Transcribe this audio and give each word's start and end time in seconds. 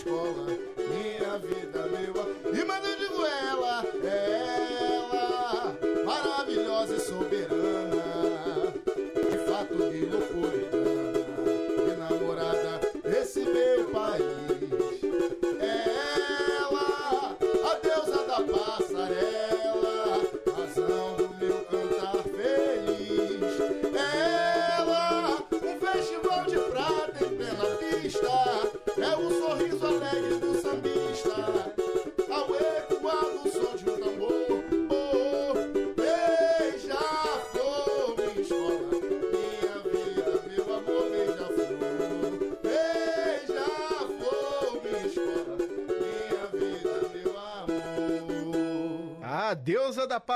escola, 0.00 0.46
minha 0.78 1.38
vida, 1.38 1.86
meu. 1.88 2.14
E 2.34 2.39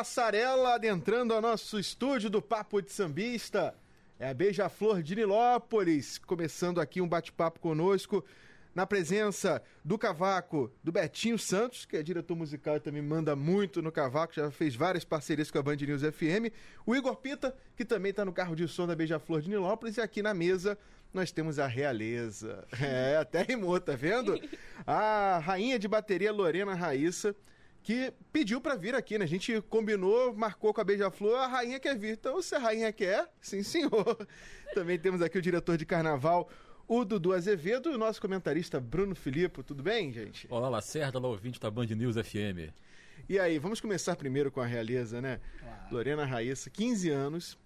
passarela 0.05 0.75
adentrando 0.75 1.33
ao 1.33 1.41
nosso 1.41 1.79
estúdio 1.79 2.29
do 2.29 2.43
Papo 2.43 2.83
de 2.83 2.93
Sambista. 2.93 3.75
É 4.19 4.29
a 4.29 4.35
Beija-Flor 4.35 5.03
de 5.03 5.17
Nilópolis, 5.17 6.19
começando 6.19 6.79
aqui 6.79 7.01
um 7.01 7.09
bate-papo 7.09 7.59
conosco, 7.59 8.23
na 8.75 8.87
presença 8.87 9.63
do 9.83 9.97
cavaco 9.97 10.71
do 10.85 10.93
Betinho 10.93 11.39
Santos, 11.39 11.87
que 11.87 11.97
é 11.97 12.03
diretor 12.03 12.37
musical 12.37 12.77
e 12.77 12.81
também 12.81 13.01
manda 13.01 13.35
muito 13.35 13.81
no 13.81 13.91
cavaco, 13.91 14.35
já 14.35 14.51
fez 14.51 14.77
várias 14.77 15.07
parcerias 15.07 15.51
com 15.51 15.59
a 15.59 15.63
Band 15.63 15.77
News 15.77 16.03
FM. 16.03 16.53
O 16.85 16.95
Igor 16.95 17.17
Pita, 17.17 17.57
que 17.75 17.83
também 17.83 18.11
está 18.11 18.27
no 18.27 18.33
carro 18.33 18.55
de 18.55 18.69
som 18.69 18.87
da 18.87 18.95
Beija-Flor 18.95 19.41
de 19.41 19.49
Nilópolis. 19.49 19.97
E 19.97 20.03
aqui 20.03 20.21
na 20.21 20.35
mesa 20.35 20.77
nós 21.15 21.33
temos 21.33 21.59
a 21.59 21.67
realeza. 21.67 22.63
É, 22.79 23.17
até 23.17 23.41
rimou, 23.41 23.81
tá 23.81 23.97
vendo? 23.97 24.39
A 24.87 25.39
rainha 25.39 25.79
de 25.79 25.89
bateria 25.89 26.31
Lorena 26.31 26.75
Raíssa 26.75 27.35
que 27.85 28.15
pediu 28.33 28.63
pra 28.63 28.75
vir 28.75 28.95
aqui, 28.95 29.19
né? 29.19 29.27
A 29.27 29.29
gente 29.29 29.61
combinou, 29.69 30.35
marcou 30.35 30.73
com 30.73 30.81
a 30.81 30.85
Beija-Flor, 30.85 31.39
a 31.39 31.47
rainha 31.47 31.79
quer 31.79 31.95
vir. 31.97 32.15
Então, 32.15 32.41
se 32.41 32.55
a 32.55 32.59
rainha 32.59 32.91
quer, 32.91 33.31
sim, 33.43 33.63
senhor. 33.63 34.27
Também 34.75 34.99
temos 34.99 35.21
aqui 35.21 35.37
o 35.37 35.43
diretor 35.43 35.77
de 35.77 35.85
carnaval, 35.85 36.49
o 36.89 37.05
Dudu 37.05 37.35
Azevedo, 37.35 37.91
e 37.91 37.95
o 37.95 37.99
nosso 37.99 38.23
comentarista 38.23 38.81
Bruno 38.81 39.15
Filippo. 39.15 39.63
Tudo 39.63 39.83
bem, 39.83 40.11
gente? 40.11 40.47
Olá, 40.49 40.71
Lacerda, 40.71 41.19
lá 41.19 41.29
ouvinte 41.29 41.61
da 41.61 41.71
Band 41.71 41.85
News 41.89 42.17
FM. 42.17 42.73
E 43.29 43.39
aí, 43.39 43.59
vamos 43.59 43.83
começar 43.83 44.17
primeiro 44.17 44.51
com 44.51 44.63
a 44.63 44.67
realeza, 44.67 45.21
né? 45.21 45.39
Lorena 45.93 46.25
Raíssa, 46.25 46.71
15 46.71 47.11
anos, 47.11 47.59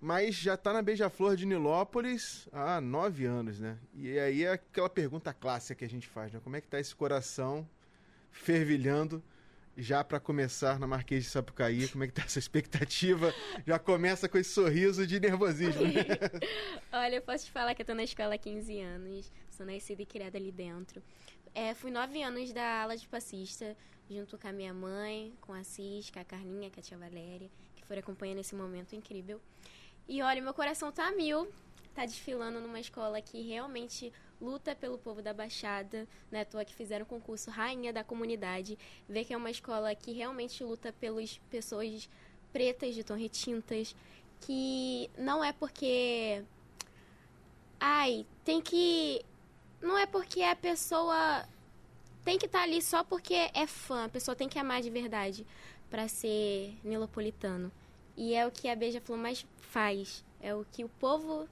mas 0.00 0.36
já 0.36 0.56
tá 0.56 0.72
na 0.72 0.80
Beija-Flor 0.80 1.34
de 1.34 1.44
Nilópolis 1.44 2.48
há 2.52 2.80
9 2.80 3.24
anos, 3.24 3.58
né? 3.58 3.76
E 3.92 4.16
aí 4.16 4.44
é 4.44 4.52
aquela 4.52 4.88
pergunta 4.88 5.34
clássica 5.34 5.74
que 5.74 5.84
a 5.84 5.90
gente 5.90 6.06
faz, 6.06 6.32
né? 6.32 6.40
Como 6.44 6.54
é 6.54 6.60
que 6.60 6.68
tá 6.68 6.78
esse 6.78 6.94
coração 6.94 7.68
fervilhando 8.30 9.20
já 9.76 10.02
para 10.02 10.18
começar 10.18 10.78
na 10.78 10.86
Marquês 10.86 11.24
de 11.24 11.30
Sapucaí? 11.30 11.86
Como 11.88 12.02
é 12.02 12.06
que 12.06 12.12
tá 12.14 12.22
essa 12.22 12.38
expectativa? 12.38 13.32
Já 13.66 13.78
começa 13.78 14.28
com 14.28 14.38
esse 14.38 14.50
sorriso 14.50 15.06
de 15.06 15.20
nervosismo, 15.20 15.82
né? 15.82 16.04
Olha, 16.92 17.16
eu 17.16 17.22
posso 17.22 17.44
te 17.44 17.52
falar 17.52 17.74
que 17.74 17.82
eu 17.82 17.86
tô 17.86 17.94
na 17.94 18.04
escola 18.04 18.34
há 18.34 18.38
15 18.38 18.80
anos, 18.80 19.30
sou 19.50 19.66
nascida 19.66 20.02
e 20.02 20.06
criada 20.06 20.38
ali 20.38 20.50
dentro. 20.50 21.02
É, 21.54 21.74
fui 21.74 21.90
nove 21.90 22.22
anos 22.22 22.52
da 22.52 22.82
ala 22.82 22.96
de 22.96 23.06
passista, 23.06 23.76
junto 24.10 24.38
com 24.38 24.48
a 24.48 24.52
minha 24.52 24.72
mãe, 24.72 25.34
com 25.40 25.52
a 25.52 25.62
Cis, 25.62 26.10
com 26.10 26.20
a 26.20 26.24
Carlinha, 26.24 26.70
com 26.70 26.80
a 26.80 26.82
tia 26.82 26.96
Valéria, 26.96 27.50
que 27.74 27.84
foram 27.84 28.00
acompanhando 28.00 28.38
esse 28.38 28.54
momento 28.54 28.94
incrível. 28.94 29.40
E 30.08 30.22
olha, 30.22 30.40
meu 30.40 30.54
coração 30.54 30.92
tá 30.92 31.10
mil, 31.12 31.50
tá 31.96 32.04
desfilando 32.04 32.60
numa 32.60 32.78
escola 32.78 33.22
que 33.22 33.40
realmente 33.40 34.12
luta 34.38 34.74
pelo 34.74 34.98
povo 34.98 35.22
da 35.22 35.32
Baixada, 35.32 36.06
né? 36.30 36.44
Tô 36.44 36.58
aqui 36.58 36.74
fizeram 36.74 37.04
o 37.04 37.08
concurso 37.08 37.50
Rainha 37.50 37.90
da 37.90 38.04
Comunidade, 38.04 38.78
ver 39.08 39.24
que 39.24 39.32
é 39.32 39.36
uma 39.36 39.50
escola 39.50 39.94
que 39.94 40.12
realmente 40.12 40.62
luta 40.62 40.92
pelas 40.92 41.38
pessoas 41.50 42.06
pretas 42.52 42.94
de 42.94 43.02
Torre 43.02 43.30
Tintas, 43.30 43.96
que 44.42 45.10
não 45.16 45.42
é 45.42 45.54
porque 45.54 46.44
ai, 47.80 48.26
tem 48.44 48.60
que 48.60 49.24
não 49.80 49.96
é 49.96 50.04
porque 50.04 50.42
a 50.42 50.54
pessoa 50.54 51.48
tem 52.22 52.36
que 52.36 52.44
estar 52.44 52.62
ali 52.62 52.82
só 52.82 53.02
porque 53.02 53.50
é 53.54 53.66
fã, 53.66 54.04
a 54.04 54.08
pessoa 54.10 54.36
tem 54.36 54.50
que 54.50 54.58
amar 54.58 54.82
de 54.82 54.90
verdade 54.90 55.46
para 55.88 56.08
ser 56.08 56.76
nilopolitano. 56.84 57.72
E 58.16 58.34
é 58.34 58.46
o 58.46 58.50
que 58.50 58.68
a 58.68 58.76
Beija-Flor 58.76 59.18
mais 59.18 59.46
faz, 59.58 60.24
é 60.40 60.54
o 60.54 60.66
que 60.72 60.84
o 60.84 60.88
povo 60.88 61.48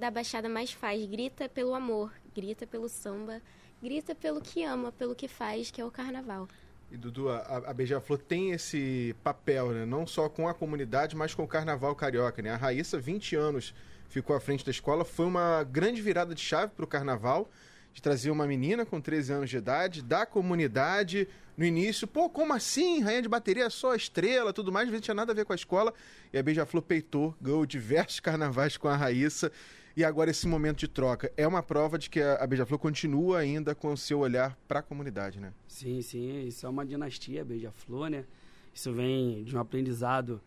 da 0.00 0.10
Baixada 0.10 0.48
mais 0.48 0.72
faz, 0.72 1.04
grita 1.04 1.46
pelo 1.46 1.74
amor, 1.74 2.10
grita 2.34 2.66
pelo 2.66 2.88
samba, 2.88 3.42
grita 3.82 4.14
pelo 4.14 4.40
que 4.40 4.64
ama, 4.64 4.90
pelo 4.90 5.14
que 5.14 5.28
faz, 5.28 5.70
que 5.70 5.78
é 5.78 5.84
o 5.84 5.90
carnaval. 5.90 6.48
E 6.90 6.96
Dudu, 6.96 7.28
a, 7.28 7.62
a 7.66 7.74
Beija-Flor 7.74 8.18
tem 8.18 8.50
esse 8.50 9.14
papel, 9.22 9.70
né? 9.72 9.84
Não 9.84 10.06
só 10.06 10.28
com 10.28 10.48
a 10.48 10.54
comunidade, 10.54 11.14
mas 11.14 11.34
com 11.34 11.44
o 11.44 11.46
carnaval 11.46 11.94
carioca, 11.94 12.40
né? 12.40 12.50
A 12.50 12.56
Raíssa, 12.56 12.98
20 12.98 13.36
anos, 13.36 13.74
ficou 14.08 14.34
à 14.34 14.40
frente 14.40 14.64
da 14.64 14.70
escola. 14.70 15.04
Foi 15.04 15.26
uma 15.26 15.62
grande 15.62 16.00
virada 16.00 16.34
de 16.34 16.40
chave 16.40 16.72
para 16.74 16.84
o 16.84 16.88
carnaval, 16.88 17.48
de 17.92 18.00
trazer 18.00 18.30
uma 18.30 18.46
menina 18.46 18.86
com 18.86 19.00
13 19.00 19.34
anos 19.34 19.50
de 19.50 19.58
idade, 19.58 20.02
da 20.02 20.24
comunidade, 20.24 21.28
no 21.56 21.64
início. 21.64 22.08
Pô, 22.08 22.28
como 22.28 22.54
assim? 22.54 23.02
Rainha 23.02 23.22
de 23.22 23.28
bateria 23.28 23.68
só 23.68 23.94
estrela, 23.94 24.52
tudo 24.52 24.72
mais. 24.72 24.90
Não 24.90 24.98
tinha 24.98 25.14
nada 25.14 25.30
a 25.30 25.34
ver 25.34 25.44
com 25.44 25.52
a 25.52 25.56
escola. 25.56 25.92
E 26.32 26.38
a 26.38 26.42
Beija-Flor 26.42 26.82
peitou, 26.82 27.36
ganhou 27.40 27.64
diversos 27.66 28.18
carnavais 28.20 28.78
com 28.78 28.88
a 28.88 28.96
Raíssa. 28.96 29.52
E 29.96 30.04
agora 30.04 30.30
esse 30.30 30.46
momento 30.46 30.78
de 30.78 30.88
troca 30.88 31.32
é 31.36 31.46
uma 31.46 31.62
prova 31.62 31.98
de 31.98 32.08
que 32.08 32.20
a 32.20 32.46
Beija-Flor 32.46 32.78
continua 32.78 33.38
ainda 33.38 33.74
com 33.74 33.92
o 33.92 33.96
seu 33.96 34.20
olhar 34.20 34.56
para 34.68 34.80
a 34.80 34.82
comunidade, 34.82 35.40
né? 35.40 35.52
Sim, 35.66 36.00
sim, 36.00 36.46
isso 36.46 36.64
é 36.64 36.68
uma 36.68 36.86
dinastia, 36.86 37.44
Beija-Flor, 37.44 38.08
né? 38.08 38.24
Isso 38.72 38.92
vem 38.92 39.42
de 39.42 39.56
um 39.56 39.60
aprendizado 39.60 40.40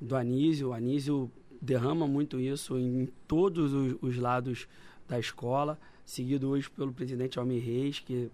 do 0.00 0.16
Anísio. 0.16 0.68
O 0.68 0.72
Anísio 0.72 1.30
derrama 1.60 2.06
muito 2.06 2.40
isso 2.40 2.78
em 2.78 3.06
todos 3.26 3.72
os, 3.72 3.96
os 4.00 4.16
lados 4.16 4.66
da 5.06 5.18
escola, 5.18 5.78
seguido 6.04 6.48
hoje 6.48 6.70
pelo 6.70 6.92
presidente 6.92 7.38
Almir 7.38 7.62
Reis, 7.62 8.00
que 8.00 8.30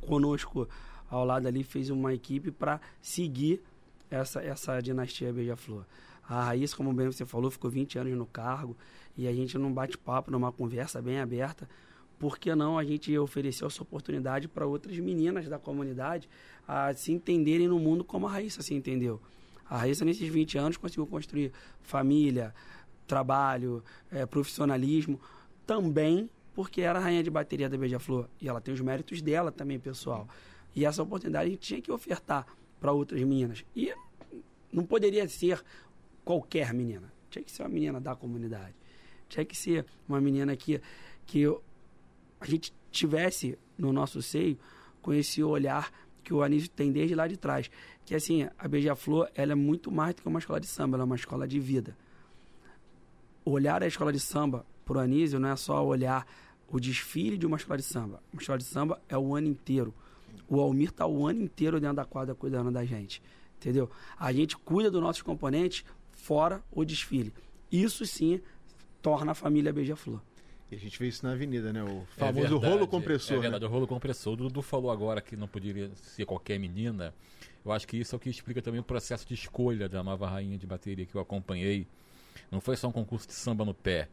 conosco 0.00 0.68
ao 1.08 1.24
lado 1.24 1.46
ali 1.46 1.64
fez 1.64 1.90
uma 1.90 2.14
equipe 2.14 2.50
para 2.50 2.80
seguir 3.02 3.60
essa, 4.10 4.42
essa 4.42 4.80
dinastia 4.80 5.32
Beija-Flor. 5.32 5.84
A 6.28 6.44
Raíssa, 6.44 6.76
como 6.76 6.92
bem 6.92 7.06
você 7.06 7.26
falou, 7.26 7.50
ficou 7.50 7.70
20 7.70 7.98
anos 7.98 8.16
no 8.16 8.26
cargo 8.26 8.76
e 9.16 9.26
a 9.26 9.32
gente 9.32 9.58
num 9.58 9.72
bate-papo, 9.72 10.30
numa 10.30 10.52
conversa 10.52 11.02
bem 11.02 11.20
aberta, 11.20 11.68
por 12.18 12.38
que 12.38 12.54
não 12.54 12.78
a 12.78 12.84
gente 12.84 13.16
ofereceu 13.18 13.66
essa 13.66 13.82
oportunidade 13.82 14.46
para 14.46 14.66
outras 14.66 14.98
meninas 14.98 15.48
da 15.48 15.58
comunidade 15.58 16.28
a 16.68 16.92
se 16.92 17.12
entenderem 17.12 17.66
no 17.66 17.78
mundo 17.78 18.04
como 18.04 18.26
a 18.26 18.30
Raíssa 18.30 18.62
se 18.62 18.74
entendeu? 18.74 19.20
A 19.68 19.78
Raíssa, 19.78 20.04
nesses 20.04 20.28
20 20.28 20.58
anos, 20.58 20.76
conseguiu 20.76 21.06
construir 21.06 21.52
família, 21.80 22.54
trabalho, 23.06 23.82
eh, 24.10 24.26
profissionalismo, 24.26 25.20
também 25.66 26.28
porque 26.54 26.80
era 26.80 26.98
a 26.98 27.02
rainha 27.02 27.22
de 27.22 27.30
bateria 27.30 27.68
da 27.68 27.78
Beija-Flor. 27.78 28.28
E 28.40 28.48
ela 28.48 28.60
tem 28.60 28.74
os 28.74 28.80
méritos 28.80 29.22
dela 29.22 29.50
também, 29.50 29.78
pessoal. 29.78 30.28
E 30.74 30.84
essa 30.84 31.02
oportunidade 31.02 31.46
a 31.46 31.50
gente 31.50 31.60
tinha 31.60 31.80
que 31.80 31.90
ofertar 31.90 32.46
para 32.80 32.92
outras 32.92 33.20
meninas. 33.22 33.64
E 33.74 33.92
não 34.72 34.84
poderia 34.84 35.28
ser 35.28 35.62
qualquer 36.30 36.72
menina. 36.72 37.12
Tinha 37.28 37.42
que 37.42 37.50
ser 37.50 37.64
uma 37.64 37.68
menina 37.68 38.00
da 38.00 38.14
comunidade. 38.14 38.74
Tinha 39.28 39.44
que 39.44 39.56
ser 39.56 39.84
uma 40.08 40.20
menina 40.20 40.54
que, 40.54 40.80
que 41.26 41.44
a 42.40 42.46
gente 42.46 42.72
tivesse 42.92 43.58
no 43.76 43.92
nosso 43.92 44.22
seio 44.22 44.56
com 45.02 45.12
esse 45.12 45.42
olhar 45.42 45.90
que 46.22 46.32
o 46.32 46.40
Anísio 46.40 46.70
tem 46.70 46.92
desde 46.92 47.16
lá 47.16 47.26
de 47.26 47.36
trás. 47.36 47.68
Que 48.04 48.14
assim, 48.14 48.48
a 48.56 48.68
Beija-Flor 48.68 49.28
ela 49.34 49.52
é 49.52 49.54
muito 49.56 49.90
mais 49.90 50.14
do 50.14 50.22
que 50.22 50.28
uma 50.28 50.38
escola 50.38 50.60
de 50.60 50.68
samba, 50.68 50.96
ela 50.96 51.02
é 51.02 51.06
uma 51.06 51.16
escola 51.16 51.48
de 51.48 51.58
vida. 51.58 51.96
Olhar 53.44 53.82
a 53.82 53.88
escola 53.88 54.12
de 54.12 54.20
samba 54.20 54.64
para 54.84 54.98
o 54.98 55.00
Anísio 55.00 55.40
não 55.40 55.48
é 55.48 55.56
só 55.56 55.84
olhar 55.84 56.24
o 56.68 56.78
desfile 56.78 57.36
de 57.36 57.44
uma 57.44 57.56
escola 57.56 57.76
de 57.76 57.84
samba. 57.84 58.22
Uma 58.32 58.40
escola 58.40 58.58
de 58.58 58.64
samba 58.64 59.02
é 59.08 59.18
o 59.18 59.34
ano 59.34 59.48
inteiro. 59.48 59.92
O 60.48 60.60
Almir 60.60 60.90
está 60.90 61.08
o 61.08 61.26
ano 61.26 61.42
inteiro 61.42 61.80
dentro 61.80 61.96
da 61.96 62.04
quadra 62.04 62.36
cuidando 62.36 62.70
da 62.70 62.84
gente. 62.84 63.20
Entendeu? 63.56 63.90
A 64.18 64.32
gente 64.32 64.56
cuida 64.56 64.90
dos 64.90 65.02
nossos 65.02 65.22
componentes 65.22 65.84
fora 66.20 66.62
o 66.70 66.84
desfile. 66.84 67.32
Isso 67.70 68.04
sim 68.06 68.40
torna 69.02 69.32
a 69.32 69.34
família 69.34 69.72
Beija-Flor. 69.72 70.20
E 70.70 70.76
a 70.76 70.78
gente 70.78 70.98
vê 70.98 71.08
isso 71.08 71.26
na 71.26 71.32
avenida, 71.32 71.72
né? 71.72 71.82
O 71.82 72.02
É 72.16 72.20
famoso 72.20 72.48
verdade, 72.48 72.66
rolo 72.72 72.86
compressor. 72.86 73.36
É 73.38 73.40
verdade, 73.40 73.64
né? 73.64 73.68
o 73.68 73.72
rolo 73.72 73.86
compressor. 73.88 74.34
O 74.34 74.36
Dudu 74.36 74.62
falou 74.62 74.90
agora 74.90 75.20
que 75.20 75.34
não 75.36 75.48
poderia 75.48 75.90
ser 75.96 76.24
qualquer 76.26 76.58
menina. 76.60 77.12
Eu 77.64 77.72
acho 77.72 77.88
que 77.88 77.96
isso 77.96 78.14
é 78.14 78.16
o 78.16 78.20
que 78.20 78.30
explica 78.30 78.62
também 78.62 78.80
o 78.80 78.84
processo 78.84 79.26
de 79.26 79.34
escolha 79.34 79.88
da 79.88 80.02
nova 80.02 80.28
rainha 80.28 80.56
de 80.56 80.66
bateria 80.66 81.04
que 81.04 81.14
eu 81.14 81.20
acompanhei. 81.20 81.86
Não 82.50 82.60
foi 82.60 82.76
só 82.76 82.86
um 82.88 82.92
concurso 82.92 83.26
de 83.26 83.34
samba 83.34 83.64
no 83.64 83.74
pé. 83.74 84.08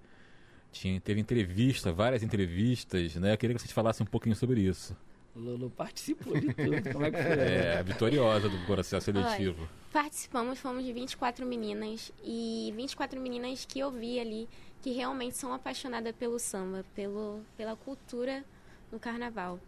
Tinha, 0.72 1.00
teve 1.00 1.20
entrevista, 1.20 1.92
várias 1.94 2.24
entrevistas, 2.24 3.16
né? 3.16 3.34
Eu 3.34 3.38
queria 3.38 3.56
que 3.56 3.62
vocês 3.62 3.72
falassem 3.72 4.06
um 4.06 4.10
pouquinho 4.10 4.36
sobre 4.36 4.62
isso. 4.62 4.96
O 5.36 5.40
Lulu 5.40 5.70
participou 5.70 6.34
de 6.40 6.52
tudo. 6.54 6.92
Como 6.92 7.06
é 7.06 7.12
que 7.12 7.22
foi? 7.22 7.38
É, 7.40 7.84
vitoriosa 7.84 8.50
do 8.50 8.58
processo 8.66 9.06
seletivo. 9.06 9.70
Participamos, 9.98 10.60
fomos 10.60 10.86
de 10.86 10.94
24 10.94 11.44
meninas 11.44 12.14
e 12.24 12.72
24 12.76 13.20
meninas 13.20 13.66
que 13.66 13.80
eu 13.80 13.90
vi 13.90 14.20
ali 14.20 14.48
que 14.80 14.92
realmente 14.92 15.36
são 15.36 15.52
apaixonadas 15.52 16.16
pelo 16.16 16.38
samba, 16.38 16.86
pelo, 16.94 17.42
pela 17.58 17.76
cultura 17.76 18.46
no 18.92 19.00
carnaval. 19.00 19.60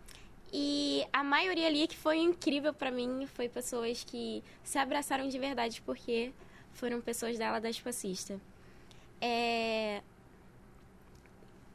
E 0.53 1.03
a 1.11 1.23
maioria 1.23 1.65
ali 1.65 1.87
que 1.87 1.97
foi 1.97 2.19
incrível 2.19 2.71
pra 2.71 2.91
mim 2.91 3.25
foi 3.25 3.49
pessoas 3.49 4.03
que 4.03 4.43
se 4.63 4.77
abraçaram 4.77 5.27
de 5.27 5.39
verdade 5.39 5.81
porque 5.81 6.31
foram 6.73 7.01
pessoas 7.01 7.35
da 7.39 7.49
ala 7.49 7.59
das 7.59 7.79
passistas. 7.79 8.39
É... 9.19 10.03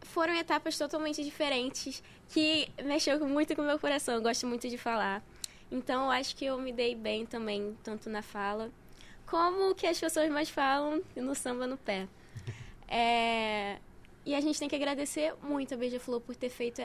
Foram 0.03 0.33
etapas 0.33 0.79
totalmente 0.79 1.25
diferentes 1.25 2.05
que 2.29 2.69
mexeu 2.85 3.19
muito 3.27 3.57
com 3.57 3.62
o 3.62 3.67
meu 3.67 3.81
coração. 3.81 4.15
Eu 4.15 4.23
gosto 4.23 4.47
muito 4.47 4.69
de 4.69 4.79
falar. 4.79 5.25
Então 5.75 6.05
eu 6.05 6.11
acho 6.12 6.37
que 6.37 6.44
eu 6.44 6.56
me 6.56 6.73
dei 6.73 6.94
bem 6.94 7.26
também, 7.26 7.76
tanto 7.82 8.09
na 8.09 8.23
fala 8.23 8.71
como 9.26 9.71
o 9.71 9.75
que 9.75 9.88
as 9.88 9.99
pessoas 9.99 10.31
mais 10.31 10.49
falam 10.49 11.03
no 11.17 11.35
samba 11.35 11.67
no 11.67 11.76
pé. 11.76 12.09
É... 12.87 13.79
E 14.26 14.35
a 14.35 14.41
gente 14.41 14.59
tem 14.59 14.69
que 14.69 14.76
agradecer 14.76 15.35
muito 15.43 15.75
a 15.75 15.76
Beija-Flor 15.76 16.21
por 16.21 16.37
ter 16.37 16.50
feito 16.50 16.81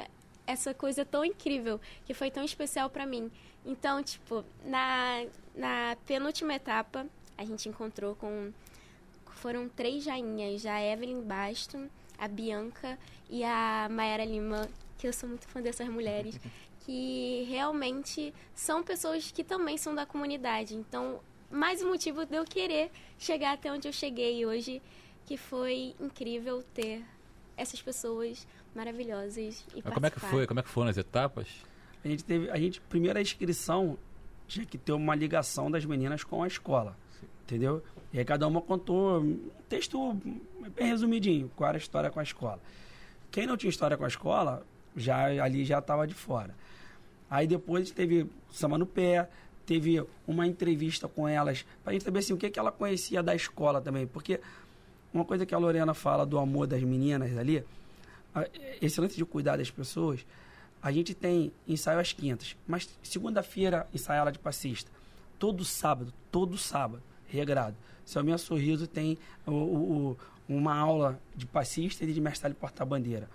essa 0.47 0.73
coisa 0.73 1.05
tão 1.05 1.23
incrível, 1.23 1.79
que 2.05 2.13
foi 2.13 2.31
tão 2.31 2.43
especial 2.43 2.89
para 2.89 3.05
mim. 3.05 3.29
Então, 3.65 4.01
tipo, 4.01 4.43
na, 4.65 5.25
na 5.53 5.97
penúltima 6.07 6.55
etapa, 6.55 7.05
a 7.37 7.45
gente 7.45 7.69
encontrou 7.69 8.15
com. 8.15 8.51
Foram 9.35 9.69
três 9.69 10.03
jainhas, 10.03 10.65
a 10.65 10.81
Evelyn 10.81 11.21
Baston, 11.21 11.89
a 12.17 12.27
Bianca 12.27 12.97
e 13.29 13.43
a 13.43 13.87
Mayara 13.91 14.25
Lima, 14.25 14.67
que 14.97 15.07
eu 15.07 15.13
sou 15.13 15.29
muito 15.29 15.47
fã 15.47 15.61
dessas 15.61 15.87
mulheres, 15.89 16.39
que 16.89 17.45
realmente 17.47 18.33
são 18.55 18.81
pessoas 18.81 19.29
que 19.29 19.43
também 19.43 19.77
são 19.77 19.93
da 19.93 20.07
comunidade. 20.07 20.73
Então, 20.73 21.19
mais 21.51 21.83
um 21.83 21.89
motivo 21.89 22.25
de 22.25 22.35
eu 22.35 22.43
querer 22.43 22.89
chegar 23.19 23.53
até 23.53 23.71
onde 23.71 23.87
eu 23.87 23.93
cheguei 23.93 24.43
hoje, 24.43 24.81
que 25.23 25.37
foi 25.37 25.93
incrível 25.99 26.63
ter 26.73 27.05
essas 27.55 27.79
pessoas 27.79 28.47
maravilhosas 28.73 29.63
e 29.75 29.83
Mas 29.83 29.93
como 29.93 30.05
é 30.07 30.09
que 30.09 30.19
foi? 30.19 30.47
Como 30.47 30.59
é 30.59 30.63
que 30.63 30.69
foram 30.69 30.89
as 30.89 30.97
etapas? 30.97 31.47
A 32.03 32.07
gente 32.07 32.23
teve, 32.23 32.49
a 32.49 32.57
gente 32.57 32.81
primeira 32.81 33.21
inscrição 33.21 33.95
tinha 34.47 34.65
que 34.65 34.79
ter 34.79 34.93
uma 34.93 35.13
ligação 35.13 35.69
das 35.69 35.85
meninas 35.85 36.23
com 36.23 36.41
a 36.41 36.47
escola, 36.47 36.97
entendeu? 37.43 37.83
E 38.11 38.17
aí 38.17 38.25
cada 38.25 38.47
uma 38.47 38.63
contou 38.63 39.19
um 39.19 39.51
texto 39.69 40.15
bem 40.75 40.87
resumidinho, 40.87 41.51
qual 41.55 41.67
era 41.67 41.77
a 41.77 41.81
história 41.81 42.09
com 42.09 42.19
a 42.19 42.23
escola. 42.23 42.59
Quem 43.29 43.45
não 43.45 43.55
tinha 43.55 43.69
história 43.69 43.95
com 43.95 44.05
a 44.05 44.07
escola, 44.07 44.65
já 44.95 45.43
ali 45.43 45.63
já 45.63 45.77
estava 45.77 46.07
de 46.07 46.15
fora. 46.15 46.55
Aí 47.29 47.45
depois 47.47 47.91
teve 47.91 48.27
samba 48.51 48.77
no 48.77 48.85
pé, 48.85 49.29
teve 49.65 50.03
uma 50.27 50.47
entrevista 50.47 51.07
com 51.07 51.27
elas, 51.27 51.63
para 51.83 51.91
a 51.91 51.93
gente 51.93 52.03
saber 52.03 52.19
assim, 52.19 52.33
o 52.33 52.37
que, 52.37 52.49
que 52.49 52.57
ela 52.59 52.71
conhecia 52.71 53.21
da 53.21 53.35
escola 53.35 53.79
também. 53.79 54.07
Porque 54.07 54.39
uma 55.13 55.23
coisa 55.23 55.45
que 55.45 55.53
a 55.53 55.57
Lorena 55.57 55.93
fala 55.93 56.25
do 56.25 56.39
amor 56.39 56.65
das 56.67 56.81
meninas 56.81 57.37
ali, 57.37 57.63
esse 58.81 58.99
lance 58.99 59.15
de 59.15 59.25
cuidar 59.25 59.57
das 59.57 59.69
pessoas, 59.69 60.25
a 60.81 60.91
gente 60.91 61.13
tem 61.13 61.51
ensaio 61.67 61.99
às 61.99 62.13
quintas, 62.13 62.55
mas 62.67 62.89
segunda-feira 63.03 63.85
ensaio 63.93 64.19
aula 64.21 64.31
de 64.31 64.39
passista. 64.39 64.89
Todo 65.37 65.63
sábado, 65.65 66.13
todo 66.31 66.57
sábado, 66.57 67.01
regrado. 67.27 67.75
Selminha 68.05 68.37
Sorriso 68.37 68.87
tem 68.87 69.17
o, 69.45 69.51
o- 69.51 70.17
uma 70.47 70.75
aula 70.75 71.19
de 71.35 71.45
passista 71.45 72.03
e 72.03 72.11
de 72.11 72.19
mestre 72.19 72.49
de 72.49 72.55
porta-bandeira. 72.55 73.29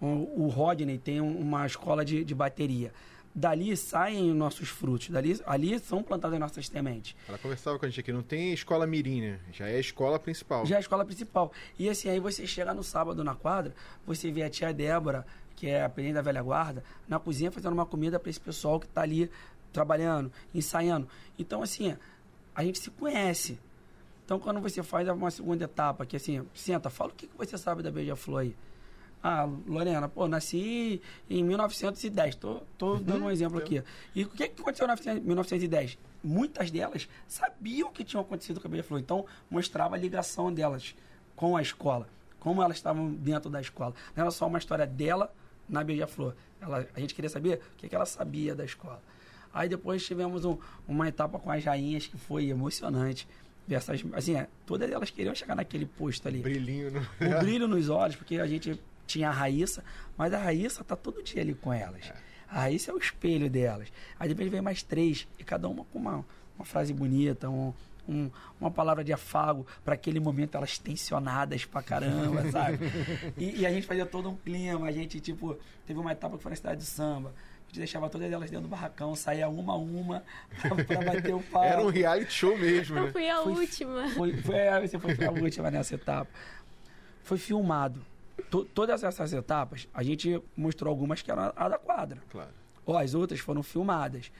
O, 0.00 0.44
o 0.44 0.48
Rodney 0.48 0.98
tem 0.98 1.20
um- 1.20 1.38
uma 1.38 1.64
escola 1.66 2.04
de, 2.04 2.24
de 2.24 2.34
bateria. 2.34 2.92
Dali 3.34 3.74
saem 3.76 4.30
os 4.30 4.36
nossos 4.36 4.68
frutos, 4.68 5.08
dali, 5.08 5.40
ali 5.46 5.78
são 5.78 6.02
plantadas 6.02 6.34
as 6.34 6.40
nossas 6.40 6.66
sementes. 6.66 7.16
Ela 7.26 7.38
conversava 7.38 7.78
com 7.78 7.86
a 7.86 7.88
gente 7.88 8.00
aqui, 8.00 8.12
não 8.12 8.22
tem 8.22 8.52
escola 8.52 8.86
mirim, 8.86 9.22
né? 9.22 9.40
Já 9.52 9.68
é 9.68 9.76
a 9.76 9.80
escola 9.80 10.18
principal. 10.18 10.66
Já 10.66 10.74
é 10.74 10.78
a 10.78 10.80
escola 10.80 11.02
principal. 11.04 11.50
E 11.78 11.88
assim, 11.88 12.10
aí 12.10 12.20
você 12.20 12.46
chega 12.46 12.74
no 12.74 12.82
sábado 12.82 13.24
na 13.24 13.34
quadra, 13.34 13.74
você 14.06 14.30
vê 14.30 14.42
a 14.42 14.50
tia 14.50 14.72
Débora, 14.72 15.26
que 15.56 15.66
é 15.66 15.82
a 15.82 15.88
presidente 15.88 16.16
da 16.16 16.22
velha 16.22 16.42
guarda, 16.42 16.84
na 17.08 17.18
cozinha 17.18 17.50
fazendo 17.50 17.72
uma 17.72 17.86
comida 17.86 18.20
para 18.20 18.28
esse 18.28 18.40
pessoal 18.40 18.78
que 18.78 18.86
está 18.86 19.00
ali 19.00 19.30
trabalhando, 19.72 20.30
ensaiando. 20.54 21.08
Então, 21.38 21.62
assim, 21.62 21.96
a 22.54 22.62
gente 22.62 22.78
se 22.78 22.90
conhece. 22.90 23.58
Então, 24.24 24.38
quando 24.38 24.60
você 24.60 24.82
faz 24.82 25.08
uma 25.08 25.30
segunda 25.30 25.64
etapa, 25.64 26.04
que 26.04 26.16
assim, 26.16 26.46
senta, 26.54 26.90
fala 26.90 27.10
o 27.10 27.14
que, 27.14 27.26
que 27.26 27.36
você 27.36 27.56
sabe 27.56 27.82
da 27.82 27.90
Beija-Flor 27.90 28.40
aí. 28.40 28.56
Ah, 29.22 29.48
Lorena, 29.66 30.08
pô, 30.08 30.26
nasci 30.26 31.00
em 31.30 31.44
1910. 31.44 32.34
Tô, 32.36 32.60
tô 32.76 32.96
dando 32.96 33.24
um 33.26 33.30
exemplo 33.30 33.58
aqui. 33.58 33.82
E 34.14 34.24
o 34.24 34.28
que, 34.28 34.48
que 34.48 34.60
aconteceu 34.60 34.86
em 35.16 35.20
1910? 35.20 35.96
Muitas 36.24 36.70
delas 36.70 37.08
sabiam 37.28 37.88
o 37.88 37.92
que 37.92 38.02
tinha 38.04 38.20
acontecido 38.20 38.60
com 38.60 38.66
a 38.66 38.70
Beija-Flor. 38.70 39.00
Então, 39.00 39.24
mostrava 39.50 39.94
a 39.94 39.98
ligação 39.98 40.52
delas 40.52 40.94
com 41.36 41.56
a 41.56 41.62
escola. 41.62 42.08
Como 42.40 42.60
elas 42.62 42.76
estavam 42.76 43.12
dentro 43.12 43.48
da 43.48 43.60
escola. 43.60 43.94
Não 44.16 44.22
era 44.22 44.30
só 44.32 44.46
uma 44.48 44.58
história 44.58 44.86
dela 44.86 45.32
na 45.68 45.84
Beija-Flor. 45.84 46.34
A 46.60 47.00
gente 47.00 47.14
queria 47.14 47.30
saber 47.30 47.60
o 47.74 47.76
que, 47.76 47.88
que 47.88 47.94
ela 47.94 48.06
sabia 48.06 48.54
da 48.54 48.64
escola. 48.64 49.00
Aí 49.54 49.68
depois 49.68 50.04
tivemos 50.04 50.44
um- 50.44 50.56
uma 50.88 51.06
etapa 51.08 51.38
com 51.38 51.50
as 51.50 51.62
rainhas 51.64 52.06
que 52.06 52.16
foi 52.16 52.48
emocionante. 52.48 53.28
Essas- 53.70 54.04
assim, 54.14 54.34
é, 54.36 54.48
todas 54.66 54.90
elas 54.90 55.10
queriam 55.10 55.34
chegar 55.34 55.54
naquele 55.54 55.86
posto 55.86 56.26
ali 56.26 56.40
Brilhinho 56.40 56.90
no... 56.90 57.00
o 57.00 57.38
brilho 57.40 57.68
nos 57.68 57.88
olhos, 57.88 58.16
porque 58.16 58.36
a 58.38 58.46
gente 58.46 58.80
tinha 59.06 59.28
a 59.28 59.32
Raíssa, 59.32 59.84
mas 60.16 60.32
a 60.32 60.38
Raíssa 60.38 60.82
tá 60.84 60.96
todo 60.96 61.22
dia 61.22 61.42
ali 61.42 61.54
com 61.54 61.72
elas. 61.72 62.12
A 62.48 62.60
Raíssa 62.60 62.90
é 62.90 62.94
o 62.94 62.98
espelho 62.98 63.48
delas. 63.50 63.88
Aí 64.18 64.28
depois 64.28 64.48
veio 64.50 64.62
mais 64.62 64.82
três, 64.82 65.26
e 65.38 65.44
cada 65.44 65.68
uma 65.68 65.84
com 65.86 65.98
uma, 65.98 66.24
uma 66.56 66.64
frase 66.64 66.92
bonita, 66.92 67.48
um, 67.48 67.72
um- 68.08 68.30
uma 68.60 68.70
palavra 68.70 69.02
de 69.02 69.12
afago, 69.12 69.66
para 69.84 69.94
aquele 69.94 70.20
momento 70.20 70.56
elas 70.56 70.76
tensionadas 70.78 71.64
pra 71.64 71.82
caramba, 71.82 72.48
sabe? 72.52 72.78
E, 73.38 73.60
e 73.60 73.66
a 73.66 73.70
gente 73.72 73.86
fazia 73.86 74.04
todo 74.06 74.28
um 74.30 74.36
clima, 74.36 74.86
a 74.86 74.92
gente, 74.92 75.18
tipo, 75.20 75.56
teve 75.86 75.98
uma 75.98 76.12
etapa 76.12 76.36
que 76.36 76.42
foi 76.42 76.50
na 76.50 76.56
cidade 76.56 76.80
de 76.80 76.86
samba. 76.86 77.30
A 77.30 77.68
gente 77.74 77.78
deixava 77.78 78.10
todas 78.10 78.30
elas 78.30 78.50
dentro 78.50 78.64
do 78.66 78.68
barracão, 78.68 79.14
saía 79.16 79.48
uma 79.48 79.72
a 79.72 79.76
uma 79.76 80.22
pra, 80.60 80.84
pra 80.84 81.00
bater 81.14 81.34
o 81.34 81.40
pau. 81.50 81.64
Era 81.64 81.80
um 81.80 81.88
reality 81.88 82.30
show 82.32 82.56
mesmo, 82.58 82.98
Eu 82.98 83.04
né? 83.06 83.12
fui 83.12 83.30
a 83.30 83.40
Foi- 83.42 83.52
última. 83.54 84.08
Foi, 84.10 84.36
foi, 84.42 84.56
é, 84.56 84.80
você 84.86 84.98
foi 84.98 85.16
a 85.24 85.30
última 85.30 85.70
nessa 85.70 85.94
etapa. 85.94 86.28
Foi 87.24 87.38
filmado. 87.38 88.04
To- 88.50 88.64
todas 88.64 89.02
essas 89.02 89.32
etapas, 89.32 89.88
a 89.94 90.02
gente 90.02 90.40
mostrou 90.56 90.90
algumas 90.90 91.22
que 91.22 91.30
eram 91.30 91.52
a 91.54 91.68
da 91.68 91.78
quadra. 91.78 92.20
Claro. 92.30 92.50
Ó, 92.86 92.98
as 92.98 93.14
outras 93.14 93.40
foram 93.40 93.62
filmadas. 93.62 94.30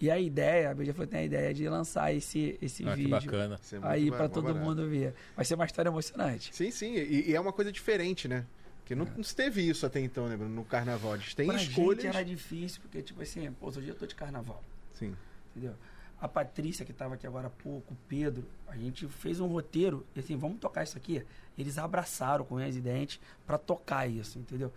E 0.00 0.10
a 0.10 0.18
ideia, 0.18 0.70
a 0.70 0.74
Beija 0.74 0.94
tem 1.06 1.20
a 1.20 1.24
ideia 1.24 1.52
de 1.52 1.68
lançar 1.68 2.14
esse, 2.14 2.58
esse 2.62 2.82
Ah, 2.88 2.92
que 2.92 2.96
vídeo 2.96 3.10
bacana. 3.10 3.58
Isso 3.62 3.76
é 3.76 3.80
aí 3.82 4.10
para 4.10 4.28
todo 4.30 4.44
barato. 4.44 4.64
mundo 4.64 4.88
ver. 4.88 5.14
Vai 5.36 5.44
ser 5.44 5.54
uma 5.56 5.66
história 5.66 5.90
emocionante. 5.90 6.54
Sim, 6.56 6.70
sim. 6.70 6.94
E, 6.94 7.28
e 7.30 7.34
é 7.34 7.40
uma 7.40 7.52
coisa 7.52 7.70
diferente, 7.70 8.26
né? 8.26 8.46
Porque 8.78 8.94
não, 8.94 9.04
não 9.14 9.22
se 9.22 9.36
teve 9.36 9.60
isso 9.60 9.84
até 9.84 10.00
então, 10.00 10.26
né, 10.26 10.36
Bruno? 10.38 10.54
No 10.54 10.64
carnaval. 10.64 11.12
A 11.12 11.16
gente 11.18 11.36
tem 11.36 11.46
pra 11.46 11.56
escolhas. 11.56 12.02
gente 12.02 12.16
era 12.16 12.24
difícil, 12.24 12.80
porque, 12.80 13.02
tipo 13.02 13.20
assim, 13.22 13.52
pô, 13.52 13.66
outro 13.66 13.82
dia 13.82 13.92
eu 13.92 13.94
tô 13.96 14.06
de 14.06 14.14
carnaval. 14.14 14.64
Sim. 14.94 15.14
entendeu? 15.54 15.74
A 16.20 16.28
Patrícia, 16.28 16.84
que 16.84 16.92
estava 16.92 17.14
aqui 17.14 17.26
agora 17.26 17.46
há 17.46 17.50
pouco, 17.50 17.94
o 17.94 17.96
Pedro, 18.08 18.44
a 18.68 18.76
gente 18.76 19.06
fez 19.08 19.40
um 19.40 19.46
roteiro, 19.46 20.06
e 20.14 20.20
assim, 20.20 20.36
vamos 20.36 20.58
tocar 20.58 20.82
isso 20.84 20.96
aqui. 20.98 21.24
Eles 21.56 21.78
abraçaram 21.78 22.44
com 22.44 22.56
unhas 22.56 22.76
e 22.76 22.80
dentes 22.80 23.18
para 23.46 23.56
tocar 23.56 24.06
isso, 24.06 24.38
entendeu? 24.38 24.70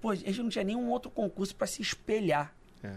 Pô, 0.00 0.10
a 0.10 0.14
gente 0.14 0.42
não 0.42 0.48
tinha 0.48 0.64
nenhum 0.64 0.88
outro 0.90 1.10
concurso 1.10 1.54
para 1.54 1.66
se 1.66 1.82
espelhar. 1.82 2.54
É. 2.82 2.96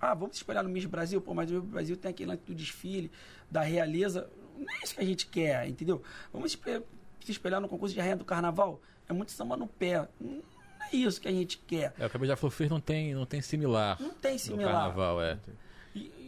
Ah, 0.00 0.12
vamos 0.12 0.36
se 0.36 0.42
espelhar 0.42 0.62
no 0.62 0.68
Miss 0.68 0.84
Brasil? 0.84 1.20
Pô, 1.20 1.32
mas 1.32 1.50
o 1.50 1.54
Miss 1.54 1.64
Brasil 1.70 1.96
tem 1.96 2.10
aquele 2.10 2.30
lance 2.30 2.42
do 2.44 2.54
desfile, 2.54 3.10
da 3.50 3.62
realeza. 3.62 4.28
Não 4.58 4.70
é 4.70 4.84
isso 4.84 4.94
que 4.94 5.00
a 5.00 5.04
gente 5.04 5.26
quer, 5.26 5.66
entendeu? 5.68 6.02
Vamos 6.32 6.50
se 6.52 6.58
espe- 6.58 6.82
se 7.24 7.32
espelhar 7.32 7.60
no 7.60 7.68
concurso 7.68 7.94
de 7.94 8.00
rainha 8.00 8.16
do 8.16 8.24
carnaval? 8.24 8.80
É 9.08 9.12
muito 9.14 9.32
samba 9.32 9.56
no 9.56 9.66
pé. 9.66 10.06
Não 10.20 10.42
é 10.92 10.94
isso 10.96 11.20
que 11.20 11.28
a 11.28 11.32
gente 11.32 11.56
quer. 11.58 11.94
É, 11.98 12.04
o 12.06 12.10
que 12.10 12.16
a 12.16 12.20
Beija-Flor 12.20 12.50
fez 12.50 12.68
não 12.68 12.80
tem, 12.80 13.14
não 13.14 13.24
tem 13.24 13.40
similar 13.40 13.96
Não 14.00 14.10
tem 14.10 14.34
no 14.34 14.38
similar. 14.38 14.72
carnaval, 14.74 15.22
é. 15.22 15.38
E, 15.46 15.50
e- 15.50 15.63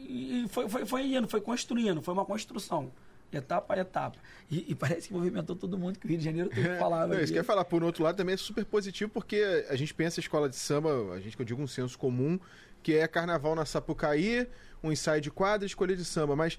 e 0.09 0.49
foi, 0.49 0.69
foi, 0.69 0.87
foi 0.87 1.15
indo, 1.15 1.29
foi 1.29 1.41
construindo, 1.41 2.03
foi 2.03 2.15
uma 2.15 2.25
construção. 2.25 2.93
Etapa 3.33 3.75
a 3.75 3.79
etapa. 3.79 4.19
E, 4.51 4.67
e 4.69 4.75
parece 4.75 5.09
que 5.09 5.15
movimentou 5.15 5.57
todo 5.57 5.77
mundo 5.77 5.99
que 5.99 6.07
o 6.07 6.09
Rio 6.09 6.19
de 6.19 6.25
Janeiro 6.25 6.49
tem 6.49 6.63
que 6.63 6.79
falar. 6.79 7.07
Não, 7.07 7.19
isso 7.19 7.33
que 7.33 7.39
eu 7.39 7.43
ia 7.43 7.45
falar, 7.45 7.65
por 7.65 7.83
outro 7.83 8.05
lado, 8.05 8.17
também 8.17 8.35
é 8.35 8.39
super 8.39 8.65
positivo, 8.65 9.11
porque 9.11 9.67
a 9.69 9.75
gente 9.75 9.93
pensa 9.93 10.21
a 10.21 10.23
escola 10.23 10.49
de 10.49 10.57
samba, 10.57 11.13
a 11.13 11.21
gente 11.21 11.37
que 11.37 11.43
eu 11.43 11.47
digo 11.47 11.61
um 11.61 11.67
senso 11.67 11.99
comum, 11.99 12.39
que 12.83 12.95
é 12.95 13.07
carnaval 13.09 13.55
na 13.57 13.65
Sapucaí, 13.65 14.47
um 14.83 14.93
ensaio 14.93 15.21
de 15.21 15.31
quadra, 15.31 15.67
escolha 15.67 15.97
de 15.97 16.05
samba, 16.05 16.37
mas 16.37 16.59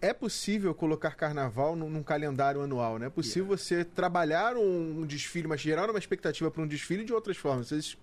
é 0.00 0.12
possível 0.12 0.74
colocar 0.74 1.14
carnaval 1.14 1.76
num, 1.76 1.88
num 1.90 2.02
calendário 2.02 2.60
anual, 2.62 2.98
né? 2.98 3.06
É 3.06 3.10
possível 3.10 3.56
você 3.56 3.84
trabalhar 3.84 4.56
um, 4.56 5.00
um 5.00 5.06
desfile, 5.06 5.46
mas 5.46 5.60
gerar 5.60 5.90
uma 5.90 5.98
expectativa 5.98 6.50
para 6.50 6.62
um 6.62 6.66
desfile 6.66 7.04
de 7.04 7.12
outras 7.12 7.36
formas. 7.36 7.68
Vocês 7.68 7.96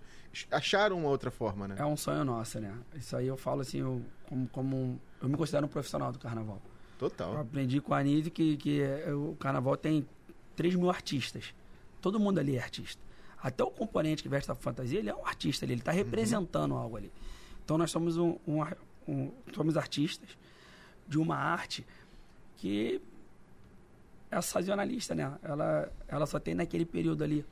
acharam 0.51 0.99
uma 0.99 1.09
outra 1.09 1.31
forma, 1.31 1.67
né? 1.67 1.75
É 1.79 1.85
um 1.85 1.97
sonho 1.97 2.23
nosso, 2.23 2.59
né? 2.59 2.73
Isso 2.95 3.15
aí 3.15 3.27
eu 3.27 3.37
falo 3.37 3.61
assim, 3.61 3.79
eu, 3.79 4.01
como, 4.29 4.47
como 4.49 4.99
eu 5.21 5.29
me 5.29 5.35
considero 5.37 5.65
um 5.65 5.69
profissional 5.69 6.11
do 6.11 6.19
carnaval. 6.19 6.61
Eu 6.65 7.09
Total. 7.09 7.37
aprendi 7.39 7.79
com 7.81 7.93
a 7.93 7.99
Anise 7.99 8.29
que, 8.29 8.57
que 8.57 8.81
é, 8.81 9.13
o 9.13 9.35
carnaval 9.39 9.75
tem 9.77 10.07
3 10.55 10.75
mil 10.75 10.89
artistas. 10.89 11.53
Todo 12.01 12.19
mundo 12.19 12.39
ali 12.39 12.55
é 12.57 12.61
artista. 12.61 13.01
Até 13.41 13.63
o 13.63 13.69
componente 13.71 14.23
que 14.23 14.29
veste 14.29 14.51
a 14.51 14.55
fantasia, 14.55 14.99
ele 14.99 15.09
é 15.09 15.15
um 15.15 15.25
artista 15.25 15.63
ali, 15.65 15.73
ele 15.73 15.81
está 15.81 15.91
representando 15.91 16.75
algo 16.75 16.97
ali. 16.97 17.11
Então 17.63 17.77
nós 17.77 17.91
somos 17.91 18.17
um, 18.17 18.37
um 18.47 18.63
um- 19.07 19.31
somos 19.55 19.77
artistas 19.77 20.27
de 21.07 21.17
uma 21.17 21.35
arte 21.35 21.85
que 22.57 23.01
é 24.29 24.41
sazonalista, 24.41 25.15
né? 25.15 25.37
Ela, 25.41 25.91
ela 26.07 26.25
só 26.25 26.39
tem 26.39 26.53
naquele 26.53 26.85
período 26.85 27.23
ali. 27.23 27.45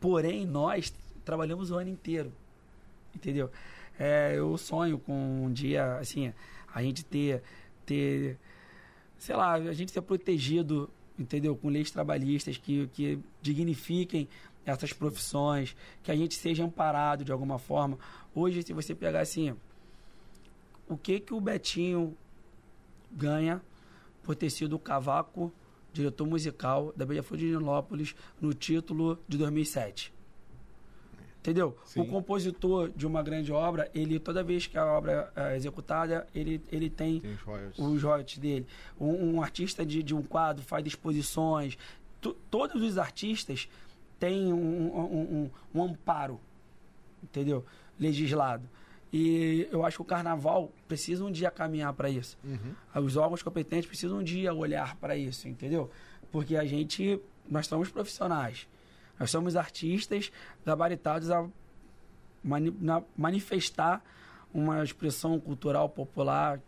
Porém, 0.00 0.46
nós 0.46 0.92
trabalhamos 1.24 1.70
o 1.70 1.76
ano 1.76 1.90
inteiro. 1.90 2.32
Entendeu? 3.14 3.50
É, 3.98 4.34
eu 4.36 4.56
sonho 4.58 4.98
com 4.98 5.44
um 5.44 5.52
dia, 5.52 5.96
assim, 5.98 6.32
a 6.74 6.82
gente 6.82 7.04
ter, 7.04 7.42
ter, 7.84 8.38
sei 9.18 9.36
lá, 9.36 9.54
a 9.54 9.72
gente 9.72 9.92
ser 9.92 10.02
protegido, 10.02 10.90
entendeu? 11.18 11.56
Com 11.56 11.68
leis 11.68 11.90
trabalhistas 11.90 12.58
que, 12.58 12.88
que 12.88 13.18
dignifiquem 13.40 14.28
essas 14.66 14.92
profissões, 14.92 15.76
que 16.02 16.10
a 16.10 16.16
gente 16.16 16.34
seja 16.34 16.64
amparado 16.64 17.24
de 17.24 17.32
alguma 17.32 17.58
forma. 17.58 17.98
Hoje, 18.34 18.62
se 18.62 18.72
você 18.72 18.94
pegar 18.94 19.20
assim, 19.20 19.56
o 20.88 20.96
que 20.96 21.20
que 21.20 21.32
o 21.32 21.40
Betinho 21.40 22.16
ganha 23.16 23.60
por 24.22 24.34
ter 24.36 24.50
sido 24.50 24.76
o 24.76 24.78
cavaco 24.78 25.52
diretor 25.92 26.26
musical 26.26 26.92
da 26.94 27.06
Beija-Flor 27.06 27.38
de 27.38 27.46
Nilópolis 27.46 28.14
no 28.40 28.52
título 28.52 29.18
de 29.26 29.38
2007. 29.38 30.12
Entendeu? 31.40 31.76
Sim. 31.84 32.00
O 32.00 32.06
compositor 32.06 32.90
de 32.90 33.06
uma 33.06 33.22
grande 33.22 33.52
obra, 33.52 33.88
ele 33.94 34.18
toda 34.18 34.42
vez 34.42 34.66
que 34.66 34.76
a 34.76 34.84
obra 34.84 35.32
é 35.36 35.54
executada, 35.56 36.26
ele, 36.34 36.60
ele 36.72 36.90
tem 36.90 37.20
Tem 37.20 37.32
os 37.78 38.02
royalties. 38.02 38.38
dele. 38.38 38.66
Um, 39.00 39.34
um 39.36 39.42
artista 39.42 39.86
de, 39.86 40.02
de 40.02 40.12
um 40.12 40.22
quadro 40.22 40.64
faz 40.64 40.84
exposições. 40.84 41.78
Tu- 42.20 42.34
todos 42.50 42.82
os 42.82 42.98
artistas 42.98 43.68
têm 44.18 44.52
um, 44.52 44.56
um- 44.58 45.20
um- 45.20 45.50
um 45.72 45.82
amparo, 45.84 46.40
entendeu? 47.22 47.64
Legislado. 47.98 48.68
E 49.12 49.68
eu 49.70 49.84
acho 49.84 49.98
que 49.98 50.02
o 50.02 50.04
carnaval 50.04 50.72
precisa 50.88 51.24
um 51.24 51.30
dia 51.30 51.50
caminhar 51.50 51.92
para 51.92 52.10
isso. 52.10 52.36
Uhum. 52.44 53.04
Os 53.04 53.16
órgãos 53.16 53.42
competentes 53.42 53.86
precisam 53.86 54.18
um 54.18 54.22
dia 54.22 54.52
olhar 54.52 54.96
para 54.96 55.16
isso, 55.16 55.48
entendeu? 55.48 55.90
Porque 56.30 56.56
a 56.56 56.64
gente, 56.64 57.20
nós 57.48 57.66
somos 57.66 57.88
profissionais. 57.88 58.68
Nós 59.18 59.30
somos 59.30 59.56
artistas 59.56 60.30
gabaritados 60.64 61.30
a 61.30 61.48
mani- 62.42 62.76
manifestar 63.16 64.04
uma 64.52 64.82
expressão 64.82 65.38
cultural 65.40 65.88
popular 65.88 66.60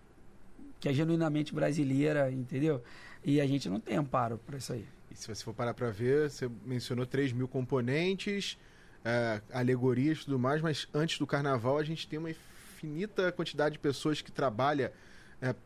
que 0.81 0.89
é 0.89 0.93
genuinamente 0.93 1.53
brasileira, 1.53 2.31
entendeu? 2.31 2.83
E 3.25 3.41
a 3.41 3.47
gente 3.47 3.69
não 3.69 3.81
tem 3.81 3.97
amparo 3.97 4.39
para 4.39 4.59
isso 4.59 4.73
aí. 4.73 4.87
E 5.11 5.15
se 5.17 5.27
você 5.27 5.43
for 5.45 5.53
parar 5.53 5.75
para 5.75 5.91
ver, 5.91 6.31
você 6.31 6.49
mencionou 6.65 7.05
3 7.05 7.33
mil 7.33 7.49
componentes, 7.49 8.57
é, 9.05 9.41
alegorias 9.53 10.19
e 10.19 10.25
tudo 10.25 10.39
mais, 10.39 10.61
mas 10.63 10.87
antes 10.93 11.19
do 11.19 11.27
carnaval 11.27 11.79
a 11.79 11.85
gente 11.85 12.07
tem 12.07 12.19
uma 12.19 12.31
infinita 12.31 13.31
quantidade 13.33 13.75
de 13.75 13.79
pessoas 13.79 14.21
que 14.21 14.31
trabalha 14.33 14.93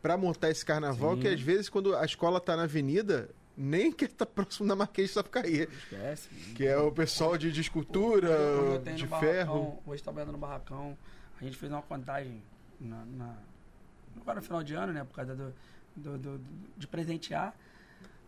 para 0.02 0.16
montar 0.18 0.50
esse 0.50 0.64
carnaval, 0.64 1.14
Sim. 1.14 1.22
que 1.22 1.28
às 1.28 1.40
vezes 1.40 1.68
quando 1.68 1.96
a 1.96 2.04
escola 2.04 2.38
tá 2.40 2.54
na 2.56 2.64
avenida, 2.64 3.30
nem 3.56 3.90
quer 3.92 4.06
estar 4.06 4.26
próximo 4.26 4.68
da 4.68 4.76
Marquês 4.76 5.08
de 5.08 5.14
Sapucaí, 5.14 5.62
Esquece. 5.62 6.28
que 6.54 6.66
é 6.66 6.76
o 6.76 6.92
pessoal 6.92 7.36
de, 7.38 7.50
de 7.50 7.60
escultura, 7.62 8.28
Hoje 8.30 8.94
de 8.94 9.06
ferro. 9.06 9.82
Hoje 9.86 10.02
trabalhando 10.02 10.32
no 10.32 10.38
barracão. 10.38 10.96
A 11.40 11.44
gente 11.44 11.56
fez 11.56 11.72
uma 11.72 11.82
contagem 11.82 12.42
na, 12.78 13.04
na- 13.06 13.38
agora 14.20 14.40
no 14.40 14.42
final 14.46 14.62
de 14.62 14.74
ano, 14.74 14.92
né? 14.92 15.04
Por 15.04 15.14
causa 15.16 15.34
do, 15.34 15.54
do- 15.96 16.18
do- 16.18 16.40
de 16.76 16.86
presentear. 16.86 17.54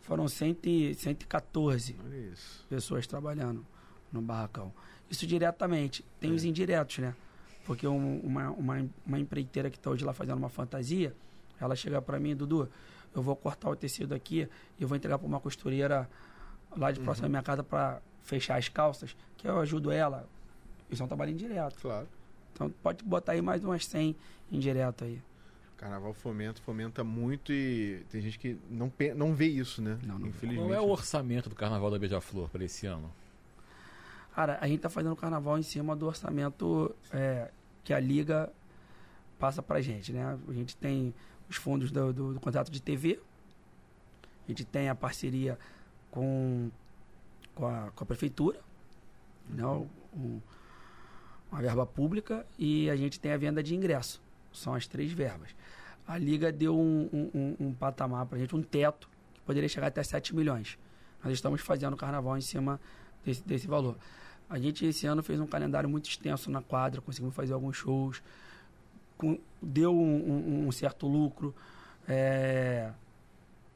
Foram 0.00 0.26
100, 0.28 0.58
e- 0.64 0.94
114 0.94 1.96
Olha 2.04 2.16
isso. 2.32 2.66
pessoas 2.68 3.06
trabalhando 3.06 3.64
no 4.12 4.20
barracão. 4.20 4.72
Isso 5.14 5.26
diretamente. 5.28 6.04
Tem 6.18 6.32
os 6.32 6.42
indiretos, 6.44 6.98
né? 6.98 7.14
Porque 7.64 7.86
um- 7.86 8.18
uma, 8.20 8.50
uma, 8.50 8.86
uma 9.06 9.18
empreiteira 9.18 9.70
que 9.70 9.76
está 9.76 9.88
hoje 9.90 10.04
lá 10.04 10.12
fazendo 10.12 10.36
uma 10.38 10.48
fantasia, 10.48 11.14
ela 11.60 11.76
chega 11.76 12.02
para 12.02 12.18
mim, 12.18 12.34
Dudu, 12.34 12.68
eu 13.14 13.22
vou 13.22 13.36
cortar 13.36 13.70
o 13.70 13.76
tecido 13.76 14.12
aqui 14.12 14.48
e 14.78 14.82
eu 14.82 14.88
vou 14.88 14.96
entregar 14.96 15.18
para 15.18 15.26
uma 15.26 15.38
costureira 15.38 16.10
lá 16.76 16.90
de 16.90 16.98
próximo 16.98 17.22
da 17.22 17.28
minha 17.28 17.42
casa 17.42 17.62
para 17.62 18.00
fechar 18.24 18.56
as 18.58 18.68
calças, 18.68 19.16
que 19.36 19.46
eu 19.46 19.60
ajudo 19.60 19.90
ela. 19.92 20.28
Isso 20.90 21.00
é 21.00 21.04
um 21.04 21.08
trabalho 21.08 21.30
indireto. 21.30 21.80
Claro. 21.80 22.08
Então 22.52 22.68
pode 22.82 23.04
botar 23.04 23.32
aí 23.32 23.40
mais 23.40 23.62
umas 23.64 23.86
100 23.86 24.16
indireto 24.50 25.04
aí. 25.04 25.22
Carnaval 25.76 26.12
fomenta, 26.12 26.60
fomenta 26.60 27.04
muito 27.04 27.52
e 27.52 28.04
tem 28.10 28.20
gente 28.20 28.38
que 28.38 28.56
não, 28.70 28.92
não 29.14 29.32
vê 29.34 29.46
isso, 29.46 29.80
né? 29.80 29.96
Não, 30.04 30.18
não. 30.18 30.26
Infelizmente. 30.28 30.68
Qual 30.68 30.74
é 30.74 30.80
o 30.80 30.88
orçamento 30.88 31.48
do 31.48 31.54
Carnaval 31.54 31.90
da 31.90 31.98
Beija-Flor 31.98 32.48
para 32.48 32.64
esse 32.64 32.86
ano? 32.86 33.10
Cara, 34.34 34.58
a 34.60 34.66
gente 34.66 34.80
tá 34.80 34.88
fazendo 34.90 35.12
o 35.12 35.16
carnaval 35.16 35.56
em 35.58 35.62
cima 35.62 35.94
do 35.94 36.06
orçamento 36.06 36.94
é, 37.12 37.50
que 37.84 37.92
a 37.92 38.00
Liga 38.00 38.50
passa 39.38 39.62
pra 39.62 39.80
gente, 39.80 40.12
né? 40.12 40.38
A 40.48 40.52
gente 40.52 40.76
tem 40.76 41.14
os 41.48 41.56
fundos 41.56 41.90
do, 41.92 42.12
do- 42.12 42.34
do 42.34 42.40
contrato 42.40 42.70
de 42.70 42.80
TV, 42.82 43.20
a 44.46 44.50
gente 44.50 44.64
tem 44.64 44.88
a 44.88 44.94
parceria 44.94 45.58
com, 46.10 46.70
com, 47.54 47.66
a, 47.66 47.90
com 47.94 48.02
a 48.04 48.06
prefeitura, 48.06 48.60
né? 49.48 49.64
Um- 49.66 50.40
uma 51.52 51.60
verba 51.60 51.86
pública 51.86 52.44
e 52.58 52.90
a 52.90 52.96
gente 52.96 53.20
tem 53.20 53.30
a 53.32 53.36
venda 53.36 53.62
de 53.62 53.74
ingresso. 53.76 54.20
São 54.52 54.74
as 54.74 54.86
três 54.88 55.12
verbas. 55.12 55.54
A 56.06 56.18
Liga 56.18 56.50
deu 56.50 56.76
um, 56.76 57.08
um, 57.12 57.30
um- 57.34 57.56
um 57.68 57.74
patamar 57.74 58.26
pra 58.26 58.36
gente, 58.38 58.54
um 58.56 58.62
teto, 58.62 59.08
que 59.32 59.40
poderia 59.42 59.68
chegar 59.68 59.86
até 59.86 60.02
7 60.02 60.34
milhões. 60.34 60.76
Nós 61.22 61.32
estamos 61.32 61.60
fazendo 61.60 61.94
o 61.94 61.96
carnaval 61.96 62.36
em 62.36 62.40
cima 62.40 62.80
desse, 63.24 63.42
desse 63.46 63.66
valor. 63.68 63.96
A 64.48 64.58
gente 64.58 64.84
esse 64.84 65.06
ano 65.06 65.22
fez 65.22 65.40
um 65.40 65.46
calendário 65.46 65.88
muito 65.88 66.08
extenso 66.08 66.50
na 66.50 66.60
quadra, 66.62 67.00
conseguimos 67.00 67.34
fazer 67.34 67.52
alguns 67.54 67.76
shows, 67.76 68.22
com- 69.16 69.38
deu 69.62 69.92
um, 69.94 70.64
um- 70.64 70.68
um 70.68 70.72
certo 70.72 71.06
lucro. 71.06 71.54
é, 72.06 72.90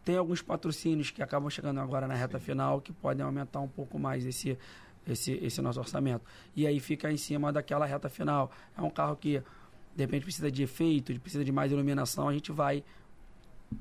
tem 0.05 0.17
alguns 0.17 0.41
patrocínios 0.43 1.11
que 1.11 1.23
acabam 1.23 1.49
chegando 1.51 1.81
agora 1.81 2.07
na 2.07 2.15
reta 2.15 2.39
final 2.39 2.81
que 2.81 2.93
podem 2.93 3.25
aumentar 3.25 3.61
um 3.61 3.69
pouco 3.69 3.99
mais 3.99 4.25
esse, 4.27 4.59
esse, 5.07 5.33
esse 5.33 5.61
nosso 5.63 5.79
orçamento. 5.81 6.25
E 6.57 6.67
aí 6.67 6.79
fica 6.81 7.11
em 7.11 7.17
cima 7.17 7.51
daquela 7.53 7.85
reta 7.87 8.09
final. 8.09 8.51
É 8.77 8.83
um 8.83 8.91
carro 8.91 9.17
que 9.17 9.43
de 9.97 10.03
repente 10.05 10.23
precisa 10.25 10.51
de 10.51 10.63
efeito, 10.63 11.19
precisa 11.21 11.45
de 11.45 11.51
mais 11.53 11.73
iluminação, 11.73 12.29
a 12.29 12.33
gente 12.33 12.53
vai 12.53 12.85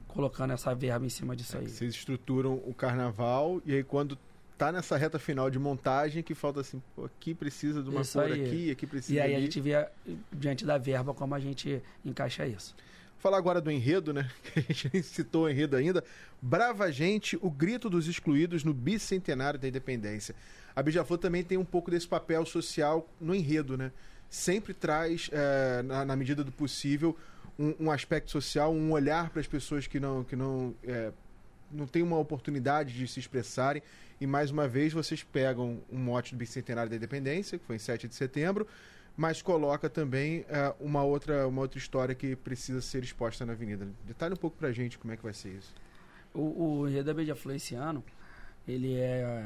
colocando 0.07 0.51
essa 0.51 0.73
verba 0.75 1.05
em 1.05 1.09
cima 1.09 1.35
disso 1.35 1.57
aí. 1.57 1.67
Vocês 1.67 1.93
estruturam 1.95 2.55
o 2.65 2.73
carnaval 2.73 3.61
e 3.65 3.73
aí 3.73 3.83
quando 3.83 4.17
tá 4.57 4.71
nessa 4.71 4.97
reta 4.97 5.19
final 5.19 5.49
de 5.49 5.59
montagem 5.59 6.23
que 6.23 6.33
falta 6.33 6.61
assim, 6.61 6.81
pô, 6.95 7.05
aqui 7.05 7.33
precisa 7.33 7.83
de 7.83 7.89
uma 7.89 8.01
Isso 8.01 8.17
cor 8.17 8.31
aí. 8.31 8.45
aqui, 8.45 8.71
aqui 8.71 8.87
precisa 8.87 9.13
E 9.13 9.19
aí 9.19 9.33
a 9.33 9.37
ali. 9.37 9.45
gente 9.45 9.61
vê 9.61 9.87
diante 10.31 10.65
da 10.65 10.77
verba 10.77 11.13
como 11.13 11.35
a 11.35 11.39
gente 11.39 11.81
encaixa 12.03 12.45
isso. 12.47 12.75
Falar 13.19 13.37
agora 13.37 13.59
do 13.61 13.71
enredo, 13.71 14.13
né? 14.13 14.29
Que 14.53 14.59
a 14.59 14.61
gente 14.61 14.89
nem 14.93 15.01
citou 15.03 15.45
o 15.45 15.49
enredo 15.49 15.75
ainda. 15.75 16.03
Brava 16.41 16.91
Gente, 16.91 17.37
o 17.41 17.49
grito 17.49 17.89
dos 17.89 18.07
excluídos 18.07 18.63
no 18.63 18.73
bicentenário 18.73 19.59
da 19.59 19.67
independência. 19.67 20.35
A 20.75 20.83
Beija-Flor 20.83 21.17
também 21.17 21.43
tem 21.43 21.57
um 21.57 21.65
pouco 21.65 21.89
desse 21.89 22.07
papel 22.07 22.45
social 22.45 23.07
no 23.19 23.33
enredo, 23.33 23.75
né? 23.77 23.91
Sempre 24.29 24.73
traz, 24.73 25.29
eh, 25.31 25.81
na, 25.83 26.05
na 26.05 26.15
medida 26.15 26.43
do 26.43 26.51
possível, 26.51 27.17
um, 27.57 27.73
um 27.85 27.91
aspecto 27.91 28.29
social, 28.29 28.71
um 28.73 28.91
olhar 28.91 29.29
para 29.31 29.39
as 29.39 29.47
pessoas 29.47 29.87
que 29.87 29.99
não, 29.99 30.23
que 30.23 30.35
não, 30.35 30.75
eh, 30.83 31.11
não 31.71 31.85
têm 31.85 32.01
uma 32.01 32.17
oportunidade 32.17 32.93
de 32.93 33.07
se 33.07 33.19
expressarem. 33.19 33.81
E 34.19 34.25
mais 34.25 34.51
uma 34.51 34.67
vez 34.67 34.93
vocês 34.93 35.23
pegam 35.23 35.79
um 35.91 35.97
mote 35.97 36.33
do 36.33 36.37
bicentenário 36.37 36.89
da 36.89 36.95
independência, 36.95 37.57
que 37.57 37.65
foi 37.65 37.75
em 37.75 37.79
7 37.79 38.07
de 38.07 38.15
setembro, 38.15 38.67
mas 39.15 39.41
coloca 39.41 39.89
também 39.89 40.45
eh, 40.49 40.73
uma, 40.79 41.03
outra, 41.03 41.47
uma 41.47 41.61
outra 41.61 41.77
história 41.77 42.15
que 42.15 42.35
precisa 42.35 42.81
ser 42.81 43.03
exposta 43.03 43.45
na 43.45 43.53
avenida. 43.53 43.87
Detalhe 44.05 44.33
um 44.33 44.37
pouco 44.37 44.57
pra 44.57 44.71
gente 44.71 44.97
como 44.97 45.13
é 45.13 45.17
que 45.17 45.23
vai 45.23 45.33
ser 45.33 45.49
isso. 45.49 45.73
O, 46.33 46.81
o 46.81 47.03
da 47.03 47.13
Beija-Flor 47.13 47.55
esse 47.55 47.75
ano, 47.75 48.03
ele 48.67 48.95
é 48.95 49.43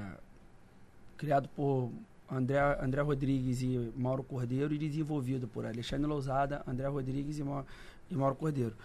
criado 1.17 1.47
por 1.49 1.91
André, 2.29 2.59
André 2.81 3.01
Rodrigues 3.01 3.61
e 3.61 3.91
Mauro 3.95 4.23
Cordeiro 4.23 4.73
e 4.73 4.77
desenvolvido 4.77 5.47
por 5.47 5.65
Alexandre 5.65 6.07
Lousada, 6.07 6.63
André 6.65 6.87
Rodrigues 6.87 7.37
e, 7.37 7.43
Ma, 7.43 7.65
e 8.09 8.15
Mauro 8.15 8.35
Cordeiro. 8.35 8.75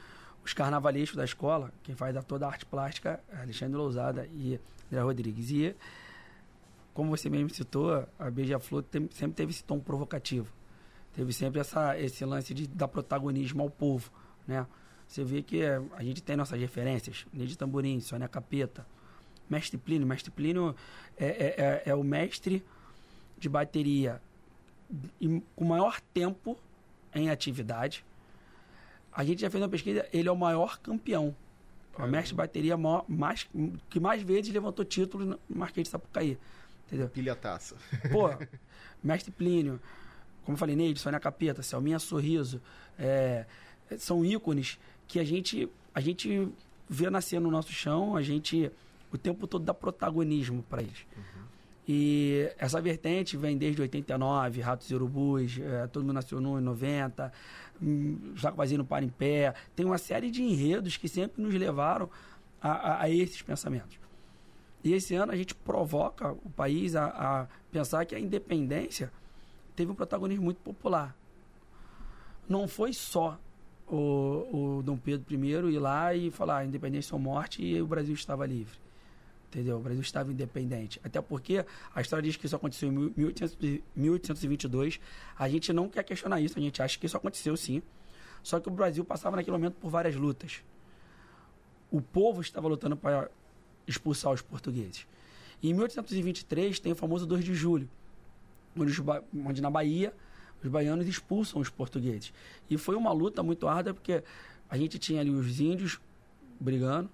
Os 0.47 0.53
carnavalescos 0.55 1.17
da 1.17 1.25
escola, 1.25 1.73
quem 1.83 1.97
faz 1.97 2.15
toda 2.25 2.47
a 2.47 2.49
arte 2.49 2.65
plástica, 2.65 3.19
é 3.33 3.39
Alexandre 3.41 3.77
Lousada 3.77 4.29
e 4.33 4.61
André 4.87 5.03
Rodrigues. 5.03 5.51
E, 5.51 5.75
como 6.95 7.11
você 7.11 7.29
mesmo 7.29 7.51
citou, 7.51 8.07
a 8.17 8.31
Beija-Flor 8.31 8.85
sempre 9.11 9.35
teve 9.35 9.51
esse 9.51 9.65
tom 9.65 9.81
provocativo. 9.81 10.47
Teve 11.13 11.33
sempre 11.33 11.59
essa, 11.59 11.99
esse 11.99 12.25
lance 12.25 12.55
de 12.55 12.69
dar 12.69 12.87
protagonismo 12.87 13.61
ao 13.61 13.69
povo, 13.69 14.09
né? 14.47 14.65
Você 15.09 15.25
vê 15.25 15.43
que 15.43 15.63
a 15.65 16.05
gente 16.05 16.23
tem 16.23 16.37
nossas 16.37 16.61
referências, 16.61 17.27
Neide 17.33 17.59
Tamborim, 17.59 17.99
Sônia 17.99 18.29
Capeta, 18.29 18.87
Mestre 19.51 19.77
Plínio. 19.77 20.07
Mestre 20.07 20.31
Plínio 20.31 20.77
é, 21.19 21.27
é, 21.27 21.55
é- 21.59 21.83
é 21.87 21.95
o 21.97 22.05
mestre 22.05 22.65
de 23.37 23.49
bateria 23.49 24.23
com 25.57 25.65
maior 25.65 26.01
tempo 26.15 26.57
em 27.13 27.31
atividade. 27.31 28.05
A 29.17 29.25
gente 29.25 29.41
já 29.41 29.51
fez 29.51 29.63
uma 29.63 29.69
pesquisa, 29.69 30.07
ele 30.13 30.29
é 30.29 30.33
o 30.33 30.37
maior 30.37 30.79
campeão. 30.79 31.35
O 31.99 32.07
mestre 32.07 32.29
de 32.33 32.35
bateria 32.35 32.77
maior- 32.77 33.05
mais, 33.09 33.49
que 33.89 33.99
mais 33.99 34.23
vezes 34.23 34.53
levantou 34.53 34.85
títulos 34.85 35.27
no 35.27 35.39
Marquês 35.49 35.87
de 35.87 35.91
Sapucaí. 35.91 36.37
Entendeu? 36.87 37.09
Pilha 37.09 37.33
a 37.33 37.37
taça. 37.37 37.75
Pô, 38.13 38.29
Mestre 39.03 39.33
Plínio, 39.33 39.81
como 40.45 40.55
eu 40.55 40.59
falei, 40.59 40.77
Neide, 40.77 41.01
Sônia 41.01 41.19
Capeta, 41.19 41.63
Selminha 41.63 41.99
Sorriso, 41.99 42.61
é, 42.99 43.47
são 43.99 44.23
ícones 44.25 44.79
que 45.09 45.19
a 45.19 45.25
gente, 45.25 45.69
a 45.95 46.01
gente 46.01 46.47
vê 46.89 47.09
nascer 47.09 47.41
no 47.41 47.51
nosso 47.51 47.73
chão, 47.73 48.15
a 48.15 48.23
gente 48.23 48.71
o 49.11 49.17
tempo 49.17 49.47
todo 49.47 49.65
dá 49.65 49.73
protagonismo 49.73 50.63
para 50.69 50.83
eles. 50.83 51.07
E 51.89 52.51
essa 52.59 52.81
vertente 52.81 53.37
vem 53.37 53.57
desde 53.57 53.81
89, 53.81 54.61
Ratos 54.61 54.91
e 54.91 54.95
Urubus, 54.95 55.59
é, 55.61 55.87
Todo 55.87 56.03
Mundo 56.03 56.15
Nasceu 56.15 56.41
em 56.41 56.61
90, 56.61 57.33
Jaco 58.35 58.57
Vazio 58.57 58.79
no 58.79 58.85
Para 58.85 59.05
em 59.05 59.09
Pé. 59.09 59.55
Tem 59.75 59.85
uma 59.87 59.99
série 59.99 60.31
de 60.31 60.43
enredos 60.43 60.97
que 60.97 61.09
sempre 61.09 61.43
nos 61.43 61.55
levaram 61.55 62.09
a, 62.61 62.71
a- 62.71 63.03
a 63.03 63.11
esses 63.11 63.43
pensamentos. 63.43 63.99
E 64.85 64.93
esse 64.93 65.15
ano 65.15 65.33
a 65.33 65.37
gente 65.37 65.55
provoca 65.55 66.33
o 66.33 66.51
país 66.51 66.95
a, 66.95 67.07
a 67.07 67.47
pensar 67.73 68.05
que 68.07 68.15
a 68.15 68.21
independência 68.21 69.13
teve 69.75 69.91
um 69.91 69.95
protagonismo 69.95 70.45
muito 70.45 70.59
popular. 70.59 71.15
Não 72.49 72.69
foi 72.69 72.93
só 72.93 73.39
o, 73.89 74.77
o 74.79 74.83
Dom 74.83 74.97
Pedro 74.97 75.27
I 75.35 75.49
ir 75.75 75.79
lá 75.79 76.15
e 76.15 76.31
falar 76.31 76.65
independência 76.65 77.15
ou 77.15 77.21
morte 77.21 77.65
e 77.65 77.81
o 77.83 77.87
Brasil 77.87 78.15
estava 78.15 78.47
livre. 78.47 78.79
Entendeu? 79.49 79.77
O 79.77 79.81
Brasil 79.81 80.03
estava 80.03 80.31
independente. 80.31 81.01
Até 81.05 81.21
porque 81.21 81.65
a 81.95 82.01
história 82.01 82.23
diz 82.23 82.37
que 82.37 82.47
isso 82.47 82.57
aconteceu 82.57 82.89
em 82.89 82.93
1800 83.17 83.57
e- 83.63 83.83
1822. 83.95 85.01
A 85.39 85.49
gente 85.49 85.73
não 85.73 85.89
quer 85.89 86.03
questionar 86.03 86.41
isso, 86.41 86.59
a 86.59 86.63
gente 86.63 86.83
acha 86.83 86.99
que 86.99 87.07
isso 87.07 87.17
aconteceu 87.17 87.57
sim. 87.57 87.83
Só 88.43 88.61
que 88.61 88.69
o 88.69 88.71
Brasil 88.71 89.05
passava 89.05 89.37
naquele 89.37 89.57
momento 89.57 89.75
por 89.75 89.91
várias 89.91 90.15
lutas. 90.15 90.63
O 91.91 92.01
povo 92.01 92.41
estava 92.41 92.69
lutando 92.69 92.97
para 92.97 93.31
expulsar 93.87 94.33
os 94.33 94.43
portugueses. 94.43 95.07
E 95.63 95.71
em 95.71 95.75
1823 95.75 96.79
tem 96.79 96.93
o 96.93 96.97
famoso 96.97 97.27
2 97.27 97.45
de 97.45 97.55
julho, 97.55 97.89
onde, 98.77 98.93
onde 99.45 99.63
na 99.63 99.71
Bahia 99.71 100.13
os 100.63 100.69
baianos 100.69 101.07
expulsam 101.07 101.61
os 101.61 101.71
portugueses. 101.71 102.33
E 102.69 102.77
foi 102.77 102.97
uma 102.97 103.13
luta 103.13 103.43
muito 103.43 103.69
árdua 103.69 103.95
porque 103.95 104.23
a 104.69 104.77
gente 104.77 104.99
tinha 104.99 105.21
ali 105.21 105.31
os 105.31 105.61
índios 105.61 106.01
brigando, 106.61 107.09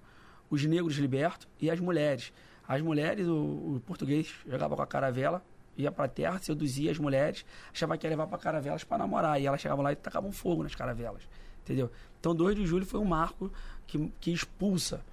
os 0.53 0.63
negros 0.65 0.95
libertos 0.97 1.47
e 1.59 1.71
as 1.71 1.79
mulheres. 1.79 2.31
As 2.67 2.79
mulheres, 2.79 3.27
o, 3.27 3.33
o 3.75 3.81
português 3.85 4.27
chegava 4.47 4.75
com 4.75 4.81
a 4.83 4.87
caravela, 4.87 5.43
ia 5.75 5.91
para 5.91 6.05
a 6.05 6.07
terra, 6.07 6.37
seduzia 6.37 6.91
as 6.91 6.99
mulheres, 6.99 7.43
achava 7.73 7.97
que 7.97 8.05
ia 8.05 8.11
levar 8.11 8.27
para 8.27 8.37
caravelas 8.37 8.83
para 8.83 8.99
namorar. 8.99 9.41
E 9.41 9.47
elas 9.47 9.59
chegavam 9.59 9.83
lá 9.83 9.91
e 9.91 9.95
tacavam 9.95 10.31
fogo 10.31 10.61
nas 10.61 10.75
caravelas. 10.75 11.23
Entendeu? 11.63 11.89
Então, 12.19 12.35
2 12.35 12.55
de 12.55 12.67
julho 12.67 12.85
foi 12.85 12.99
um 12.99 13.05
marco 13.05 13.51
que, 13.87 14.11
que 14.19 14.31
expulsa 14.31 15.03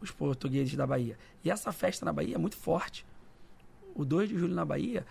os 0.00 0.10
portugueses 0.10 0.74
da 0.74 0.84
Bahia. 0.84 1.16
E 1.44 1.50
essa 1.50 1.70
festa 1.70 2.04
na 2.04 2.12
Bahia 2.12 2.34
é 2.34 2.38
muito 2.38 2.56
forte. 2.56 3.06
O 3.94 4.04
2 4.04 4.28
de 4.28 4.36
julho 4.36 4.54
na 4.54 4.64
Bahia 4.64 5.06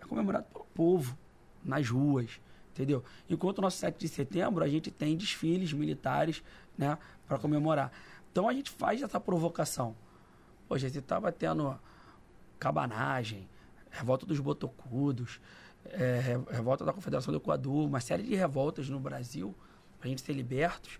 é 0.00 0.04
comemorado 0.06 0.46
pelo 0.52 0.66
povo, 0.72 1.18
nas 1.64 1.88
ruas, 1.88 2.40
entendeu? 2.72 3.02
Enquanto 3.28 3.58
o 3.58 3.62
nosso 3.62 3.78
7 3.78 3.98
de 3.98 4.08
setembro, 4.08 4.62
a 4.62 4.68
gente 4.68 4.90
tem 4.90 5.16
desfiles 5.16 5.72
militares, 5.72 6.44
né, 6.78 6.96
para 7.26 7.38
comemorar. 7.38 7.92
Então 8.32 8.48
a 8.48 8.52
gente 8.52 8.70
faz 8.70 9.02
essa 9.02 9.18
provocação. 9.20 9.96
Hoje, 10.68 10.88
você 10.88 10.98
estava 11.00 11.32
tendo 11.32 11.78
cabanagem, 12.58 13.48
revolta 13.90 14.24
dos 14.26 14.38
botocudos, 14.38 15.40
é, 15.86 16.20
re- 16.20 16.54
revolta 16.54 16.84
da 16.84 16.92
Confederação 16.92 17.32
do 17.32 17.38
Equador, 17.38 17.86
uma 17.86 18.00
série 18.00 18.22
de 18.22 18.34
revoltas 18.34 18.88
no 18.88 19.00
Brasil, 19.00 19.54
para 19.98 20.06
a 20.06 20.10
gente 20.10 20.22
ser 20.22 20.32
libertos. 20.32 20.98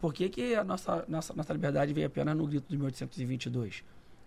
Por 0.00 0.12
que, 0.12 0.28
que 0.28 0.54
a 0.54 0.62
nossa, 0.62 1.04
nossa, 1.08 1.32
nossa 1.34 1.52
liberdade 1.52 1.92
veio 1.92 2.06
apenas 2.06 2.36
no 2.36 2.46
grito 2.46 2.68
de 2.68 2.76
1822? 2.76 3.82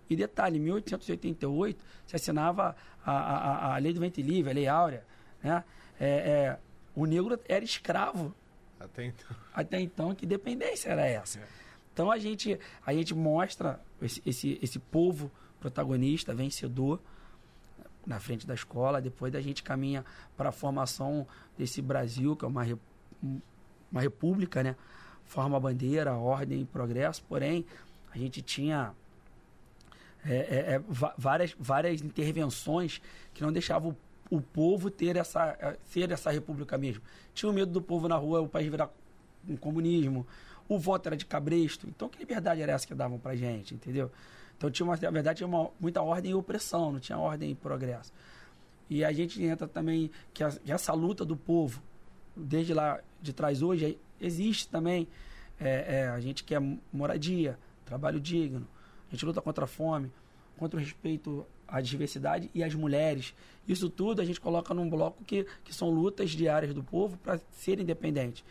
E 0.10 0.16
detalhe, 0.16 0.58
em 0.58 0.62
1888 0.62 1.84
se 2.06 2.16
assinava 2.16 2.76
a, 3.06 3.12
a, 3.12 3.36
a- 3.72 3.76
a 3.76 3.78
Lei 3.78 3.94
do 3.94 4.00
Ventre 4.00 4.22
Livre, 4.22 4.52
a 4.52 4.54
Lei 4.54 4.68
Áurea. 4.68 5.06
Né? 5.42 5.64
É, 6.00 6.08
é, 6.08 6.60
o 6.96 7.06
negro 7.06 7.40
era 7.48 7.64
escravo 7.64 8.34
Até 8.80 9.06
então. 9.06 9.28
até 9.54 9.80
então, 9.80 10.14
que 10.16 10.26
dependência 10.26 10.90
era 10.90 11.06
essa? 11.06 11.40
Então 12.02 12.12
a 12.12 12.18
gente, 12.18 12.60
a 12.84 12.92
gente 12.96 13.14
mostra 13.14 13.80
esse, 14.02 14.24
esse, 14.26 14.60
esse 14.60 14.80
povo 14.80 15.30
protagonista, 15.60 16.34
vencedor, 16.34 17.00
na 18.04 18.20
frente 18.20 18.48
da 18.48 18.56
escola, 18.56 19.00
depois 19.00 19.36
a 19.36 19.40
gente 19.40 19.62
caminha 19.62 20.04
para 20.36 20.50
a 20.50 20.52
formação 20.52 21.28
desse 21.56 21.80
Brasil, 21.80 22.36
que 22.36 22.44
é 22.44 22.48
uma, 22.48 22.66
uma 23.92 24.02
república, 24.02 24.64
né? 24.64 24.76
Forma 25.26 25.60
bandeira, 25.60 26.16
ordem 26.16 26.62
e 26.62 26.66
progresso, 26.66 27.24
porém, 27.30 27.68
a 28.12 28.18
gente 28.18 28.42
tinha 28.42 28.96
é, 30.26 30.36
é, 30.36 30.58
é, 30.74 30.82
várias, 31.16 31.56
várias 31.60 32.02
intervenções 32.02 33.00
que 33.32 33.44
não 33.44 33.52
deixavam 33.52 33.96
o, 34.32 34.38
o 34.38 34.42
povo 34.42 34.90
ter 34.90 35.18
essa, 35.18 35.56
é, 35.60 35.78
ser 35.84 36.10
essa 36.10 36.32
república 36.32 36.80
mesmo. 36.80 37.04
Tinha 37.32 37.52
o 37.52 37.54
medo 37.54 37.72
do 37.72 37.80
povo 37.80 38.08
na 38.08 38.16
rua, 38.16 38.42
o 38.42 38.50
país 38.50 38.72
virar 38.72 38.90
um 39.48 39.56
comunismo, 39.56 40.26
o 40.76 40.80
voto 40.80 41.08
era 41.08 41.18
de 41.18 41.26
cabresto. 41.26 41.88
Então, 41.88 42.08
que 42.10 42.18
liberdade 42.20 42.62
era 42.62 42.72
essa 42.72 42.88
que 42.88 42.94
davam 42.96 43.20
pra 43.20 43.36
gente, 43.36 43.74
entendeu? 43.74 44.12
Então, 44.58 44.70
tinha 44.70 44.86
uma, 44.86 44.96
na 44.96 45.10
verdade, 45.12 45.38
tinha 45.38 45.48
uma, 45.48 45.70
muita 45.80 46.02
ordem 46.02 46.32
e 46.32 46.36
opressão, 46.36 46.92
não 46.92 47.00
tinha 47.00 47.18
ordem 47.18 47.52
e 47.52 47.56
progresso. 47.56 48.14
E 48.90 49.04
a 49.04 49.12
gente 49.12 49.44
entra 49.44 49.68
também 49.68 50.12
que, 50.34 50.44
a- 50.44 50.52
que 50.52 50.72
essa 50.72 50.94
luta 50.94 51.26
do 51.26 51.36
povo, 51.36 51.82
desde 52.36 52.74
lá 52.74 53.00
de 53.22 53.34
trás 53.34 53.62
hoje, 53.62 53.98
existe 54.20 54.68
também. 54.68 55.08
É, 55.60 56.00
é, 56.02 56.08
a 56.08 56.20
gente 56.20 56.44
quer 56.44 56.60
moradia, 56.92 57.58
trabalho 57.86 58.20
digno, 58.20 58.68
a 59.08 59.12
gente 59.14 59.24
luta 59.26 59.42
contra 59.42 59.66
a 59.66 59.68
fome, 59.68 60.12
contra 60.58 60.80
o 60.80 60.84
respeito 60.84 61.46
à 61.68 61.80
diversidade 61.82 62.50
e 62.54 62.64
às 62.64 62.74
mulheres. 62.74 63.34
Isso 63.68 63.90
tudo 63.90 64.22
a 64.22 64.26
gente 64.26 64.42
coloca 64.42 64.74
num 64.74 64.90
bloco 64.90 65.24
que, 65.24 65.46
que 65.64 65.74
são 65.74 65.90
lutas 65.90 66.32
diárias 66.32 66.74
do 66.74 66.84
povo 66.84 67.16
para 67.18 67.40
ser 67.52 67.80
independente. 67.80 68.44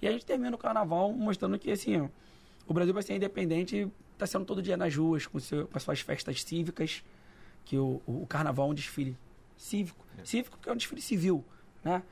E 0.00 0.06
a 0.08 0.12
gente 0.12 0.26
termina 0.26 0.54
o 0.54 0.58
carnaval 0.58 1.12
mostrando 1.12 1.58
que 1.58 1.70
assim, 1.70 2.08
o 2.66 2.74
Brasil 2.74 2.92
vai 2.92 3.02
ser 3.02 3.14
independente 3.14 3.76
e 3.76 3.90
está 4.12 4.26
sendo 4.26 4.44
todo 4.44 4.62
dia 4.62 4.76
nas 4.76 4.94
ruas, 4.94 5.26
com, 5.26 5.38
seu, 5.38 5.66
com 5.66 5.76
as 5.76 5.82
suas 5.82 6.00
festas 6.00 6.42
cívicas, 6.42 7.02
que 7.64 7.76
o, 7.76 8.00
o, 8.06 8.26
carnaval 8.26 8.68
é 8.68 8.70
um 8.70 8.74
desfile 8.74 9.16
cívico. 9.56 10.04
Cívico 10.24 10.56
porque 10.56 10.68
é 10.68 10.72
um 10.72 10.76
desfile 10.76 11.00
civil, 11.02 11.44
né? 11.84 12.02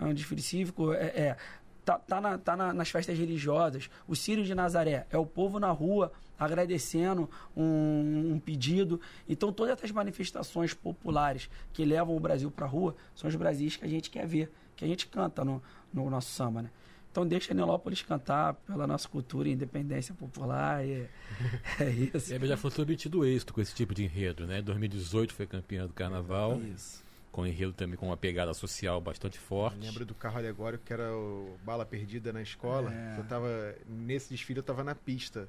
É 0.00 0.04
um 0.04 0.14
desfile 0.14 0.42
cívico, 0.42 0.92
é, 0.92 1.06
é- 1.06 1.36
tá, 1.84 1.98
tá, 1.98 2.20
na- 2.20 2.38
tá 2.38 2.56
na- 2.56 2.72
nas 2.72 2.90
festas 2.90 3.18
religiosas. 3.18 3.90
O 4.06 4.16
Círio 4.16 4.44
de 4.44 4.54
Nazaré 4.54 5.06
é 5.10 5.18
o 5.18 5.26
povo 5.26 5.58
na 5.58 5.70
rua 5.70 6.12
agradecendo 6.38 7.28
um, 7.56 8.32
um 8.34 8.40
pedido. 8.40 9.00
Então, 9.28 9.52
todas 9.52 9.74
essas 9.74 9.90
manifestações 9.90 10.74
populares 10.74 11.48
que 11.72 11.84
levam 11.84 12.16
o 12.16 12.20
Brasil 12.20 12.50
para 12.50 12.66
a 12.66 12.68
rua 12.68 12.96
são 13.14 13.28
os 13.28 13.36
Brasis 13.36 13.76
que 13.76 13.84
a 13.84 13.88
gente 13.88 14.10
quer 14.10 14.26
ver, 14.26 14.50
que 14.74 14.84
a 14.84 14.88
gente 14.88 15.06
canta 15.06 15.44
no, 15.44 15.62
no 15.92 16.08
nosso 16.10 16.30
samba, 16.30 16.62
né? 16.62 16.70
Então, 17.12 17.26
deixa 17.26 17.52
a 17.52 17.54
Nilópolis 17.54 18.00
cantar 18.00 18.54
pela 18.54 18.86
nossa 18.86 19.06
cultura 19.06 19.46
e 19.46 19.52
independência 19.52 20.14
popular. 20.14 20.82
E 20.82 21.06
é 21.78 21.90
isso. 21.90 22.34
A 22.34 22.38
Beija-Flor 22.38 22.72
tem 22.72 22.82
obtido 22.82 23.22
êxito 23.22 23.52
com 23.52 23.60
esse 23.60 23.74
tipo 23.74 23.94
de 23.94 24.02
enredo, 24.02 24.46
né? 24.46 24.62
2018 24.62 25.34
foi 25.34 25.46
campeã 25.46 25.86
do 25.86 25.92
carnaval, 25.92 26.58
Isso. 26.74 27.04
com 27.30 27.46
enredo 27.46 27.74
também 27.74 27.98
com 27.98 28.06
uma 28.06 28.16
pegada 28.16 28.54
social 28.54 28.98
bastante 28.98 29.38
forte. 29.38 29.78
Lembro 29.78 30.06
do 30.06 30.14
carro 30.14 30.38
alegórico 30.38 30.84
que 30.86 30.92
era 30.92 31.14
o 31.14 31.58
Bala 31.62 31.84
Perdida 31.84 32.32
na 32.32 32.40
escola. 32.40 32.90
É. 32.90 33.18
Eu 33.18 33.24
tava. 33.24 33.74
Nesse 33.86 34.30
desfile 34.30 34.60
eu 34.60 34.64
tava 34.64 34.82
na 34.82 34.94
pista. 34.94 35.46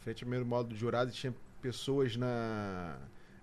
Frente 0.00 0.24
ao 0.24 0.26
primeiro 0.26 0.46
modo 0.46 0.70
do 0.70 0.74
jurado 0.74 1.10
e 1.10 1.12
tinha 1.12 1.34
pessoas 1.60 2.16
na, 2.16 2.96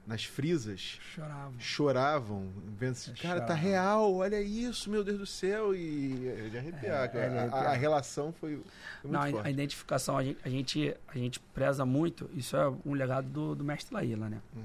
nas 0.09 0.25
frisas. 0.25 0.99
Chorava. 1.13 1.53
Choravam, 1.59 2.49
vendo 2.77 2.91
assim, 2.93 3.13
cara, 3.13 3.39
tá 3.41 3.47
Chorava. 3.55 3.59
real, 3.67 4.13
olha 4.15 4.41
isso, 4.41 4.89
meu 4.89 5.03
Deus 5.03 5.19
do 5.19 5.25
céu. 5.25 5.73
E 5.75 6.27
é 6.27 6.49
de 6.49 6.57
arrepiar, 6.57 7.03
É, 7.03 7.07
cara. 7.07 7.25
é 7.25 7.39
A- 7.49 7.71
a, 7.71 7.73
relação 7.73 8.33
foi, 8.33 8.59
foi 9.01 9.11
Não, 9.11 9.21
muito 9.21 9.35
a, 9.35 9.37
forte. 9.39 9.53
identificação, 9.53 10.17
a 10.17 10.23
gente, 10.23 10.39
a, 10.43 10.49
gente, 10.49 10.95
a 11.07 11.17
gente 11.17 11.39
preza 11.39 11.85
muito, 11.85 12.29
isso 12.33 12.57
é 12.57 12.67
um 12.85 12.93
legado 12.93 13.29
do, 13.29 13.55
do 13.55 13.63
mestre 13.63 13.93
Laíla, 13.93 14.29
né? 14.29 14.41
Uhum. 14.55 14.63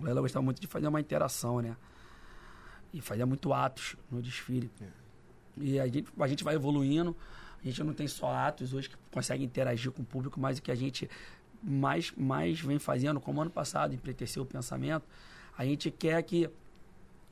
Laíla 0.00 0.20
gostava 0.22 0.42
muito 0.42 0.60
de 0.60 0.66
fazer 0.66 0.88
uma 0.88 1.00
interação, 1.00 1.60
né? 1.60 1.76
E 2.94 3.00
fazia 3.00 3.26
muito 3.26 3.52
atos 3.52 3.94
no 4.10 4.20
desfile. 4.22 4.70
É. 4.80 4.86
E 5.58 5.78
a 5.80 5.86
gente, 5.86 6.08
a 6.18 6.26
gente 6.26 6.42
vai 6.42 6.54
evoluindo, 6.54 7.14
a 7.62 7.66
gente 7.66 7.82
não 7.84 7.92
tem 7.92 8.08
só 8.08 8.32
atos 8.34 8.72
hoje 8.72 8.88
que 8.88 8.96
consegue 9.10 9.44
interagir 9.44 9.92
com 9.92 10.02
o 10.02 10.04
público, 10.04 10.40
mas 10.40 10.58
o 10.58 10.62
que 10.62 10.70
a 10.70 10.74
gente 10.74 11.08
mais, 11.62 12.12
mais 12.16 12.60
vem 12.60 12.78
fazendo, 12.78 13.20
como 13.20 13.40
ano 13.40 13.50
passado, 13.50 13.94
empretecer 13.94 14.42
o 14.42 14.46
pensamento, 14.46 15.04
a 15.56 15.64
gente 15.64 15.90
quer 15.90 16.22
que 16.22 16.48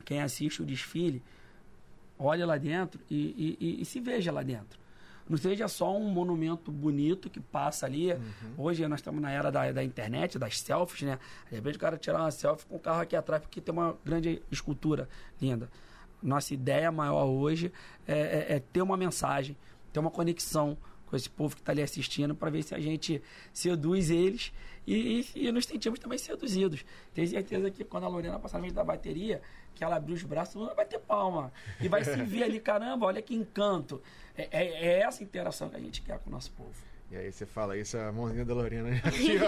quem 0.04 0.20
assiste 0.22 0.62
o 0.62 0.64
desfile 0.64 1.22
olhe 2.18 2.44
lá 2.44 2.56
dentro 2.58 3.00
e, 3.10 3.56
e- 3.60 3.64
e- 3.78 3.82
e 3.82 3.84
se 3.84 4.00
veja 4.00 4.30
lá 4.30 4.42
dentro. 4.42 4.78
Não 5.28 5.36
seja 5.36 5.68
só 5.68 5.96
um 5.96 6.10
monumento 6.10 6.72
bonito 6.72 7.30
que 7.30 7.38
passa 7.38 7.86
ali. 7.86 8.08
Hoje 8.58 8.86
nós 8.88 8.98
estamos 8.98 9.22
na 9.22 9.30
era 9.30 9.50
da, 9.50 9.70
da 9.70 9.82
internet, 9.84 10.38
das 10.38 10.58
selfies, 10.58 11.02
né? 11.02 11.18
De 11.48 11.54
repente 11.54 11.76
o 11.76 11.78
cara 11.78 11.96
tirar 11.96 12.18
uma 12.20 12.30
selfie 12.32 12.66
com 12.66 12.76
o 12.76 12.80
carro 12.80 13.00
aqui 13.00 13.14
atrás 13.14 13.40
porque 13.42 13.60
tem 13.60 13.72
uma 13.72 13.96
grande 14.04 14.42
escultura 14.50 15.08
linda. 15.40 15.70
Nossa 16.20 16.52
ideia 16.52 16.90
maior 16.90 17.26
hoje 17.26 17.72
é, 18.08 18.18
é- 18.18 18.56
é 18.56 18.60
ter 18.60 18.82
uma 18.82 18.96
mensagem, 18.96 19.56
ter 19.92 20.00
uma 20.00 20.10
conexão 20.10 20.76
com 21.10 21.16
esse 21.16 21.28
povo 21.28 21.56
que 21.56 21.60
está 21.60 21.72
ali 21.72 21.82
assistindo, 21.82 22.34
para 22.34 22.48
ver 22.50 22.62
se 22.62 22.72
a 22.72 22.78
gente 22.78 23.20
seduz 23.52 24.10
eles 24.10 24.52
e, 24.86 25.26
e, 25.34 25.48
e 25.48 25.52
nos 25.52 25.66
sentimos 25.66 25.98
também 25.98 26.16
seduzidos. 26.16 26.84
Tenho 27.12 27.26
certeza 27.26 27.68
que 27.68 27.82
quando 27.82 28.04
a 28.04 28.08
Lorena 28.08 28.38
passar 28.38 28.58
na 28.58 28.62
frente 28.62 28.74
da 28.74 28.84
bateria, 28.84 29.42
que 29.74 29.82
ela 29.82 29.96
abrir 29.96 30.12
os 30.12 30.22
braços, 30.22 30.72
vai 30.74 30.86
ter 30.86 31.00
palma. 31.00 31.52
E 31.80 31.88
vai 31.88 32.04
se 32.04 32.22
ver 32.22 32.44
ali, 32.44 32.60
caramba, 32.60 33.06
olha 33.06 33.20
que 33.20 33.34
encanto. 33.34 34.00
É, 34.36 34.48
é, 34.52 34.86
é 34.86 35.00
essa 35.00 35.24
interação 35.24 35.68
que 35.68 35.76
a 35.76 35.80
gente 35.80 36.00
quer 36.00 36.18
com 36.20 36.30
o 36.30 36.32
nosso 36.32 36.52
povo. 36.52 36.74
E 37.10 37.16
aí 37.16 37.32
você 37.32 37.44
fala 37.44 37.76
isso, 37.76 37.98
a 37.98 38.12
mãozinha 38.12 38.44
da 38.44 38.54
Lorena. 38.54 38.90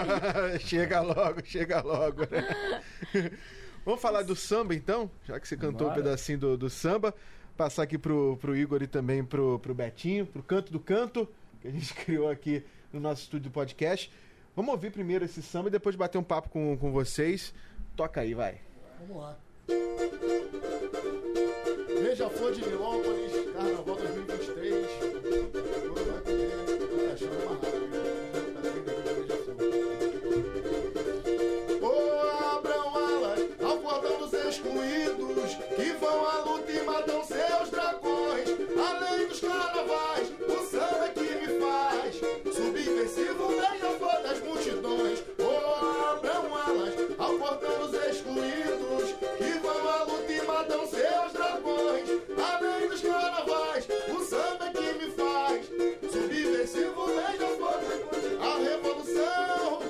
chega 0.59 0.99
logo, 0.99 1.45
chega 1.45 1.81
logo. 1.81 2.23
Né? 2.23 3.31
Vamos 3.85 4.01
falar 4.01 4.23
do 4.23 4.35
samba 4.35 4.75
então? 4.75 5.09
Já 5.25 5.39
que 5.39 5.47
você 5.47 5.55
cantou 5.55 5.87
Bora. 5.87 5.91
um 5.91 6.03
pedacinho 6.03 6.39
do, 6.39 6.57
do 6.57 6.69
samba. 6.69 7.15
Passar 7.55 7.83
aqui 7.83 7.97
pro, 7.97 8.35
pro 8.37 8.55
Igor 8.55 8.81
e 8.81 8.87
também 8.87 9.23
pro, 9.23 9.59
pro 9.59 9.73
Betinho, 9.75 10.25
pro 10.25 10.41
Canto 10.41 10.73
do 10.73 10.79
Canto, 10.79 11.29
que 11.63 11.69
a 11.69 11.71
gente 11.71 11.93
criou 12.05 12.29
aqui 12.29 12.61
no 12.91 12.99
nosso 12.99 13.21
estúdio 13.21 13.49
do 13.49 13.53
podcast. 13.53 14.11
Vamos 14.55 14.71
ouvir 14.71 14.91
primeiro 14.91 15.25
esse 15.25 15.41
samba 15.41 15.69
e 15.69 15.71
depois 15.71 15.95
bater 15.95 16.17
um 16.17 16.23
papo 16.23 16.49
com, 16.49 16.77
com 16.77 16.91
vocês. 16.91 17.53
Toca 17.95 18.21
aí, 18.21 18.33
vai. 18.33 18.59
Vamos 18.99 19.23
lá. 19.23 19.37
Beija-flor 22.03 22.51
de 22.51 22.61
Nilópolis, 22.61 23.31
Carnaval 23.53 23.95
2023. 23.95 24.42
Multidões. 58.83 59.82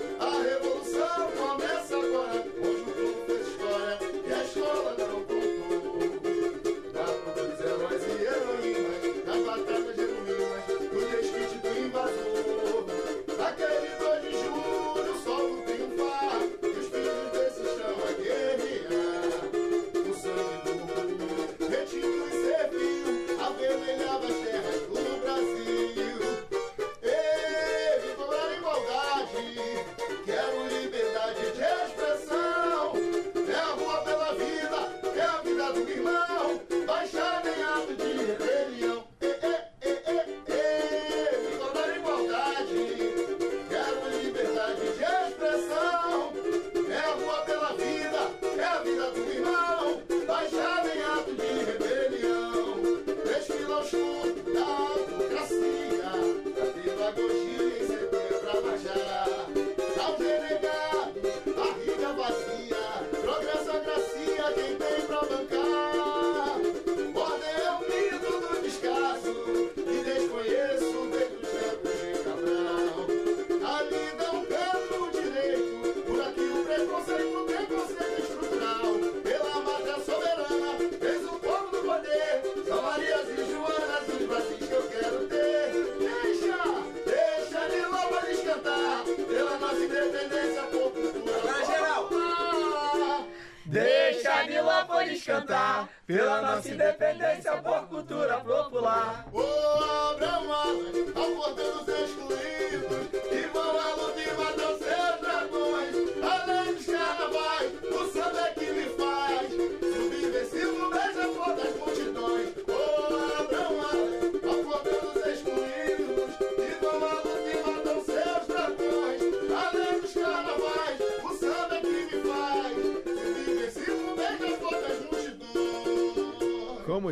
Pela 96.62 96.78
nossa 96.78 97.03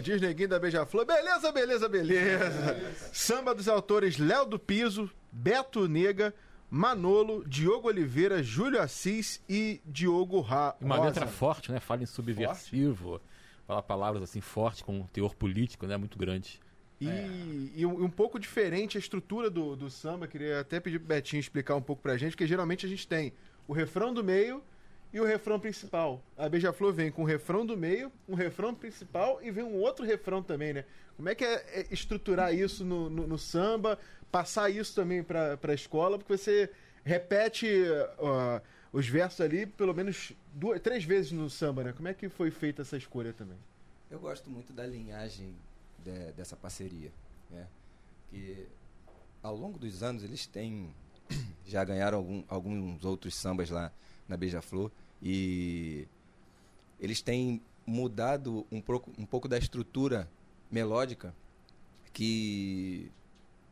diz 0.01 0.19
Neguinho 0.21 0.49
da 0.49 0.59
Beija-Flor, 0.59 1.05
beleza, 1.05 1.51
beleza, 1.51 1.87
beleza. 1.87 2.81
Samba 3.13 3.53
dos 3.55 3.67
autores 3.67 4.17
Léo 4.17 4.45
do 4.45 4.59
Piso, 4.59 5.09
Beto 5.31 5.87
Nega, 5.87 6.33
Manolo, 6.69 7.43
Diogo 7.47 7.87
Oliveira, 7.87 8.41
Júlio 8.41 8.81
Assis 8.81 9.41
e 9.47 9.81
Diogo 9.85 10.39
Ra 10.41 10.75
E 10.81 10.85
uma 10.85 10.95
Rosa. 10.95 11.07
letra 11.09 11.27
forte, 11.27 11.71
né? 11.71 11.79
Fala 11.79 12.03
em 12.03 12.05
subversivo. 12.05 13.21
Fala 13.67 13.81
palavras 13.83 14.23
assim 14.23 14.41
fortes, 14.41 14.81
com 14.81 14.99
um 15.01 15.07
teor 15.07 15.35
político, 15.35 15.85
né? 15.85 15.95
Muito 15.97 16.17
grande. 16.17 16.59
E, 16.99 17.71
e 17.75 17.85
um, 17.85 18.03
um 18.05 18.09
pouco 18.09 18.39
diferente 18.39 18.97
a 18.97 18.99
estrutura 18.99 19.49
do, 19.49 19.75
do 19.75 19.89
samba. 19.89 20.27
Queria 20.27 20.59
até 20.59 20.79
pedir 20.79 20.99
pro 20.99 21.07
Betinho 21.07 21.39
explicar 21.39 21.75
um 21.75 21.81
pouco 21.81 22.01
pra 22.01 22.15
gente, 22.17 22.31
porque 22.31 22.45
geralmente 22.47 22.85
a 22.85 22.89
gente 22.89 23.07
tem 23.07 23.33
o 23.67 23.73
refrão 23.73 24.13
do 24.13 24.23
meio 24.23 24.63
e 25.13 25.19
o 25.19 25.25
refrão 25.25 25.59
principal. 25.59 26.21
A 26.37 26.47
Beija-Flor 26.47 26.93
vem 26.93 27.11
com 27.11 27.23
o 27.23 27.25
refrão 27.25 27.65
do 27.65 27.75
meio, 27.77 28.11
um 28.27 28.35
refrão 28.35 28.73
principal 28.73 29.39
e 29.43 29.51
vem 29.51 29.63
um 29.63 29.75
outro 29.79 30.05
refrão 30.05 30.41
também, 30.41 30.73
né? 30.73 30.85
Como 31.17 31.27
é 31.29 31.35
que 31.35 31.43
é, 31.43 31.81
é 31.81 31.87
estruturar 31.91 32.53
isso 32.53 32.83
no, 32.85 33.09
no- 33.09 33.27
no 33.27 33.37
samba, 33.37 33.99
passar 34.31 34.69
isso 34.69 34.95
também 34.95 35.21
pra, 35.23 35.57
pra 35.57 35.73
escola, 35.73 36.17
porque 36.17 36.35
você 36.37 36.69
repete 37.03 37.67
ó, 38.17 38.61
os 38.93 39.07
versos 39.07 39.41
ali 39.41 39.65
pelo 39.65 39.93
menos 39.93 40.31
duas, 40.53 40.79
três 40.81 41.03
vezes 41.03 41.31
no 41.31 41.49
samba, 41.49 41.83
né? 41.83 41.93
Como 41.93 42.07
é 42.07 42.13
que 42.13 42.29
foi 42.29 42.49
feita 42.51 42.81
essa 42.81 42.95
escolha 42.97 43.33
também? 43.33 43.57
Eu 44.09 44.19
gosto 44.19 44.49
muito 44.49 44.71
da 44.73 44.85
linhagem 44.85 45.53
de- 46.03 46.31
dessa 46.33 46.55
parceria, 46.55 47.11
né? 47.49 47.67
Que 48.29 48.65
ao 49.43 49.55
longo 49.55 49.77
dos 49.77 50.01
anos 50.03 50.23
eles 50.23 50.45
têm 50.47 50.89
já 51.67 51.83
ganharam 51.83 52.17
algum- 52.17 52.43
alguns 52.47 53.03
outros 53.05 53.35
sambas 53.35 53.69
lá 53.69 53.91
na 54.27 54.37
Beija-Flor 54.37 54.89
e 55.21 56.07
eles 56.99 57.21
têm 57.21 57.61
mudado 57.85 58.65
um 58.71 58.79
pouco, 58.81 59.11
um 59.17 59.25
pouco 59.25 59.47
da 59.47 59.57
estrutura 59.57 60.29
melódica 60.71 61.33
que 62.13 63.11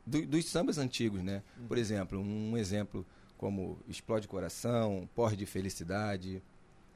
do- 0.06 0.26
dos 0.26 0.46
sambas 0.46 0.78
antigos, 0.78 1.22
né? 1.24 1.44
Por 1.68 1.78
exemplo, 1.78 2.20
um 2.20 2.58
exemplo 2.58 3.06
como 3.38 3.78
Explode 3.88 4.28
Coração, 4.28 5.08
Porre 5.16 5.36
de 5.38 5.46
Felicidade, 5.46 6.42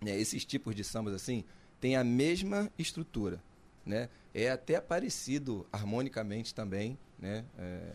né? 0.01 0.17
esses 0.19 0.43
tipos 0.43 0.75
de 0.75 0.83
sambas 0.83 1.13
assim 1.13 1.43
têm 1.79 1.95
a 1.95 2.03
mesma 2.03 2.71
estrutura, 2.77 3.41
né? 3.85 4.09
É 4.33 4.49
até 4.49 4.81
parecido 4.81 5.65
harmonicamente 5.71 6.53
também, 6.53 6.97
né? 7.19 7.45
É, 7.57 7.93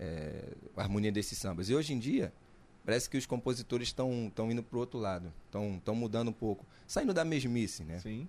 é, 0.00 0.44
a 0.76 0.82
harmonia 0.82 1.12
desses 1.12 1.38
sambas. 1.38 1.68
E 1.70 1.74
hoje 1.74 1.92
em 1.92 1.98
dia 1.98 2.32
parece 2.84 3.08
que 3.08 3.16
os 3.16 3.26
compositores 3.26 3.88
estão 3.88 4.26
estão 4.28 4.50
indo 4.50 4.62
para 4.62 4.76
o 4.76 4.80
outro 4.80 4.98
lado, 4.98 5.32
estão 5.46 5.76
estão 5.76 5.94
mudando 5.94 6.28
um 6.28 6.32
pouco, 6.32 6.66
saindo 6.86 7.14
da 7.14 7.24
mesmice, 7.24 7.84
né? 7.84 7.98
Sim. 8.00 8.28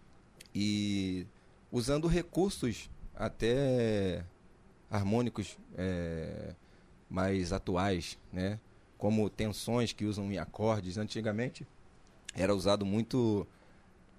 e 0.54 1.26
usando 1.72 2.08
recursos 2.08 2.90
até 3.16 4.24
harmônicos 4.90 5.58
é, 5.76 6.54
mais 7.10 7.52
atuais, 7.52 8.18
né? 8.32 8.60
Como 8.98 9.30
tensões 9.30 9.92
que 9.92 10.06
usam 10.06 10.32
em 10.32 10.38
acordes. 10.38 10.98
Antigamente 10.98 11.68
era 12.36 12.54
usado 12.56 12.86
muito 12.86 13.46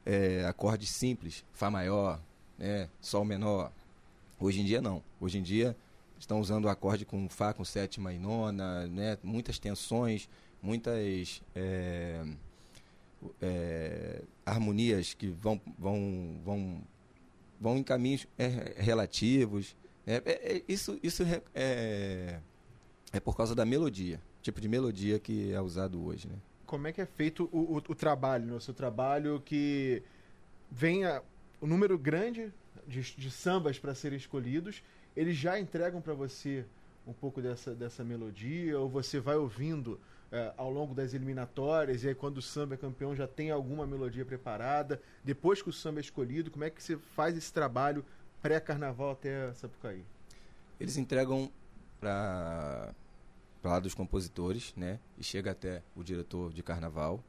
é, 0.04 0.44
acordes 0.44 0.90
simples, 0.90 1.44
Fá 1.52 1.70
maior, 1.70 2.20
né? 2.58 2.88
Sol 3.00 3.24
menor. 3.24 3.72
Hoje 4.38 4.60
em 4.60 4.64
dia 4.64 4.82
não. 4.82 5.02
Hoje 5.20 5.38
em 5.38 5.42
dia 5.42 5.76
estão 6.18 6.40
usando 6.40 6.64
o 6.64 6.68
acorde 6.68 7.04
com 7.04 7.28
Fá 7.28 7.52
com 7.52 7.64
sétima 7.64 8.12
e 8.12 8.18
nona, 8.18 8.86
né? 8.86 9.18
Muitas 9.22 9.58
tensões, 9.58 10.28
muitas 10.62 11.42
é, 11.54 12.24
é, 13.40 14.22
harmonias 14.44 15.14
que 15.14 15.28
vão, 15.28 15.60
vão, 15.78 16.40
vão, 16.44 16.82
vão 17.60 17.78
em 17.78 17.82
caminhos 17.82 18.26
é, 18.38 18.74
relativos. 18.78 19.76
É, 20.06 20.22
é, 20.24 20.56
é, 20.56 20.62
isso 20.68 20.98
isso 21.02 21.22
é, 21.54 22.40
é 23.12 23.20
por 23.20 23.36
causa 23.36 23.54
da 23.54 23.64
melodia, 23.64 24.20
tipo 24.42 24.60
de 24.60 24.68
melodia 24.68 25.18
que 25.18 25.52
é 25.52 25.60
usado 25.60 26.04
hoje, 26.04 26.28
né? 26.28 26.36
Como 26.66 26.86
é 26.88 26.92
que 26.92 27.00
é 27.00 27.06
feito 27.06 27.48
o, 27.52 27.74
o, 27.74 27.76
o 27.76 27.94
trabalho, 27.94 28.46
no 28.46 28.60
seu 28.60 28.74
trabalho 28.74 29.40
que 29.44 30.02
venha 30.70 31.22
o 31.60 31.66
um 31.66 31.68
número 31.68 31.96
grande 31.96 32.52
de, 32.86 33.00
de 33.00 33.30
sambas 33.30 33.78
para 33.78 33.94
serem 33.94 34.18
escolhidos, 34.18 34.82
eles 35.16 35.36
já 35.36 35.58
entregam 35.58 36.00
para 36.00 36.14
você 36.14 36.64
um 37.06 37.12
pouco 37.12 37.40
dessa, 37.40 37.74
dessa 37.74 38.02
melodia, 38.02 38.78
ou 38.78 38.88
você 38.88 39.20
vai 39.20 39.36
ouvindo 39.36 40.00
é, 40.32 40.52
ao 40.56 40.70
longo 40.70 40.94
das 40.94 41.14
eliminatórias, 41.14 42.02
e 42.02 42.08
aí 42.08 42.14
quando 42.14 42.38
o 42.38 42.42
samba 42.42 42.74
é 42.74 42.76
campeão 42.76 43.14
já 43.14 43.26
tem 43.26 43.50
alguma 43.50 43.86
melodia 43.86 44.24
preparada, 44.24 45.00
depois 45.22 45.62
que 45.62 45.68
o 45.68 45.72
samba 45.72 46.00
é 46.00 46.02
escolhido, 46.02 46.50
como 46.50 46.64
é 46.64 46.70
que 46.70 46.82
você 46.82 46.96
faz 46.96 47.36
esse 47.36 47.52
trabalho 47.52 48.04
pré-carnaval 48.42 49.12
até 49.12 49.52
Sapucaí? 49.54 50.04
Eles 50.80 50.96
entregam 50.96 51.50
para 52.00 52.92
lá 53.62 53.78
dos 53.78 53.94
compositores, 53.94 54.74
né? 54.76 54.98
E 55.16 55.24
chega 55.24 55.52
até 55.52 55.82
o 55.94 56.02
diretor 56.02 56.52
de 56.52 56.62
carnaval. 56.62 57.22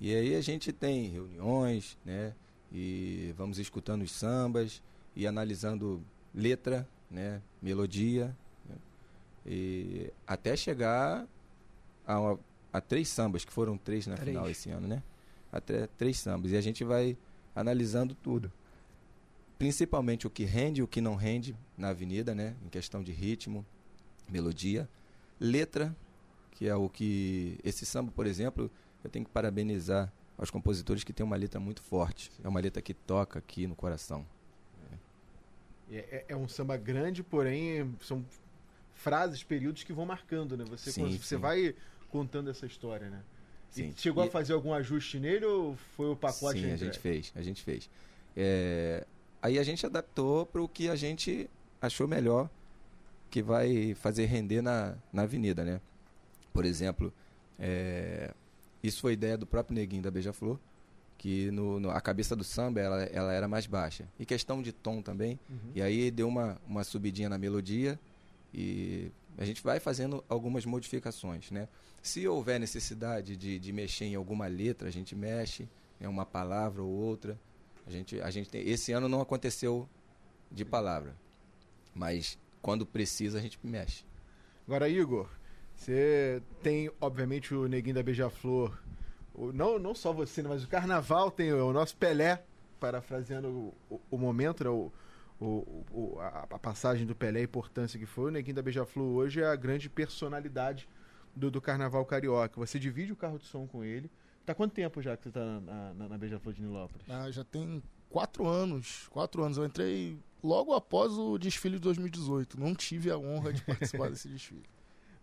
E 0.00 0.14
aí 0.14 0.34
a 0.34 0.40
gente 0.40 0.72
tem 0.72 1.08
reuniões, 1.08 1.98
né? 2.04 2.34
E 2.72 3.34
vamos 3.36 3.58
escutando 3.58 4.02
os 4.02 4.12
sambas 4.12 4.82
e 5.14 5.26
analisando 5.26 6.02
letra, 6.34 6.88
né? 7.10 7.40
Melodia, 7.60 8.36
né? 8.68 8.76
e 9.46 10.12
até 10.26 10.56
chegar 10.56 11.26
a, 12.06 12.36
a, 12.72 12.80
três 12.80 13.08
sambas 13.08 13.44
que 13.44 13.52
foram 13.52 13.76
três 13.76 14.06
na 14.06 14.16
três. 14.16 14.28
final 14.28 14.50
esse 14.50 14.70
ano, 14.70 14.88
né? 14.88 15.02
Até 15.50 15.86
três 15.98 16.18
sambas 16.18 16.52
e 16.52 16.56
a 16.56 16.60
gente 16.60 16.82
vai 16.82 17.16
analisando 17.54 18.14
tudo 18.14 18.50
principalmente 19.62 20.26
o 20.26 20.30
que 20.30 20.42
rende 20.42 20.80
e 20.80 20.82
o 20.82 20.88
que 20.88 21.00
não 21.00 21.14
rende 21.14 21.54
na 21.78 21.90
avenida, 21.90 22.34
né? 22.34 22.56
Em 22.66 22.68
questão 22.68 23.00
de 23.00 23.12
ritmo, 23.12 23.64
melodia, 24.28 24.88
letra, 25.38 25.96
que 26.50 26.66
é 26.66 26.74
o 26.74 26.88
que 26.88 27.56
esse 27.62 27.86
samba, 27.86 28.10
por 28.10 28.26
exemplo, 28.26 28.68
eu 29.04 29.08
tenho 29.08 29.24
que 29.24 29.30
parabenizar 29.30 30.12
aos 30.36 30.50
compositores 30.50 31.04
que 31.04 31.12
tem 31.12 31.24
uma 31.24 31.36
letra 31.36 31.60
muito 31.60 31.80
forte. 31.80 32.28
É 32.42 32.48
uma 32.48 32.58
letra 32.58 32.82
que 32.82 32.92
toca 32.92 33.38
aqui 33.38 33.68
no 33.68 33.76
coração. 33.76 34.26
É, 35.92 35.98
é, 35.98 36.24
é 36.28 36.36
um 36.36 36.48
samba 36.48 36.76
grande, 36.76 37.22
porém 37.22 37.94
são 38.00 38.24
frases, 38.94 39.42
períodos 39.42 39.82
que 39.82 39.92
vão 39.92 40.06
marcando, 40.06 40.56
né? 40.56 40.64
Você, 40.68 40.92
sim, 40.92 41.18
você 41.18 41.36
sim. 41.36 41.40
vai 41.40 41.74
contando 42.08 42.50
essa 42.50 42.66
história, 42.66 43.08
né? 43.10 43.22
Sim. 43.70 43.88
E 43.88 44.00
chegou 44.00 44.24
e... 44.24 44.28
a 44.28 44.30
fazer 44.30 44.52
algum 44.52 44.72
ajuste 44.72 45.18
nele 45.18 45.44
ou 45.44 45.76
foi 45.96 46.06
o 46.10 46.16
pacote? 46.16 46.60
Sim, 46.60 46.72
a 46.72 46.76
gente 46.76 46.98
fez, 46.98 47.32
a 47.34 47.42
gente 47.42 47.62
fez. 47.62 47.88
É, 48.36 49.04
Aí 49.42 49.58
a 49.58 49.64
gente 49.64 49.84
adaptou 49.84 50.46
para 50.46 50.62
o 50.62 50.68
que 50.68 50.88
a 50.88 50.94
gente 50.94 51.50
achou 51.80 52.06
melhor 52.06 52.48
que 53.28 53.42
vai 53.42 53.92
fazer 53.94 54.26
render 54.26 54.62
na, 54.62 54.94
na 55.12 55.22
avenida, 55.22 55.64
né? 55.64 55.80
Por 56.52 56.64
exemplo, 56.64 57.12
é, 57.58 58.32
isso 58.84 59.00
foi 59.00 59.14
ideia 59.14 59.36
do 59.36 59.44
próprio 59.44 59.74
Neguinho 59.74 60.02
da 60.02 60.12
Beija-Flor, 60.12 60.60
que 61.22 61.52
no, 61.52 61.78
no, 61.78 61.88
a 61.88 62.00
cabeça 62.00 62.34
do 62.34 62.42
samba 62.42 62.80
ela, 62.80 63.02
ela 63.04 63.32
era 63.32 63.46
mais 63.46 63.64
baixa. 63.64 64.08
E 64.18 64.26
questão 64.26 64.60
de 64.60 64.72
tom 64.72 65.00
também. 65.00 65.38
Uhum. 65.48 65.70
E 65.72 65.80
aí 65.80 66.10
deu 66.10 66.26
uma, 66.26 66.60
uma 66.66 66.82
subidinha 66.82 67.28
na 67.28 67.38
melodia 67.38 67.96
e 68.52 69.08
a 69.38 69.44
gente 69.44 69.62
vai 69.62 69.78
fazendo 69.78 70.24
algumas 70.28 70.66
modificações, 70.66 71.52
né? 71.52 71.68
Se 72.02 72.26
houver 72.26 72.58
necessidade 72.58 73.36
de, 73.36 73.56
de 73.56 73.72
mexer 73.72 74.06
em 74.06 74.16
alguma 74.16 74.48
letra, 74.48 74.88
a 74.88 74.90
gente 74.90 75.14
mexe, 75.14 75.62
em 75.62 75.68
né? 76.02 76.08
uma 76.08 76.26
palavra 76.26 76.82
ou 76.82 76.90
outra. 76.90 77.38
A 77.86 77.90
gente, 77.92 78.20
a 78.20 78.28
gente 78.28 78.50
tem, 78.50 78.68
esse 78.68 78.90
ano 78.90 79.08
não 79.08 79.20
aconteceu 79.20 79.88
de 80.50 80.64
palavra, 80.64 81.14
mas 81.94 82.36
quando 82.60 82.84
precisa 82.84 83.38
a 83.38 83.40
gente 83.40 83.60
mexe. 83.62 84.04
Agora, 84.66 84.88
Igor, 84.88 85.28
você 85.76 86.42
tem, 86.64 86.90
obviamente, 87.00 87.54
o 87.54 87.68
Neguinho 87.68 87.94
da 87.94 88.02
Beija-Flor. 88.02 88.76
Não, 89.54 89.78
não 89.78 89.94
só 89.94 90.12
você, 90.12 90.42
né, 90.42 90.48
mas 90.48 90.64
o 90.64 90.68
Carnaval 90.68 91.30
tem 91.30 91.52
o 91.52 91.72
nosso 91.72 91.96
Pelé, 91.96 92.44
parafraseando 92.78 93.48
o, 93.88 94.00
o, 94.10 94.18
momento, 94.18 94.64
né, 94.64 94.70
o, 94.70 94.92
o, 95.40 96.16
a, 96.20 96.46
a, 96.50 96.58
passagem 96.58 97.06
do 97.06 97.14
Pelé, 97.14 97.40
a 97.40 97.44
importância 97.44 97.98
que 97.98 98.06
foi. 98.06 98.30
O 98.30 98.32
Neguinho 98.32 98.56
da 98.56 98.62
Beija-Flor 98.62 99.06
hoje 99.06 99.40
é 99.40 99.46
a 99.46 99.56
grande 99.56 99.88
personalidade 99.88 100.88
do, 101.34 101.50
do 101.50 101.60
Carnaval 101.60 102.04
Carioca. 102.04 102.60
Você 102.60 102.78
divide 102.78 103.12
o 103.12 103.16
carro 103.16 103.38
de 103.38 103.46
som 103.46 103.66
com 103.66 103.82
ele. 103.82 104.10
Tá 104.44 104.54
quanto 104.54 104.72
tempo 104.72 105.00
já 105.00 105.16
que 105.16 105.24
você 105.24 105.30
tá 105.30 105.44
na, 105.60 105.94
na, 105.94 106.08
na 106.08 106.18
Beija-Flor 106.18 106.54
de 106.54 106.62
Nilópolis? 106.62 107.08
Ah, 107.08 107.30
já 107.30 107.44
tem 107.44 107.82
quatro 108.10 108.46
anos. 108.46 109.08
Quatro 109.08 109.42
anos. 109.42 109.56
Eu 109.56 109.64
entrei 109.64 110.18
logo 110.42 110.74
após 110.74 111.12
o 111.12 111.38
desfile 111.38 111.76
de 111.76 111.82
2018. 111.82 112.58
Não 112.58 112.74
tive 112.74 113.10
a 113.10 113.16
honra 113.16 113.52
de 113.52 113.62
participar 113.62 114.10
desse 114.10 114.28
desfile. 114.28 114.64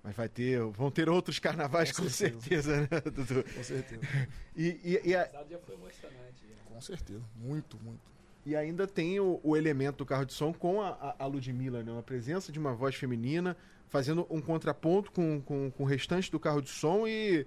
Mas 0.03 0.15
vai 0.15 0.29
ter, 0.29 0.61
vão 0.61 0.89
ter 0.89 1.09
outros 1.09 1.39
carnavais 1.39 1.91
com, 1.91 2.03
com 2.03 2.09
certeza. 2.09 2.71
certeza, 2.73 2.81
né, 2.81 3.01
Dudu? 3.01 3.43
Com 3.43 3.63
certeza. 3.63 4.01
E, 4.55 4.79
e, 4.83 5.09
e 5.09 5.15
a... 5.15 5.25
já 5.49 5.59
foi 5.59 5.75
emocionante. 5.75 6.45
Com 6.65 6.81
certeza, 6.81 7.21
muito, 7.35 7.77
muito. 7.83 7.99
E 8.45 8.55
ainda 8.55 8.87
tem 8.87 9.19
o, 9.19 9.39
o 9.43 9.57
elemento 9.57 9.97
do 9.97 10.05
carro 10.05 10.25
de 10.25 10.33
som 10.33 10.53
com 10.53 10.81
a, 10.81 11.15
a, 11.19 11.25
Ludmilla, 11.25 11.83
né? 11.83 11.99
A 11.99 12.01
presença 12.01 12.51
de 12.51 12.57
uma 12.57 12.73
voz 12.73 12.95
feminina, 12.95 13.57
fazendo 13.89 14.25
um 14.29 14.41
contraponto 14.41 15.11
com, 15.11 15.41
com, 15.41 15.69
com 15.69 15.83
o 15.83 15.85
restante 15.85 16.31
do 16.31 16.39
carro 16.39 16.61
de 16.61 16.69
som 16.69 17.05
e 17.05 17.45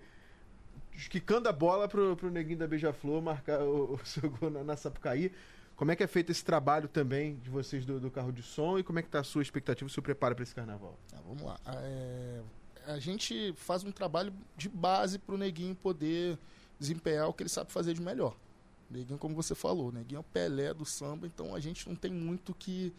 quicando 1.09 1.49
a 1.49 1.53
bola 1.53 1.89
pro, 1.89 2.15
pro 2.17 2.31
neguinho 2.31 2.59
da 2.59 2.67
Beija-Flor 2.67 3.23
marcar 3.23 3.63
o, 3.63 3.95
o, 3.95 4.01
seu 4.05 4.31
gol 4.31 4.51
na, 4.51 4.63
na 4.63 4.77
Sapucaí. 4.77 5.33
Como 5.77 5.91
é 5.91 5.97
que 5.97 6.03
é 6.03 6.07
feito 6.07 6.31
esse 6.31 6.45
trabalho 6.45 6.89
também 6.89 7.37
de 7.37 7.51
vocês 7.51 7.85
do, 7.85 7.99
do 7.99 8.11
carro 8.11 8.33
de 8.33 8.43
som 8.43 8.79
e 8.79 8.83
como 8.83 8.99
é 8.99 9.03
que 9.03 9.09
está 9.09 9.21
a 9.21 9.25
sua 9.25 9.43
expectativa, 9.43 9.87
o 9.87 9.91
seu 9.91 10.03
preparo 10.03 10.35
para 10.35 10.43
esse 10.43 10.55
carnaval? 10.55 10.99
Ah, 11.13 11.21
vamos 11.27 11.43
lá. 11.43 11.59
É, 11.67 12.41
a 12.87 12.99
gente 12.99 13.53
faz 13.57 13.85
um 13.85 13.91
trabalho 13.91 14.33
de 14.57 14.69
base 14.69 15.19
para 15.19 15.35
o 15.35 15.39
neguinho 15.39 15.75
poder 15.75 16.39
desempenhar 16.79 17.29
o 17.29 17.33
que 17.33 17.43
ele 17.43 17.51
sabe 17.51 17.73
fazer 17.73 17.95
de 17.95 18.03
melhor. 18.03 18.37
Neguinho, 18.91 19.19
como 19.19 19.35
você 19.35 19.55
falou, 19.55 19.91
neguinho 19.91 20.19
é 20.19 20.21
o 20.21 20.25
Pelé 20.25 20.75
do 20.75 20.85
samba, 20.85 21.27
então 21.27 21.55
a 21.55 21.61
gente 21.61 21.89
não 21.89 21.97
tem 21.97 22.13
muito 22.13 22.55
que, 22.55 22.93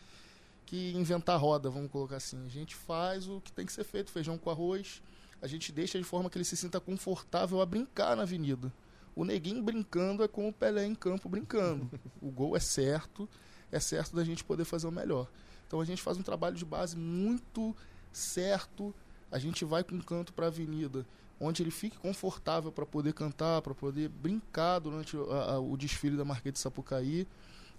que 0.66 0.92
inventar 0.94 1.40
roda, 1.40 1.70
vamos 1.70 1.92
colocar 1.92 2.18
assim. 2.18 2.44
A 2.46 2.50
gente 2.50 2.76
faz 2.76 3.28
o 3.28 3.40
que 3.40 3.52
tem 3.52 3.66
que 3.66 3.72
ser 3.72 3.84
feito, 3.84 4.12
feijão 4.12 4.38
com 4.38 4.50
arroz, 4.50 5.02
a 5.42 5.48
gente 5.48 5.72
deixa 5.72 5.98
de 5.98 6.04
forma 6.04 6.30
que 6.30 6.38
ele 6.38 6.46
se 6.46 6.58
sinta 6.58 6.80
confortável 6.80 7.62
a 7.62 7.66
brincar 7.66 8.16
na 8.16 8.24
avenida. 8.24 8.72
O 9.16 9.24
neguinho 9.24 9.62
brincando 9.62 10.24
é 10.24 10.28
como 10.28 10.50
o 10.50 10.54
Pelé 10.54 10.86
em 10.86 10.96
campo 10.96 11.30
brincando. 11.30 11.90
O 12.22 12.32
gol 12.32 12.56
é 12.56 12.60
certo, 12.60 13.30
é 13.72 13.80
certo 13.80 14.16
da 14.16 14.24
gente 14.24 14.44
poder 14.44 14.66
fazer 14.66 14.88
o 14.88 14.92
melhor. 14.92 15.28
Então 15.68 15.80
a 15.80 15.86
gente 15.86 16.02
faz 16.02 16.18
um 16.18 16.24
trabalho 16.24 16.56
de 16.56 16.66
base 16.66 16.98
muito 16.98 17.76
certo. 18.12 18.94
A 19.32 19.40
gente 19.40 19.66
vai 19.66 19.84
com 19.84 20.00
canto 20.02 20.34
para 20.34 20.46
a 20.46 20.48
avenida, 20.50 21.06
onde 21.40 21.62
ele 21.62 21.72
fique 21.72 21.98
confortável 21.98 22.72
para 22.72 22.86
poder 22.86 23.14
cantar, 23.14 23.62
para 23.62 23.74
poder 23.74 24.10
brincar 24.10 24.80
durante 24.80 25.18
a, 25.18 25.54
a, 25.54 25.60
o 25.60 25.76
desfile 25.78 26.18
da 26.18 26.26
Marquês 26.26 26.54
de 26.54 26.60
Sapucaí 26.60 27.28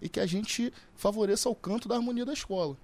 e 0.01 0.09
que 0.09 0.21
a 0.21 0.27
gente 0.27 0.73
favoreça 0.95 1.49
o 1.49 1.55
canto 1.55 1.89
da 1.89 1.97
harmonia 1.97 2.25
da 2.25 2.33
escola. 2.33 2.77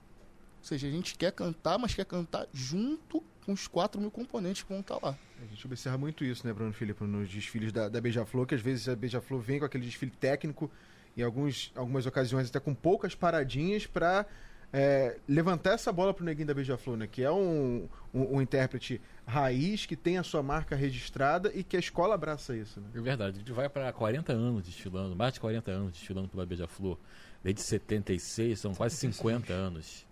Ou 0.60 0.64
seja, 0.64 0.86
a 0.86 0.90
gente 0.90 1.16
quer 1.16 1.32
cantar, 1.32 1.78
mas 1.78 1.94
quer 1.94 2.04
cantar 2.04 2.46
junto 2.52 3.22
com 3.44 3.52
os 3.52 3.66
4 3.66 4.00
mil 4.00 4.10
componentes 4.10 4.62
que 4.62 4.68
vão 4.68 4.80
estar 4.80 4.98
lá. 5.02 5.16
A 5.42 5.46
gente 5.46 5.66
observa 5.66 5.98
muito 5.98 6.24
isso, 6.24 6.46
né, 6.46 6.52
Bruno 6.52 6.72
Filipe, 6.72 7.02
nos 7.04 7.28
desfiles 7.28 7.72
da, 7.72 7.88
da 7.88 8.00
Beija-Flor, 8.00 8.46
que 8.46 8.54
às 8.54 8.60
vezes 8.60 8.88
a 8.88 8.96
Beija-Flor 8.96 9.40
vem 9.40 9.58
com 9.58 9.64
aquele 9.64 9.84
desfile 9.84 10.12
técnico, 10.12 10.70
em 11.16 11.22
alguns, 11.22 11.72
algumas 11.74 12.06
ocasiões 12.06 12.48
até 12.48 12.60
com 12.60 12.74
poucas 12.74 13.14
paradinhas 13.14 13.86
para 13.86 14.26
é, 14.72 15.16
levantar 15.28 15.72
essa 15.72 15.92
bola 15.92 16.14
para 16.14 16.22
o 16.22 16.26
Neguinho 16.26 16.46
da 16.46 16.54
Beija-Flor, 16.54 16.96
né? 16.96 17.06
Que 17.06 17.22
é 17.22 17.30
um, 17.30 17.88
um, 18.14 18.36
um, 18.36 18.42
intérprete 18.42 19.00
raiz, 19.26 19.84
que 19.84 19.96
tem 19.96 20.18
a 20.18 20.22
sua 20.22 20.42
marca 20.42 20.76
registrada 20.76 21.50
e 21.54 21.64
que 21.64 21.76
a 21.76 21.80
escola 21.80 22.14
abraça 22.14 22.56
isso, 22.56 22.80
né? 22.80 22.88
É 22.94 23.00
verdade. 23.00 23.36
A 23.36 23.38
gente 23.40 23.52
vai 23.52 23.68
para 23.68 23.92
40 23.92 24.32
anos 24.32 24.64
desfilando, 24.64 25.16
mais 25.16 25.34
de 25.34 25.40
40 25.40 25.70
anos 25.70 25.92
desfilando 25.92 26.28
pela 26.28 26.46
Beija-Flor. 26.46 26.96
Desde 27.42 27.62
76, 27.62 28.60
são 28.60 28.74
quase 28.74 28.96
50 28.96 29.52
anos, 29.52 30.06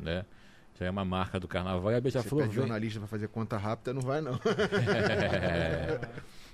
né? 0.00 0.26
Já 0.78 0.86
é 0.86 0.90
uma 0.90 1.04
marca 1.04 1.40
do 1.40 1.48
carnaval 1.48 1.90
e 1.90 1.94
a 1.94 2.00
Beija-Flor. 2.00 2.42
Vem... 2.44 2.52
jornalista 2.52 2.98
para 3.00 3.08
fazer 3.08 3.28
conta 3.28 3.56
rápida, 3.56 3.94
não 3.94 4.02
vai, 4.02 4.20
não. 4.20 4.34
é. 4.34 6.00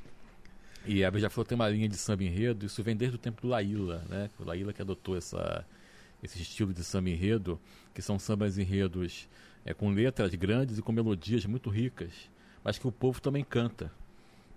E 0.84 1.04
a 1.04 1.10
Beija-Flor 1.10 1.46
tem 1.46 1.54
uma 1.54 1.68
linha 1.68 1.88
de 1.88 1.96
samba 1.96 2.24
enredo, 2.24 2.66
isso 2.66 2.82
vem 2.82 2.96
desde 2.96 3.14
o 3.14 3.18
tempo 3.18 3.40
do 3.40 3.48
Laíla, 3.48 4.04
né? 4.08 4.28
O 4.38 4.44
Laíla 4.44 4.72
que 4.72 4.82
adotou 4.82 5.16
essa, 5.16 5.64
esse 6.20 6.42
estilo 6.42 6.74
de 6.74 6.82
samba 6.82 7.08
enredo, 7.08 7.60
que 7.94 8.02
são 8.02 8.18
sambas 8.18 8.58
enredos 8.58 9.28
é, 9.64 9.72
com 9.72 9.90
letras 9.90 10.34
grandes 10.34 10.78
e 10.78 10.82
com 10.82 10.90
melodias 10.90 11.46
muito 11.46 11.70
ricas, 11.70 12.10
mas 12.64 12.78
que 12.78 12.86
o 12.88 12.90
povo 12.90 13.20
também 13.20 13.44
canta. 13.44 13.92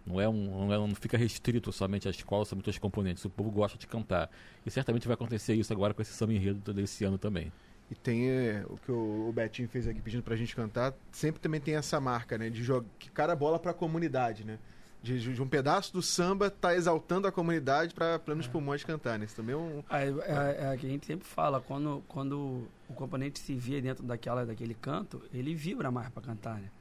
Não, 0.05 0.19
é 0.19 0.27
um, 0.27 0.67
não, 0.67 0.73
é, 0.73 0.77
não 0.77 0.95
fica 0.95 1.17
restrito 1.17 1.71
somente 1.71 2.07
à 2.07 2.11
escola, 2.11 2.45
são 2.45 2.55
muitos 2.55 2.77
componentes. 2.77 3.23
O 3.25 3.29
povo 3.29 3.51
gosta 3.51 3.77
de 3.77 3.87
cantar. 3.87 4.29
E 4.65 4.69
certamente 4.69 5.07
vai 5.07 5.15
acontecer 5.15 5.55
isso 5.55 5.73
agora 5.73 5.93
com 5.93 6.01
esse 6.01 6.13
samba 6.13 6.33
enredo 6.33 6.73
desse 6.73 7.03
ano 7.03 7.17
também. 7.17 7.51
E 7.89 7.95
tem 7.95 8.29
é, 8.29 8.65
o 8.67 8.77
que 8.77 8.91
o, 8.91 9.29
o 9.29 9.31
Betinho 9.31 9.69
fez 9.69 9.87
aqui 9.87 10.01
pedindo 10.01 10.23
pra 10.23 10.35
gente 10.35 10.55
cantar, 10.55 10.93
sempre 11.11 11.39
também 11.39 11.61
tem 11.61 11.75
essa 11.75 11.99
marca, 11.99 12.37
né? 12.37 12.49
De 12.49 12.63
jogar 12.63 12.87
que 12.97 13.11
cara 13.11 13.35
bola 13.35 13.59
pra 13.59 13.73
comunidade, 13.73 14.43
né? 14.43 14.57
De, 15.03 15.19
de 15.19 15.41
um 15.41 15.47
pedaço 15.47 15.93
do 15.93 16.01
samba 16.01 16.49
tá 16.49 16.75
exaltando 16.75 17.27
a 17.27 17.31
comunidade 17.31 17.93
para 17.93 18.17
planos 18.17 18.47
pulmões 18.47 18.83
cantar, 18.83 19.19
né? 19.19 19.25
Isso 19.25 19.35
também 19.35 19.53
é 19.53 19.57
um. 19.57 19.83
É, 19.91 20.07
é, 20.07 20.73
é 20.73 20.77
que 20.77 20.87
a 20.87 20.89
gente 20.89 21.05
sempre 21.05 21.27
fala, 21.27 21.61
quando, 21.61 22.03
quando 22.07 22.67
o 22.89 22.93
componente 22.95 23.37
se 23.37 23.53
vê 23.53 23.79
dentro 23.79 24.03
daquela, 24.03 24.47
daquele 24.47 24.73
canto, 24.73 25.21
ele 25.31 25.53
vibra 25.53 25.91
mais 25.91 26.09
para 26.09 26.23
cantar, 26.23 26.55
né? 26.55 26.71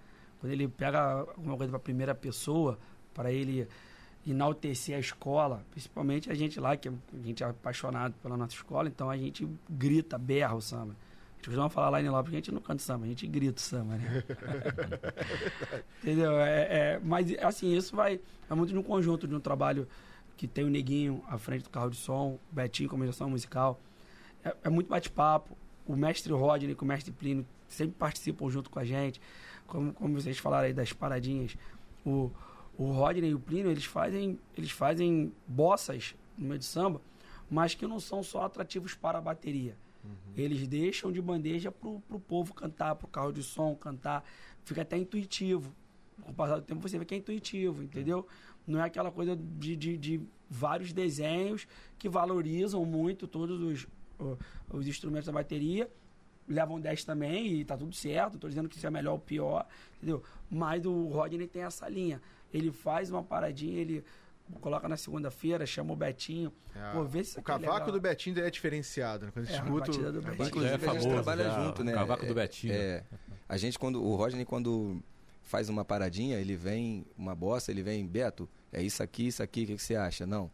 Quando 0.41 0.53
ele 0.53 0.67
pega 0.69 1.01
alguma 1.01 1.57
coisa 1.57 1.71
para 1.71 1.79
primeira 1.79 2.15
pessoa, 2.15 2.79
para 3.13 3.31
ele 3.31 3.69
enaltecer 4.27 4.97
a 4.97 4.99
escola, 4.99 5.65
principalmente 5.71 6.31
a 6.31 6.35
gente 6.35 6.59
lá, 6.59 6.77
que 6.77 6.89
a 6.89 6.93
gente 7.23 7.43
é 7.43 7.47
apaixonado 7.47 8.15
pela 8.23 8.37
nossa 8.37 8.55
escola, 8.55 8.89
então 8.89 9.11
a 9.11 9.17
gente 9.17 9.49
grita, 9.69 10.17
berra 10.17 10.55
o 10.55 10.61
samba. 10.61 10.93
A 10.95 11.37
gente 11.37 11.47
costuma 11.47 11.69
falar 11.69 11.91
lá 11.91 12.01
em 12.01 12.09
Lopes 12.09 12.33
a 12.33 12.37
gente 12.37 12.53
não 12.53 12.61
canta 12.61 12.83
samba, 12.83 13.05
a 13.05 13.09
gente 13.09 13.27
grita 13.27 13.59
o 13.59 13.61
samba, 13.61 13.97
né? 13.97 14.25
Entendeu? 16.03 16.41
É, 16.41 16.63
é, 16.63 17.01
mas, 17.03 17.35
assim, 17.39 17.77
isso 17.77 17.95
vai 17.95 18.19
é 18.49 18.55
muito 18.55 18.75
no 18.75 18.83
conjunto 18.83 19.27
de 19.29 19.35
um 19.35 19.41
trabalho 19.41 19.87
que 20.37 20.47
tem 20.47 20.65
o 20.65 20.71
Neguinho 20.71 21.23
à 21.29 21.39
frente 21.39 21.65
do 21.65 21.71
carro 21.71 21.91
de 21.91 21.97
som, 21.97 22.39
o 22.51 22.55
Betinho 22.55 22.89
com 22.89 22.97
a 22.97 23.01
direção 23.01 23.31
musical. 23.31 23.79
É, 24.45 24.55
é 24.65 24.69
muito 24.69 24.89
bate-papo. 24.89 25.57
O 25.87 25.97
mestre 25.97 26.33
Rodney 26.33 26.75
com 26.75 26.85
o 26.85 26.89
mestre 26.89 27.13
Plínio 27.13 27.47
sempre 27.69 27.95
participam 27.99 28.49
junto 28.51 28.71
com 28.71 28.79
a 28.79 28.85
gente. 28.85 29.21
Como, 29.67 29.93
como 29.93 30.21
vocês 30.21 30.39
falaram 30.39 30.67
aí 30.67 30.73
das 30.73 30.93
paradinhas, 30.93 31.57
o, 32.05 32.31
o 32.77 32.91
Rodney 32.91 33.31
e 33.31 33.35
o 33.35 33.41
Plínio, 33.41 33.71
eles 33.71 33.85
fazem, 33.85 34.39
eles 34.57 34.71
fazem 34.71 35.33
bossas 35.47 36.15
no 36.37 36.49
meio 36.49 36.59
de 36.59 36.65
samba, 36.65 37.01
mas 37.51 37.75
que 37.75 37.87
não 37.87 38.01
são 38.01 38.23
só 38.23 38.43
atrativos 38.43 38.95
para 38.95 39.19
a 39.19 39.21
bateria. 39.21 39.77
Uhum. 40.05 40.11
Eles 40.37 40.67
deixam 40.67 41.13
de 41.13 41.21
bandeja 41.21 41.71
pro, 41.71 42.01
pro 42.09 42.19
povo 42.19 42.53
cantar, 42.53 42.95
pro 42.97 43.07
carro 43.07 43.33
de 43.33 43.43
som 43.43 43.75
cantar. 43.75 44.25
Fica 44.65 44.83
até 44.83 44.97
intuitivo. 44.97 45.73
Com 46.23 46.31
o 46.31 46.35
passar 46.35 46.57
do 46.57 46.63
tempo 46.63 46.81
você 46.81 46.99
vê 46.99 47.05
que 47.05 47.15
é 47.15 47.19
intuitivo, 47.19 47.83
entendeu? 47.83 48.27
Não 48.67 48.81
é 48.81 48.85
aquela 48.85 49.11
coisa 49.11 49.37
de, 49.37 49.77
de, 49.77 49.97
de 49.97 50.21
vários 50.49 50.93
desenhos 50.93 51.67
que 51.99 52.09
valorizam 52.09 52.85
muito 52.85 53.27
todos 53.27 53.61
os, 53.61 53.87
os 54.71 54.87
instrumentos 54.87 55.27
da 55.27 55.33
bateria. 55.33 55.91
Levam 56.47 56.79
10 56.79 57.05
também 57.05 57.47
e 57.47 57.65
tá 57.65 57.77
tudo 57.77 57.95
certo. 57.95 58.35
Estou 58.35 58.49
dizendo 58.49 58.69
que 58.69 58.77
isso 58.77 58.87
é 58.87 58.91
melhor 58.91 59.13
ou 59.13 59.19
pior, 59.19 59.67
entendeu? 59.97 60.23
Mas 60.51 60.85
o 60.85 61.09
Rodney 61.09 61.47
tem 61.47 61.63
essa 61.63 61.89
linha. 61.89 62.21
Ele 62.55 62.71
faz 62.71 63.11
uma 63.11 63.23
paradinha, 63.23 63.81
ele 63.81 64.05
coloca 64.61 64.89
na 64.89 64.97
segunda-feira, 64.97 65.67
chama 65.67 65.93
o 65.93 65.97
Betinho. 65.97 66.53
É, 66.75 66.93
Pô, 66.93 67.05
vê 67.05 67.25
se 67.25 67.39
o 67.39 67.43
cavaco 67.43 67.91
do 67.91 68.01
Betinho 68.01 68.39
é 68.39 68.51
diferenciado, 68.51 69.27
né? 69.27 69.33
Quando 69.33 69.49
é, 69.49 69.53
escuta. 69.53 69.91
A 69.91 70.11
do 70.13 70.23
Betinho. 70.23 70.47
Inclusive, 70.47 70.73
é 70.73 70.77
a 70.77 70.79
famoso, 70.79 71.01
gente 71.01 71.13
trabalha 71.13 71.45
já, 71.45 71.65
junto, 71.65 71.85
né? 71.85 71.93
O 71.93 71.95
cavaco 71.97 72.27
do 72.27 72.35
Betinho. 72.35 72.73
É, 72.73 73.05
a 73.49 73.57
gente, 73.57 73.79
quando. 73.79 74.03
O 74.03 74.15
Rodney, 74.15 74.45
quando 74.45 75.03
faz 75.43 75.69
uma 75.69 75.85
paradinha, 75.85 76.39
ele 76.39 76.57
vem, 76.57 77.05
uma 77.19 77.35
bosta, 77.35 77.71
ele 77.71 77.83
vem, 77.83 78.07
Beto, 78.07 78.49
é 78.73 78.83
isso 78.83 79.03
aqui, 79.03 79.27
isso 79.27 79.43
aqui, 79.43 79.65
o 79.65 79.67
que, 79.67 79.75
que 79.75 79.83
você 79.83 79.97
acha? 79.97 80.27
Não. 80.27 80.51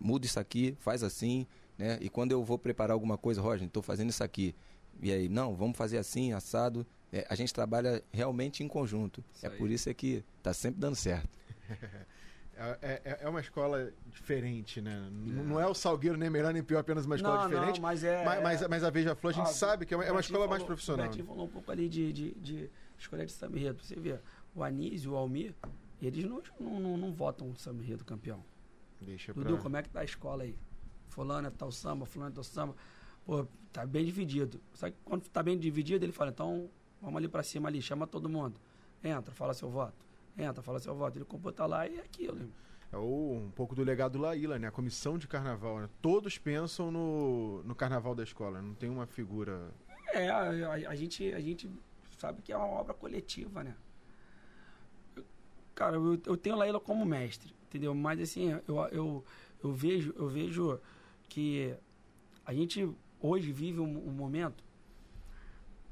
Muda 0.00 0.26
isso 0.26 0.40
aqui, 0.40 0.76
faz 0.80 1.02
assim, 1.02 1.46
né? 1.78 1.98
E 2.00 2.08
quando 2.08 2.32
eu 2.32 2.42
vou 2.42 2.58
preparar 2.58 2.94
alguma 2.94 3.16
coisa, 3.16 3.40
Rodney, 3.40 3.66
estou 3.66 3.82
fazendo 3.82 4.10
isso 4.10 4.24
aqui. 4.24 4.54
E 5.02 5.12
aí, 5.12 5.28
não, 5.28 5.54
vamos 5.54 5.76
fazer 5.76 5.98
assim, 5.98 6.32
assado. 6.32 6.86
É, 7.14 7.24
a 7.30 7.36
gente 7.36 7.54
trabalha 7.54 8.02
realmente 8.12 8.64
em 8.64 8.66
conjunto. 8.66 9.22
Isso 9.32 9.46
é 9.46 9.48
aí. 9.48 9.56
por 9.56 9.70
isso 9.70 9.88
é 9.88 9.94
que 9.94 10.24
tá 10.42 10.52
sempre 10.52 10.80
dando 10.80 10.96
certo. 10.96 11.28
É, 12.56 13.02
é, 13.04 13.18
é, 13.22 13.28
uma 13.28 13.40
escola 13.40 13.92
diferente, 14.06 14.80
né? 14.80 15.10
Não 15.10 15.58
é 15.58 15.66
o 15.66 15.74
Salgueiro 15.74 16.16
nem 16.16 16.30
melhor 16.30 16.52
nem 16.52 16.62
pior, 16.62 16.78
apenas 16.78 17.04
uma 17.04 17.16
escola 17.16 17.42
não, 17.42 17.48
diferente. 17.48 17.80
Não, 17.80 17.82
mas, 17.82 18.04
é, 18.04 18.24
mas, 18.24 18.42
mas, 18.44 18.68
mas 18.68 18.84
a 18.84 18.92
Beija-Flor 18.92 19.32
a 19.32 19.36
gente 19.36 19.48
ah, 19.48 19.52
sabe 19.52 19.84
que 19.84 19.92
é 19.92 19.96
uma, 19.96 20.04
é 20.04 20.12
uma 20.12 20.20
escola 20.20 20.44
falou, 20.44 20.50
mais 20.50 20.62
profissional. 20.62 21.04
O 21.04 21.08
Betinho 21.08 21.26
falou 21.26 21.46
um 21.46 21.48
pouco 21.48 21.72
ali 21.72 21.88
de, 21.88 22.12
de, 22.12 22.30
de 22.34 22.70
escolha 22.96 23.26
de 23.26 23.32
samba 23.32 23.58
enredo. 23.58 23.82
Você 23.82 23.96
vê, 23.96 24.20
o 24.54 24.62
Anísio, 24.62 25.14
o 25.14 25.16
Almir, 25.16 25.52
eles 26.00 26.24
não, 26.24 26.40
não, 26.60 26.78
não, 26.78 26.96
não 26.96 27.12
votam 27.12 27.50
o 27.50 27.56
samba 27.56 27.82
enredo 27.82 28.04
campeão. 28.04 28.40
Deixa 29.00 29.34
Dudu, 29.34 29.54
pra... 29.54 29.62
como 29.64 29.76
é 29.76 29.82
que 29.82 29.88
tá 29.88 30.02
a 30.02 30.04
escola 30.04 30.44
aí? 30.44 30.56
Fulano 31.08 31.48
é 31.48 31.50
tal 31.50 31.72
samba, 31.72 32.06
fulano 32.06 32.30
é 32.30 32.34
tal 32.36 32.44
samba. 32.44 32.76
Pô, 33.26 33.48
tá 33.72 33.84
bem 33.84 34.04
dividido. 34.04 34.60
Só 34.74 34.88
que 34.88 34.96
quando 35.04 35.28
tá 35.28 35.42
bem 35.42 35.58
dividido, 35.58 36.04
ele 36.04 36.12
fala, 36.12 36.30
então 36.30 36.70
vamos 37.00 37.16
ali 37.16 37.28
pra 37.28 37.42
cima 37.42 37.68
ali, 37.68 37.80
chama 37.82 38.06
todo 38.06 38.28
mundo. 38.28 38.60
Entra, 39.02 39.32
fala 39.34 39.52
seu 39.54 39.68
voto. 39.68 39.94
Entra, 40.36 40.62
fala 40.62 40.78
seu 40.78 40.94
voto. 40.94 41.18
Ele 41.18 41.24
computa 41.24 41.66
lá 41.66 41.86
e 41.86 41.98
é 41.98 42.00
aquilo. 42.00 42.48
É 42.90 42.96
o, 42.96 43.42
um 43.44 43.50
pouco 43.50 43.74
do 43.74 43.82
legado 43.82 44.12
do 44.12 44.18
Laíla, 44.18 44.58
né? 44.58 44.68
A 44.68 44.70
comissão 44.70 45.18
de 45.18 45.26
carnaval, 45.26 45.80
né? 45.80 45.88
Todos 46.00 46.38
pensam 46.38 46.90
no, 46.90 47.62
no 47.64 47.74
carnaval 47.74 48.14
da 48.14 48.22
escola, 48.22 48.62
não 48.62 48.74
tem 48.74 48.88
uma 48.88 49.06
figura... 49.06 49.72
É, 50.12 50.28
a, 50.28 50.42
a, 50.42 50.72
a 50.90 50.94
gente, 50.94 51.32
a 51.32 51.40
gente 51.40 51.68
sabe 52.18 52.40
que 52.40 52.52
é 52.52 52.56
uma 52.56 52.66
obra 52.66 52.94
coletiva, 52.94 53.64
né? 53.64 53.74
Eu, 55.16 55.24
cara, 55.74 55.96
eu, 55.96 56.20
eu 56.24 56.36
tenho 56.36 56.56
Laíla 56.56 56.78
como 56.78 57.04
mestre, 57.04 57.52
entendeu? 57.66 57.94
Mas 57.94 58.20
assim, 58.20 58.50
eu, 58.68 58.76
eu, 58.92 59.24
eu, 59.62 59.72
vejo, 59.72 60.14
eu 60.16 60.28
vejo 60.28 60.78
que 61.28 61.74
a 62.46 62.54
gente 62.54 62.88
hoje 63.20 63.50
vive 63.50 63.80
um, 63.80 64.08
um 64.08 64.12
momento 64.12 64.62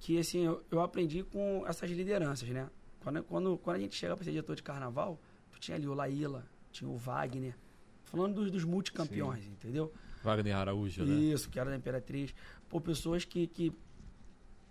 que 0.02 0.18
assim, 0.18 0.40
eu, 0.40 0.64
eu, 0.68 0.80
aprendi 0.80 1.22
com 1.22 1.64
essas 1.64 1.88
lideranças, 1.88 2.48
né? 2.48 2.68
Quando, 2.98 3.22
quando, 3.22 3.58
quando 3.58 3.76
a 3.76 3.78
gente 3.78 3.94
chega 3.94 4.16
para 4.16 4.24
ser 4.24 4.32
diretor 4.32 4.56
de 4.56 4.62
carnaval, 4.62 5.16
tu 5.52 5.60
tinha 5.60 5.76
ali 5.76 5.86
o 5.86 5.94
Laíla, 5.94 6.44
tinha 6.72 6.90
o 6.90 6.96
Wagner, 6.96 7.56
falando 8.02 8.34
dos, 8.34 8.50
dos 8.50 8.64
multicampeões, 8.64 9.44
Sim. 9.44 9.52
entendeu? 9.52 9.92
Wagner 10.24 10.56
Araújo, 10.56 11.04
né? 11.04 11.14
Isso, 11.14 11.48
que 11.48 11.56
era 11.56 11.70
da 11.70 11.76
Imperatriz. 11.76 12.34
Por 12.68 12.80
pessoas 12.80 13.24
que, 13.24 13.46
que 13.46 13.72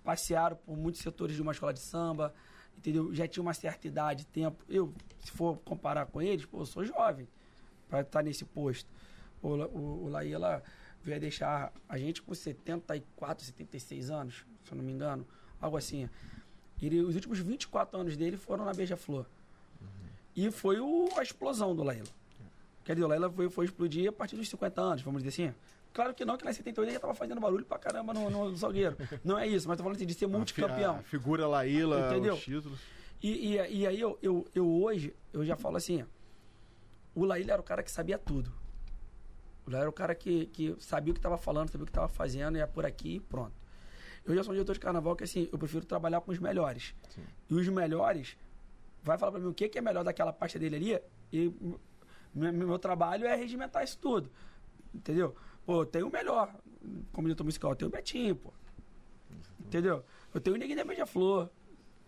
passearam 0.04 0.58
por 0.58 0.76
muitos 0.76 1.00
setores 1.00 1.38
de 1.38 1.42
uma 1.42 1.54
escola 1.54 1.72
de 1.72 1.80
samba, 1.80 2.34
entendeu? 2.78 3.14
Já 3.16 3.26
tinha 3.26 3.42
uma 3.42 3.54
certa 3.54 3.88
idade, 3.88 4.26
tempo. 4.26 4.66
Eu, 4.68 4.94
se 5.24 5.32
for 5.32 5.60
comparar 5.60 6.08
com 6.08 6.22
eles, 6.22 6.46
pô, 6.46 6.60
eu 6.60 6.66
sou 6.66 6.84
jovem 6.84 7.26
para 7.88 8.02
estar 8.02 8.22
nesse 8.22 8.44
posto. 8.44 8.90
O, 9.42 9.48
o, 9.48 10.04
o 10.04 10.08
Laíla 10.10 10.62
veio 11.04 11.20
deixar 11.20 11.72
a 11.88 11.98
gente 11.98 12.22
com 12.22 12.34
74, 12.34 13.46
76 13.46 14.10
anos, 14.10 14.46
se 14.64 14.72
eu 14.72 14.78
não 14.78 14.84
me 14.84 14.92
engano, 14.92 15.26
algo 15.60 15.78
assim. 15.78 16.10
Ele, 16.82 17.02
os 17.02 17.16
últimos 17.16 17.40
24 17.40 18.00
anos 18.00 18.18
dele 18.18 18.38
foram 18.38 18.66
na 18.66 18.74
Beija-Flor. 18.74 19.26
E 20.36 20.50
foi 20.50 20.80
o, 20.80 21.10
a 21.18 21.24
explosão 21.24 21.76
do 21.76 21.84
Laila. 21.84 22.08
Quer 22.84 22.94
dizer, 22.94 23.06
o 23.06 23.08
Laila 23.08 23.30
foi, 23.30 23.50
foi 23.50 23.66
explodir 23.66 24.10
a 24.10 24.12
partir 24.12 24.36
dos 24.36 24.50
50 24.50 24.82
anos, 24.82 25.02
vamos 25.02 25.22
dizer 25.22 25.48
assim. 25.50 25.56
Claro 25.94 26.14
que 26.14 26.24
não, 26.24 26.38
que 26.38 26.46
na 26.46 26.54
78 26.54 26.86
ele 26.86 26.92
já 26.92 26.98
estava 26.98 27.14
fazendo 27.14 27.40
barulho 27.42 27.66
pra 27.66 27.78
caramba 27.78 28.14
no, 28.14 28.30
no 28.30 28.58
Salgueiro. 28.58 28.96
Não 29.24 29.38
é 29.38 29.46
isso, 29.46 29.68
mas 29.68 29.78
tô 29.78 29.84
falando 29.84 29.98
assim, 29.98 30.06
de 30.06 30.14
ser 30.14 30.26
multicampeão. 30.26 30.96
A 30.96 31.04
figura 31.04 31.48
Laíla, 31.48 32.08
Entendeu? 32.08 32.34
os 32.34 32.42
títulos. 32.42 32.80
E, 33.22 33.56
e, 33.56 33.80
e 33.82 33.88
aí 33.88 34.00
eu, 34.00 34.18
eu, 34.22 34.48
eu, 34.56 34.68
hoje, 34.68 35.14
eu 35.32 35.46
já 35.46 35.56
falo 35.56 35.78
assim, 35.78 36.04
o 37.14 37.26
Laíla 37.26 37.54
era 37.54 37.62
o 37.62 37.64
cara 37.64 37.84
que 37.84 37.92
sabia 37.92 38.18
tudo. 38.18 38.52
O 39.66 39.70
Laíla 39.70 39.84
era 39.84 39.90
o 39.90 39.94
cara 39.94 40.16
que, 40.16 40.48
que 40.48 40.76
sabia 40.80 41.12
o 41.12 41.14
que 41.14 41.20
estava 41.20 41.38
falando, 41.38 41.70
sabia 41.70 41.84
o 41.84 41.86
que 41.86 41.92
estava 41.92 42.08
fazendo, 42.08 42.58
e 42.58 42.62
é 42.62 42.66
por 42.66 42.86
aqui 42.86 43.16
e 43.16 43.20
pronto. 43.20 43.54
Eu 44.26 44.36
já 44.36 44.44
sou 44.44 44.52
um 44.52 44.56
diretor 44.56 44.74
de 44.74 44.80
carnaval 44.80 45.16
que 45.16 45.24
assim, 45.24 45.50
eu 45.52 45.58
prefiro 45.58 45.86
trabalhar 45.86 46.22
com 46.22 46.32
os 46.32 46.40
melhores. 46.40 46.96
Sim. 47.10 47.24
E 47.50 47.54
os 47.54 47.68
melhores 47.68 48.38
vai 49.04 49.18
falar 49.18 49.32
para 49.32 49.42
mim 49.42 49.48
o 49.48 49.54
que, 49.54 49.68
que 49.68 49.80
é 49.80 49.82
melhor 49.82 50.04
daquela 50.04 50.32
pasta 50.32 50.60
dele 50.60 50.76
ali 50.76 51.02
e 51.34 51.52
meu, 52.34 52.54
meu 52.54 52.80
trabalho 52.80 53.26
é 53.26 53.36
regimentar 53.36 53.84
isso 53.84 53.98
tudo. 53.98 54.32
Entendeu? 54.94 55.36
Pô, 55.66 55.82
eu 55.82 55.86
tenho 55.86 56.08
o 56.08 56.12
melhor 56.12 56.54
como 57.12 57.28
diretor 57.28 57.44
musical, 57.44 57.72
eu 57.72 57.76
tenho 57.76 57.90
o 57.90 57.92
Betinho, 57.92 58.36
pô. 58.36 58.54
Entendeu? 59.60 60.04
Eu 60.34 60.42
tenho 60.42 60.56
o 60.56 60.60
Neguinho 60.60 60.78
da 60.78 60.84
Beija-Flor. 60.84 61.50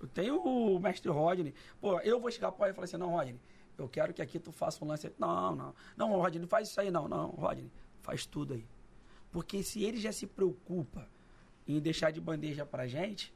Eu 0.02 0.08
tenho 0.08 0.38
o 0.38 0.80
mestre 0.80 1.10
Rodney. 1.10 1.54
Pô, 1.80 2.00
eu 2.02 2.20
vou 2.20 2.30
chegar 2.30 2.52
para 2.52 2.68
ele 2.68 2.74
e 2.74 2.76
falar 2.76 2.86
assim, 2.86 2.98
não, 2.98 3.10
Rodney, 3.10 3.40
eu 3.84 3.90
quero 3.90 4.14
que 4.14 4.22
aqui 4.22 4.40
tu 4.40 4.52
faça 4.52 4.84
um 4.84 4.88
lance. 4.88 5.12
Não, 5.18 5.56
não. 5.56 5.76
Não, 5.96 6.12
Rodney, 6.12 6.40
não 6.40 6.48
faz 6.48 6.70
isso 6.70 6.80
aí, 6.80 6.90
não. 6.90 7.08
Não, 7.08 7.28
Rodney, 7.28 7.72
faz 8.02 8.26
tudo 8.26 8.54
aí. 8.54 8.66
Porque 9.32 9.64
se 9.64 9.84
ele 9.84 10.00
já 10.00 10.12
se 10.12 10.26
preocupa 10.26 11.08
em 11.68 11.80
deixar 11.80 12.12
de 12.12 12.22
bandeja 12.22 12.66
pra 12.66 12.88
gente, 12.88 13.34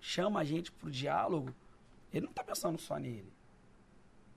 chama 0.00 0.40
a 0.40 0.44
gente 0.44 0.72
pro 0.72 0.90
diálogo, 0.90 1.54
ele 2.12 2.26
não 2.26 2.30
está 2.30 2.42
pensando 2.42 2.78
só 2.78 2.96
nele. 2.98 3.32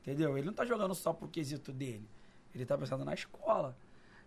Entendeu? 0.02 0.38
Ele 0.38 0.46
não 0.46 0.52
está 0.52 0.66
jogando 0.66 0.94
só 0.94 1.14
pro 1.14 1.28
quesito 1.28 1.72
dele. 1.72 2.10
Ele 2.54 2.64
está 2.64 2.78
pensando 2.78 3.06
na 3.06 3.14
escola. 3.14 3.78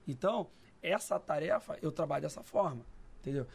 Então, 0.06 0.48
essa 0.82 1.18
tarefa 1.18 1.78
eu 1.82 1.92
trabalho 1.92 2.22
dessa 2.22 2.42
forma. 2.42 2.84
Entendeu? 3.20 3.46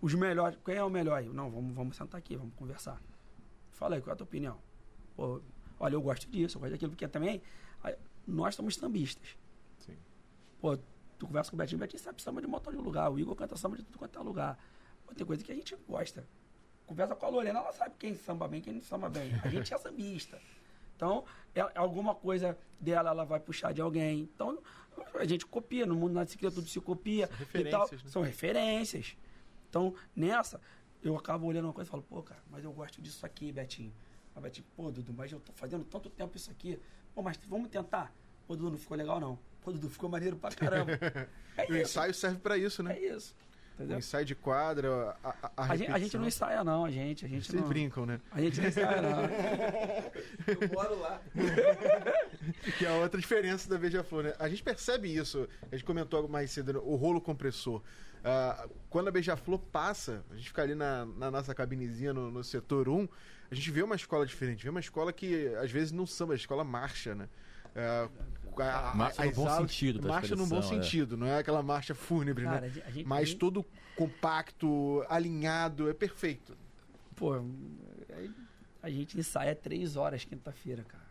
Os 0.00 0.14
melhores. 0.14 0.58
Quem 0.64 0.76
é 0.76 0.84
o 0.84 0.90
melhor? 0.90 1.22
Não, 1.24 1.50
vamos, 1.50 1.74
vamos 1.74 1.96
sentar 1.96 2.18
aqui, 2.18 2.36
vamos 2.36 2.54
conversar. 2.54 3.00
Fala 3.72 3.96
aí, 3.96 4.00
qual 4.00 4.12
é 4.12 4.14
a 4.14 4.16
tua 4.16 4.24
opinião? 4.24 4.58
Pô, 5.14 5.40
olha, 5.82 5.94
eu 5.94 6.00
gosto 6.00 6.30
disso, 6.30 6.56
eu 6.56 6.60
gosto 6.60 6.72
daquilo, 6.72 6.92
porque 6.92 7.08
também 7.08 7.42
nós 8.26 8.54
somos 8.54 8.76
tambistas. 8.76 9.36
Sim. 9.80 9.96
Pô, 10.60 10.76
tu 11.18 11.26
conversa 11.26 11.50
com 11.50 11.56
o 11.56 11.58
Betinho, 11.58 11.76
o 11.76 11.80
Betinho 11.80 12.00
sabe 12.00 12.22
samba 12.22 12.40
de 12.40 12.46
um 12.46 12.50
montão 12.50 12.72
de 12.72 12.78
lugar. 12.78 13.10
O 13.10 13.18
Igor 13.18 13.34
canta 13.34 13.56
samba 13.56 13.76
de 13.76 13.82
tudo 13.82 13.98
quanto 13.98 14.16
é 14.18 14.22
lugar. 14.22 14.58
Pô, 15.04 15.12
tem 15.12 15.26
coisa 15.26 15.42
que 15.42 15.50
a 15.50 15.54
gente 15.54 15.76
gosta. 15.88 16.26
Conversa 16.86 17.16
com 17.16 17.26
a 17.26 17.28
Lorena, 17.28 17.58
ela 17.58 17.72
sabe 17.72 17.96
quem 17.98 18.14
samba 18.14 18.46
bem, 18.46 18.60
quem 18.60 18.74
não 18.74 18.80
samba 18.82 19.08
bem. 19.08 19.32
A 19.42 19.48
gente 19.48 19.74
é 19.74 19.78
sambista. 19.78 20.40
Então, 20.94 21.24
é, 21.52 21.60
alguma 21.74 22.14
coisa 22.14 22.56
dela, 22.78 23.10
ela 23.10 23.24
vai 23.24 23.40
puxar 23.40 23.72
de 23.72 23.80
alguém. 23.80 24.20
Então, 24.20 24.62
a 25.14 25.24
gente 25.24 25.44
copia. 25.44 25.84
No 25.84 25.96
mundo 25.96 26.12
na 26.12 26.24
cicla 26.24 26.50
tudo 26.50 26.68
se 26.68 26.80
copia. 26.80 27.28
São 27.50 27.60
e 27.60 27.70
tal. 27.70 27.80
referências, 27.80 28.04
né? 28.04 28.10
São 28.10 28.22
referências. 28.22 29.16
Então, 29.68 29.94
nessa, 30.14 30.60
eu 31.02 31.16
acabo 31.16 31.46
olhando 31.46 31.64
uma 31.64 31.72
coisa 31.72 31.88
e 31.88 31.90
falo, 31.90 32.04
pô, 32.04 32.22
cara, 32.22 32.40
mas 32.48 32.62
eu 32.62 32.72
gosto 32.72 33.02
disso 33.02 33.26
aqui, 33.26 33.50
Betinho. 33.50 33.92
Mas 34.34 34.42
Betinho, 34.44 34.66
pô, 34.76 34.90
Dudu, 34.90 35.12
mas 35.12 35.30
eu 35.30 35.40
tô 35.40 35.52
fazendo 35.52 35.84
tanto 35.84 36.08
tempo 36.10 36.36
isso 36.36 36.50
aqui. 36.50 36.78
Pô, 37.14 37.22
mas 37.22 37.38
vamos 37.48 37.68
tentar. 37.68 38.12
Pô, 38.46 38.56
Dudu, 38.56 38.70
não 38.70 38.78
ficou 38.78 38.96
legal, 38.96 39.20
não. 39.20 39.38
Pô, 39.60 39.72
Dudu, 39.72 39.88
ficou 39.88 40.08
maneiro 40.08 40.36
pra 40.36 40.50
caramba. 40.50 40.92
É 41.54 41.70
E 41.70 41.72
o 41.74 41.76
ensaio 41.76 42.14
serve 42.14 42.38
pra 42.38 42.56
isso, 42.56 42.82
né? 42.82 42.96
É 42.96 43.14
isso. 43.14 43.36
O 43.72 43.82
Entendeu? 43.82 43.98
ensaio 43.98 44.24
de 44.24 44.34
quadra, 44.34 45.14
a, 45.22 45.28
a, 45.28 45.50
a 45.54 45.72
A 45.72 45.76
gente, 45.76 45.90
a 45.90 45.98
gente 45.98 46.16
não 46.16 46.26
ensaia, 46.26 46.64
não, 46.64 46.84
a 46.86 46.90
gente. 46.90 47.26
A 47.26 47.28
gente 47.28 47.46
Vocês 47.46 47.60
não, 47.60 47.68
brincam, 47.68 48.06
né? 48.06 48.20
A 48.30 48.40
gente 48.40 48.58
não 48.58 48.68
ensaia, 48.68 49.02
não. 49.02 49.22
Eu 50.62 50.68
moro 50.72 50.98
lá. 50.98 51.20
Que 52.78 52.86
é 52.86 52.88
a 52.88 52.94
outra 52.94 53.20
diferença 53.20 53.68
da 53.68 53.78
Beija-Flor, 53.78 54.24
né? 54.24 54.34
A 54.38 54.48
gente 54.48 54.62
percebe 54.62 55.14
isso. 55.14 55.48
A 55.70 55.76
gente 55.76 55.84
comentou 55.84 56.26
mais 56.26 56.50
cedo, 56.50 56.72
né? 56.72 56.80
o 56.82 56.96
rolo 56.96 57.20
compressor. 57.20 57.82
Ah, 58.24 58.68
quando 58.88 59.08
a 59.08 59.10
Beija-Flor 59.10 59.58
passa, 59.58 60.24
a 60.30 60.36
gente 60.36 60.48
fica 60.48 60.62
ali 60.62 60.74
na, 60.74 61.04
na 61.04 61.30
nossa 61.30 61.54
cabinezinha 61.54 62.12
no, 62.12 62.30
no 62.30 62.44
setor 62.44 62.88
1, 62.88 63.08
a 63.52 63.54
gente 63.54 63.70
vê 63.70 63.82
uma 63.82 63.94
escola 63.94 64.24
diferente. 64.24 64.64
Vê 64.64 64.70
uma 64.70 64.80
escola 64.80 65.12
que, 65.12 65.46
às 65.56 65.70
vezes, 65.70 65.92
não 65.92 66.06
samba, 66.06 66.32
a 66.32 66.36
escola 66.36 66.64
marcha, 66.64 67.14
né? 67.14 67.28
Ah, 67.76 68.08
a- 68.58 68.94
Marcha 68.94 69.24
no 69.24 69.32
bom 69.32 69.48
aulas- 69.48 69.70
sentido 69.70 69.98
da 70.00 70.08
Marcha 70.08 70.34
no 70.36 70.46
bom 70.46 70.58
é. 70.58 70.62
sentido, 70.62 71.16
não 71.16 71.26
é 71.26 71.38
aquela 71.38 71.62
marcha 71.62 71.94
fúnebre, 71.94 72.44
Cara, 72.44 72.62
né? 72.62 72.68
gente- 72.70 73.04
Mas 73.06 73.28
gente- 73.28 73.38
todo 73.38 73.64
compacto, 73.96 75.04
alinhado, 75.08 75.88
é 75.88 75.94
perfeito. 75.94 76.56
Pô, 77.14 77.34
aí 78.14 78.30
a 78.82 78.90
gente 78.90 79.18
ensaia 79.18 79.54
três 79.54 79.96
horas 79.96 80.24
quinta-feira, 80.24 80.82
cara. 80.84 81.01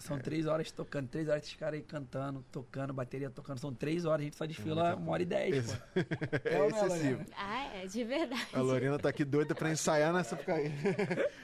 São 0.00 0.16
É. 0.16 0.20
três 0.20 0.46
horas 0.46 0.72
tocando, 0.72 1.08
três 1.08 1.28
horas 1.28 1.42
esses 1.42 1.54
caras 1.56 1.78
aí 1.78 1.84
cantando, 1.84 2.42
tocando, 2.50 2.90
bateria 2.92 3.28
tocando. 3.28 3.58
São 3.58 3.72
três 3.72 4.06
horas, 4.06 4.22
a 4.22 4.24
gente 4.24 4.36
só 4.36 4.46
desfila 4.46 4.96
uma 4.96 5.12
hora 5.12 5.22
e 5.22 5.26
dez, 5.26 5.72
pô. 5.72 5.78
É 6.48 6.54
é, 6.54 6.66
excessivo. 6.68 7.24
Ah, 7.36 7.64
é, 7.76 7.86
de 7.86 8.02
verdade. 8.04 8.46
A 8.54 8.60
Lorena 8.62 8.98
tá 8.98 9.10
aqui 9.10 9.24
doida 9.26 9.54
pra 9.54 9.70
ensaiar 9.70 10.10
nessa 10.12 10.30
Sapucaí. 10.30 10.70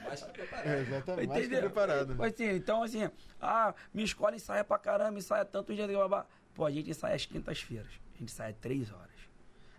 Mais 0.03 0.23
que 0.23 0.31
preparado. 0.31 0.67
É, 0.67 0.79
exatamente. 0.81 1.27
Mais 1.27 1.39
que 1.39 1.45
Entendeu? 1.45 1.61
preparado. 1.69 2.15
Mas, 2.17 2.33
assim, 2.33 2.49
então, 2.49 2.81
assim, 2.81 3.09
ah, 3.39 3.75
minha 3.93 4.05
escola 4.05 4.35
ensaia 4.35 4.63
pra 4.63 4.79
caramba, 4.79 5.19
ensaia 5.19 5.45
tantos 5.45 5.75
dias. 5.75 5.87
babá. 5.91 6.25
Pô, 6.55 6.65
a 6.65 6.71
gente 6.71 6.89
ensaia 6.89 7.13
às 7.15 7.25
quintas-feiras. 7.27 7.85
A 7.87 8.17
gente 8.17 8.23
ensaia 8.31 8.53
três 8.59 8.91
horas. 8.91 9.11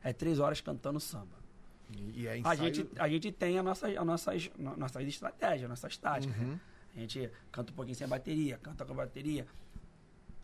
É 0.04 0.12
três 0.12 0.38
horas 0.38 0.60
cantando 0.60 1.00
samba. 1.00 1.36
E, 1.96 2.20
e 2.22 2.26
é 2.28 2.32
A 2.32 2.38
ensaio... 2.38 2.58
gente, 2.74 2.88
a 2.96 3.08
gente 3.08 3.32
tem 3.32 3.58
a 3.58 3.62
nossa, 3.64 3.88
a 3.88 4.04
nossas, 4.04 4.48
no- 4.56 4.76
nossas 4.76 5.04
estratégias, 5.08 5.68
nossas 5.68 5.96
táticas. 5.96 6.36
Uhum. 6.38 6.52
né? 6.52 6.60
A 6.96 7.00
gente 7.00 7.30
canta 7.52 7.72
um 7.72 7.74
pouquinho 7.74 7.94
sem 7.96 8.06
bateria, 8.08 8.58
canta 8.58 8.84
com 8.84 8.92
a 8.92 8.96
bateria, 8.96 9.46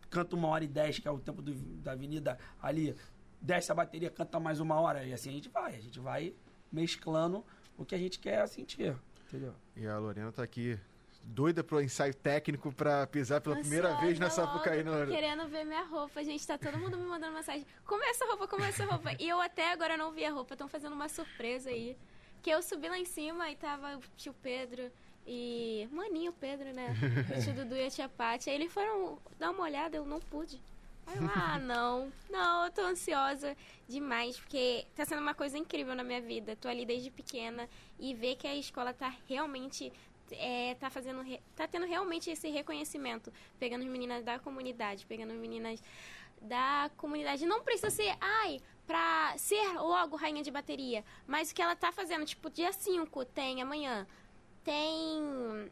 canta 0.09 0.35
uma 0.35 0.47
hora 0.47 0.63
e 0.63 0.67
dez, 0.67 0.99
que 0.99 1.07
é 1.07 1.11
o 1.11 1.19
tempo 1.19 1.41
do- 1.41 1.53
da 1.81 1.91
avenida 1.91 2.37
ali, 2.61 2.95
desce 3.41 3.71
a 3.71 3.75
bateria, 3.75 4.09
canta 4.09 4.39
mais 4.39 4.59
uma 4.59 4.79
hora, 4.79 5.03
e 5.03 5.13
assim 5.13 5.29
a 5.29 5.33
gente 5.33 5.49
vai. 5.49 5.75
A 5.75 5.79
gente 5.81 5.99
vai 5.99 6.33
mesclando 6.71 7.43
o 7.77 7.83
que 7.85 7.93
a 7.95 7.97
gente 7.97 8.19
quer 8.19 8.47
sentir. 8.47 8.95
Entendeu? 9.27 9.53
E 9.75 9.85
a 9.87 9.97
Lorena 9.97 10.31
tá 10.31 10.43
aqui 10.43 10.79
doida 11.23 11.63
pro 11.63 11.81
ensaio 11.81 12.13
técnico 12.13 12.71
pra 12.71 13.07
pisar 13.07 13.41
pela 13.41 13.55
primeira 13.55 13.95
vez 13.95 14.19
na 14.19 14.27
logo, 14.27 14.35
Sapucaí, 14.35 14.83
né, 14.83 14.91
Lorena? 14.91 15.11
Querendo 15.11 15.47
ver 15.47 15.65
minha 15.65 15.83
roupa, 15.83 16.23
gente. 16.23 16.45
Tá 16.45 16.57
todo 16.57 16.77
mundo 16.77 16.97
me 16.97 17.05
mandando 17.05 17.33
mensagem. 17.33 17.65
Como 17.83 18.03
é 18.03 18.09
essa 18.11 18.25
roupa? 18.27 18.47
Como 18.47 18.63
é 18.63 18.69
essa 18.69 18.85
roupa? 18.85 19.11
E 19.19 19.27
eu 19.27 19.41
até 19.41 19.71
agora 19.71 19.97
não 19.97 20.11
vi 20.11 20.23
a 20.23 20.31
roupa. 20.31 20.53
Estão 20.53 20.67
fazendo 20.67 20.93
uma 20.93 21.09
surpresa 21.09 21.69
aí. 21.69 21.97
Que 22.43 22.51
eu 22.51 22.61
subi 22.61 22.87
lá 22.87 22.97
em 22.99 23.05
cima 23.05 23.49
e 23.49 23.55
tava 23.55 23.97
o 23.97 24.01
tio 24.15 24.33
Pedro 24.35 24.91
e. 25.25 25.87
Maninho 25.91 26.33
Pedro, 26.33 26.73
né? 26.73 26.93
O 27.37 27.43
tio 27.43 27.53
Dudu 27.53 27.75
e 27.75 27.85
a 27.85 27.89
tia 27.89 28.09
Paty. 28.09 28.49
Aí 28.49 28.55
eles 28.55 28.71
foram 28.71 29.17
dar 29.39 29.51
uma 29.51 29.63
olhada, 29.63 29.97
eu 29.97 30.05
não 30.05 30.19
pude. 30.19 30.61
Aí 31.07 31.17
eu, 31.17 31.29
ah, 31.35 31.57
não. 31.63 32.11
Não, 32.29 32.65
eu 32.65 32.71
tô 32.71 32.81
ansiosa 32.81 33.55
demais, 33.87 34.37
porque 34.39 34.85
tá 34.95 35.05
sendo 35.05 35.21
uma 35.21 35.33
coisa 35.33 35.57
incrível 35.57 35.95
na 35.95 36.03
minha 36.03 36.21
vida. 36.21 36.55
Tô 36.55 36.67
ali 36.67 36.85
desde 36.85 37.09
pequena 37.09 37.69
e 37.99 38.13
ver 38.13 38.35
que 38.35 38.47
a 38.47 38.55
escola 38.55 38.93
tá 38.93 39.13
realmente. 39.27 39.91
É, 40.31 40.75
tá 40.75 40.89
fazendo. 40.89 41.23
tá 41.55 41.67
tendo 41.67 41.85
realmente 41.85 42.29
esse 42.29 42.49
reconhecimento. 42.49 43.31
Pegando 43.59 43.83
as 43.83 43.89
meninas 43.89 44.23
da 44.23 44.39
comunidade, 44.39 45.05
pegando 45.05 45.33
as 45.33 45.39
meninas 45.39 45.81
da 46.41 46.89
comunidade. 46.97 47.45
Não 47.45 47.63
precisa 47.63 47.89
ser, 47.89 48.15
ai, 48.19 48.59
pra 48.85 49.35
ser 49.37 49.73
logo 49.73 50.15
rainha 50.15 50.43
de 50.43 50.51
bateria. 50.51 51.03
Mas 51.27 51.51
o 51.51 51.55
que 51.55 51.61
ela 51.61 51.75
tá 51.75 51.91
fazendo, 51.91 52.25
tipo, 52.25 52.49
dia 52.49 52.71
5 52.71 53.25
tem 53.25 53.61
amanhã. 53.61 54.07
Tem. 54.65 55.71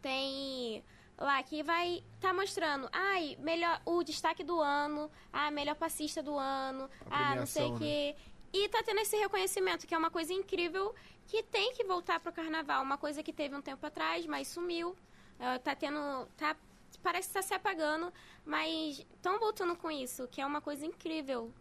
Tem 0.00 0.82
lá 1.18 1.42
que 1.42 1.62
vai 1.62 2.02
tá 2.18 2.32
mostrando, 2.32 2.88
ai, 2.90 3.36
melhor 3.40 3.82
o 3.84 4.02
destaque 4.02 4.42
do 4.42 4.58
ano, 4.58 5.10
ah, 5.30 5.50
melhor 5.50 5.74
passista 5.74 6.22
do 6.22 6.38
ano, 6.38 6.88
A 7.10 7.32
ah, 7.32 7.34
não 7.36 7.44
sei 7.44 7.66
o 7.66 7.72
né? 7.72 7.78
que. 7.78 8.16
E 8.52 8.68
tá 8.68 8.82
tendo 8.82 9.00
esse 9.00 9.16
reconhecimento, 9.16 9.86
que 9.86 9.94
é 9.94 9.98
uma 9.98 10.10
coisa 10.10 10.32
incrível, 10.32 10.94
que 11.26 11.42
tem 11.42 11.72
que 11.74 11.84
voltar 11.84 12.18
pro 12.18 12.32
carnaval. 12.32 12.82
Uma 12.82 12.98
coisa 12.98 13.22
que 13.22 13.32
teve 13.32 13.54
um 13.54 13.62
tempo 13.62 13.84
atrás, 13.86 14.26
mas 14.26 14.48
sumiu. 14.48 14.96
Eh, 15.38 15.58
tá 15.58 15.74
tendo. 15.74 16.26
Tá, 16.36 16.56
parece 17.02 17.28
que 17.28 17.34
tá 17.34 17.42
se 17.42 17.54
apagando, 17.54 18.12
mas 18.44 19.06
estão 19.14 19.38
voltando 19.38 19.76
com 19.76 19.90
isso, 19.90 20.26
que 20.28 20.40
é 20.40 20.46
uma 20.46 20.60
coisa 20.60 20.84
incrível. 20.84 21.52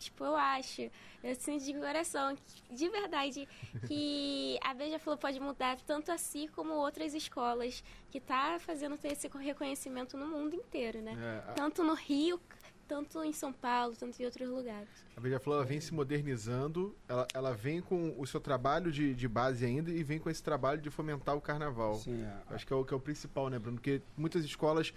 Tipo, 0.00 0.24
eu 0.24 0.34
acho, 0.34 0.90
eu 1.22 1.34
sinto 1.34 1.62
de 1.62 1.74
coração, 1.74 2.34
de 2.70 2.88
verdade, 2.88 3.46
que 3.86 4.58
a 4.64 4.72
Beija-Flor 4.72 5.18
pode 5.18 5.38
mudar 5.38 5.76
tanto 5.86 6.10
assim 6.10 6.48
como 6.48 6.72
outras 6.72 7.12
escolas, 7.14 7.84
que 8.10 8.18
tá 8.18 8.56
fazendo 8.58 8.96
ter 8.96 9.12
esse 9.12 9.28
reconhecimento 9.28 10.16
no 10.16 10.26
mundo 10.26 10.54
inteiro, 10.56 11.02
né? 11.02 11.16
É, 11.46 11.50
a- 11.50 11.52
Tanto 11.54 11.84
no 11.84 11.92
Rio, 11.94 12.40
tanto 12.88 13.22
em 13.22 13.32
São 13.32 13.52
Paulo, 13.52 13.94
tanto 13.94 14.20
em 14.20 14.24
outros 14.24 14.48
lugares. 14.48 14.88
A 15.14 15.20
Beija-Flor 15.20 15.64
vem 15.66 15.80
se 15.82 15.92
modernizando, 15.92 16.96
ela, 17.06 17.28
ela 17.34 17.52
vem 17.54 17.82
com 17.82 18.14
o 18.18 18.26
seu 18.26 18.40
trabalho 18.40 18.90
de, 18.90 19.14
de 19.14 19.28
base 19.28 19.64
ainda 19.66 19.90
e 19.90 20.02
vem 20.02 20.18
com 20.18 20.30
esse 20.30 20.42
trabalho 20.42 20.80
de 20.80 20.88
fomentar 20.88 21.36
o 21.36 21.40
carnaval. 21.42 21.96
Sim, 21.96 22.22
é. 22.24 22.54
Acho 22.54 22.66
que 22.66 22.72
é 22.72 22.76
o, 22.76 22.84
que 22.86 22.94
é 22.94 22.96
o 22.96 23.00
principal, 23.00 23.50
né, 23.50 23.58
Bruno? 23.58 23.76
Porque 23.76 24.00
muitas 24.16 24.44
escolas 24.44 24.94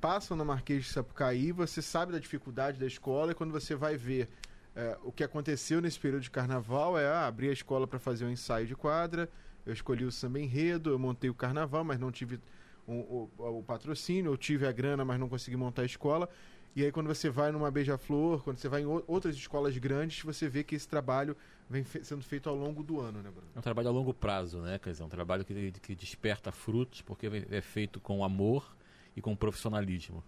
passam 0.00 0.36
na 0.36 0.44
Marquês 0.44 0.84
de 0.84 0.90
Sapucaí, 0.90 1.52
você 1.52 1.80
sabe 1.80 2.10
da 2.12 2.18
dificuldade 2.18 2.76
da 2.78 2.86
escola 2.86 3.30
e 3.30 3.34
quando 3.36 3.52
você 3.52 3.74
vai 3.76 3.96
ver 3.96 4.28
é, 4.74 4.96
o 5.02 5.12
que 5.12 5.22
aconteceu 5.24 5.80
nesse 5.80 5.98
período 5.98 6.22
de 6.22 6.30
carnaval 6.30 6.98
é 6.98 7.06
ah, 7.06 7.26
abrir 7.26 7.48
a 7.50 7.52
escola 7.52 7.86
para 7.86 7.98
fazer 7.98 8.24
um 8.24 8.30
ensaio 8.30 8.66
de 8.66 8.74
quadra, 8.74 9.28
eu 9.66 9.72
escolhi 9.72 10.04
o 10.04 10.10
samba 10.12 10.40
enredo, 10.40 10.90
eu 10.90 10.98
montei 10.98 11.28
o 11.30 11.34
carnaval, 11.34 11.84
mas 11.84 11.98
não 12.00 12.10
tive 12.10 12.40
o, 12.86 13.28
o- 13.38 13.58
o 13.58 13.62
patrocínio, 13.62 14.32
eu 14.32 14.36
tive 14.36 14.66
a 14.66 14.72
grana, 14.72 15.04
mas 15.04 15.20
não 15.20 15.28
consegui 15.28 15.56
montar 15.56 15.82
a 15.82 15.84
escola. 15.86 16.28
E 16.74 16.82
aí 16.82 16.90
quando 16.90 17.06
você 17.06 17.28
vai 17.28 17.52
numa 17.52 17.70
Beija-Flor, 17.70 18.42
quando 18.42 18.56
você 18.58 18.66
vai 18.68 18.80
em 18.82 18.86
outras 19.06 19.36
escolas 19.36 19.76
grandes, 19.76 20.22
você 20.22 20.48
vê 20.48 20.64
que 20.64 20.74
esse 20.74 20.88
trabalho 20.88 21.36
vem 21.68 21.84
fe- 21.84 22.02
sendo 22.02 22.22
feito 22.24 22.48
ao 22.48 22.56
longo 22.56 22.82
do 22.82 22.98
ano, 22.98 23.22
né, 23.22 23.30
Bruno? 23.30 23.46
É 23.54 23.58
um 23.58 23.62
trabalho 23.62 23.88
a 23.88 23.92
longo 23.92 24.14
prazo, 24.14 24.58
né? 24.62 24.78
Quer 24.78 24.90
dizer, 24.90 25.02
um 25.04 25.08
trabalho 25.08 25.44
que, 25.44 25.70
que 25.72 25.94
desperta 25.94 26.50
frutos, 26.50 27.02
porque 27.02 27.26
é 27.50 27.60
feito 27.60 28.00
com 28.00 28.24
amor 28.24 28.74
e 29.14 29.20
com 29.20 29.36
profissionalismo. 29.36 30.24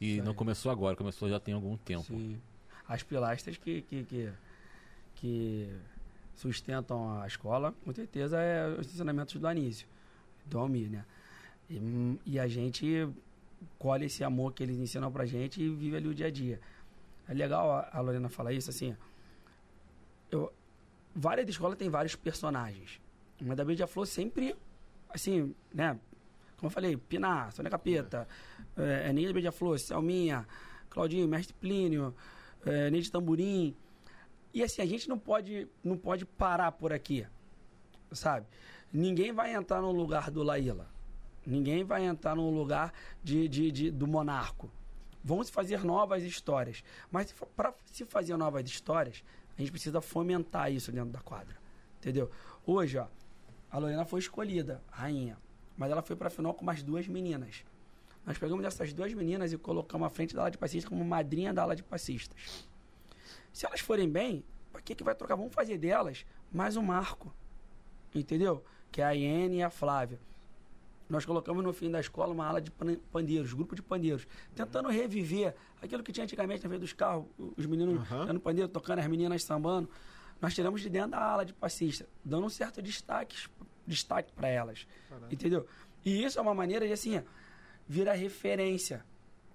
E 0.00 0.20
não 0.22 0.32
começou 0.34 0.72
agora, 0.72 0.96
começou 0.96 1.28
já 1.28 1.38
tem 1.38 1.52
algum 1.54 1.76
tempo. 1.76 2.04
Sim. 2.04 2.40
As 2.92 3.02
pilastras 3.02 3.56
que, 3.56 3.80
que, 3.82 4.04
que, 4.04 4.32
que 5.14 5.76
sustentam 6.34 7.20
a 7.22 7.26
escola, 7.26 7.74
com 7.84 7.94
certeza, 7.94 8.38
é 8.38 8.68
os 8.68 8.86
ensinamentos 8.86 9.40
do 9.40 9.46
Anísio, 9.46 9.86
do 10.44 10.58
Almir, 10.58 10.90
né? 10.90 11.04
E, 11.70 12.18
e 12.26 12.38
a 12.38 12.46
gente 12.46 13.08
colhe 13.78 14.06
esse 14.06 14.22
amor 14.22 14.52
que 14.52 14.62
eles 14.62 14.76
ensinam 14.76 15.10
pra 15.10 15.24
gente 15.24 15.62
e 15.62 15.70
vive 15.70 15.96
ali 15.96 16.08
o 16.08 16.14
dia 16.14 16.26
a 16.26 16.30
dia. 16.30 16.60
É 17.26 17.32
legal 17.32 17.88
a, 17.90 18.00
Lorena 18.00 18.28
falar 18.28 18.52
isso, 18.52 18.68
assim, 18.68 18.94
eu, 20.30 20.52
várias 21.14 21.48
escolas 21.48 21.78
têm 21.78 21.88
vários 21.88 22.14
personagens. 22.14 23.00
Mas 23.40 23.56
da 23.56 23.64
Beija-Flor 23.64 24.06
sempre, 24.06 24.54
assim, 25.08 25.54
né? 25.72 25.98
Como 26.58 26.66
eu 26.66 26.70
falei, 26.70 26.96
Pinar, 26.96 27.52
Sônia 27.52 27.70
Capeta, 27.70 28.28
é, 28.76 29.08
é 29.08 29.12
Neide 29.14 29.32
Beija-Flor, 29.32 29.78
Selminha, 29.78 30.46
Claudinho, 30.90 31.26
Mestre 31.26 31.54
Plínio, 31.54 32.14
é, 32.66 32.90
Neide 32.90 33.10
Tamborim. 33.10 33.76
E 34.54 34.62
assim, 34.62 34.82
a 34.82 34.86
gente 34.86 35.08
não 35.08 35.18
pode, 35.18 35.66
não 35.82 35.96
pode 35.96 36.24
parar 36.26 36.72
por 36.72 36.92
aqui, 36.92 37.26
sabe? 38.10 38.46
Ninguém 38.92 39.32
vai 39.32 39.54
entrar 39.54 39.80
no 39.80 39.90
lugar 39.90 40.30
do 40.30 40.42
Laíla. 40.42 40.90
Ninguém 41.46 41.82
vai 41.82 42.04
entrar 42.04 42.36
no 42.36 42.50
lugar 42.50 42.92
de, 43.22 43.48
de, 43.48 43.70
de- 43.72 43.90
do 43.90 44.06
Monarco. 44.06 44.70
Vão 45.24 45.42
se 45.42 45.50
fazer 45.50 45.82
novas 45.84 46.22
histórias. 46.22 46.84
Mas 47.10 47.32
para 47.56 47.74
se 47.86 48.04
fazer 48.04 48.36
novas 48.36 48.64
histórias, 48.68 49.24
a 49.56 49.60
gente 49.60 49.70
precisa 49.72 50.00
fomentar 50.00 50.70
isso 50.70 50.92
dentro 50.92 51.10
da 51.10 51.20
quadra. 51.20 51.56
Entendeu? 51.98 52.30
Hoje, 52.66 52.98
ó, 52.98 53.06
a 53.70 53.78
Lorena 53.78 54.04
foi 54.04 54.20
escolhida, 54.20 54.82
rainha. 54.90 55.38
Mas 55.76 55.90
ela 55.90 56.02
foi 56.02 56.14
pra 56.14 56.28
final 56.28 56.52
com 56.52 56.64
mais 56.64 56.82
duas 56.82 57.08
meninas. 57.08 57.64
Nós 58.24 58.38
pegamos 58.38 58.64
essas 58.64 58.92
duas 58.92 59.12
meninas 59.14 59.52
e 59.52 59.58
colocamos 59.58 60.06
à 60.06 60.10
frente 60.10 60.34
da 60.34 60.42
ala 60.42 60.50
de 60.50 60.58
passistas 60.58 60.88
como 60.88 61.04
madrinha 61.04 61.52
da 61.52 61.62
ala 61.62 61.74
de 61.74 61.82
passistas. 61.82 62.66
Se 63.52 63.66
elas 63.66 63.80
forem 63.80 64.08
bem, 64.08 64.44
para 64.72 64.80
que, 64.80 64.94
que 64.94 65.02
vai 65.04 65.14
trocar? 65.14 65.34
Vamos 65.36 65.52
fazer 65.54 65.76
delas 65.78 66.24
mais 66.52 66.76
um 66.76 66.82
marco. 66.82 67.32
Entendeu? 68.14 68.64
Que 68.90 69.00
é 69.00 69.04
a 69.04 69.10
Iene 69.12 69.56
e 69.58 69.62
a 69.62 69.70
Flávia. 69.70 70.20
Nós 71.08 71.26
colocamos 71.26 71.62
no 71.62 71.72
fim 71.72 71.90
da 71.90 72.00
escola 72.00 72.32
uma 72.32 72.46
ala 72.46 72.60
de 72.60 72.70
pan- 72.70 72.96
pandeiros, 73.10 73.52
grupo 73.52 73.74
de 73.74 73.82
pandeiros, 73.82 74.26
tentando 74.54 74.88
reviver 74.88 75.54
aquilo 75.82 76.02
que 76.02 76.12
tinha 76.12 76.24
antigamente 76.24 76.62
na 76.62 76.68
frente 76.70 76.80
dos 76.80 76.92
carros, 76.92 77.26
os 77.56 77.66
meninos 77.66 78.00
Aham. 78.10 78.26
dando 78.26 78.40
pandeiro, 78.40 78.68
tocando, 78.68 79.00
as 79.00 79.06
meninas 79.08 79.42
sambando. 79.44 79.90
Nós 80.40 80.54
tiramos 80.54 80.80
de 80.80 80.88
dentro 80.88 81.10
da 81.10 81.18
ala 81.22 81.44
de 81.44 81.52
passista, 81.52 82.08
dando 82.24 82.46
um 82.46 82.48
certo 82.48 82.80
destaque, 82.80 83.36
destaque 83.86 84.32
para 84.32 84.48
elas. 84.48 84.86
Entendeu? 85.30 85.66
E 86.04 86.24
isso 86.24 86.38
é 86.38 86.42
uma 86.42 86.54
maneira 86.54 86.86
de 86.86 86.92
assim, 86.92 87.22
virar 87.92 88.14
referência. 88.14 89.04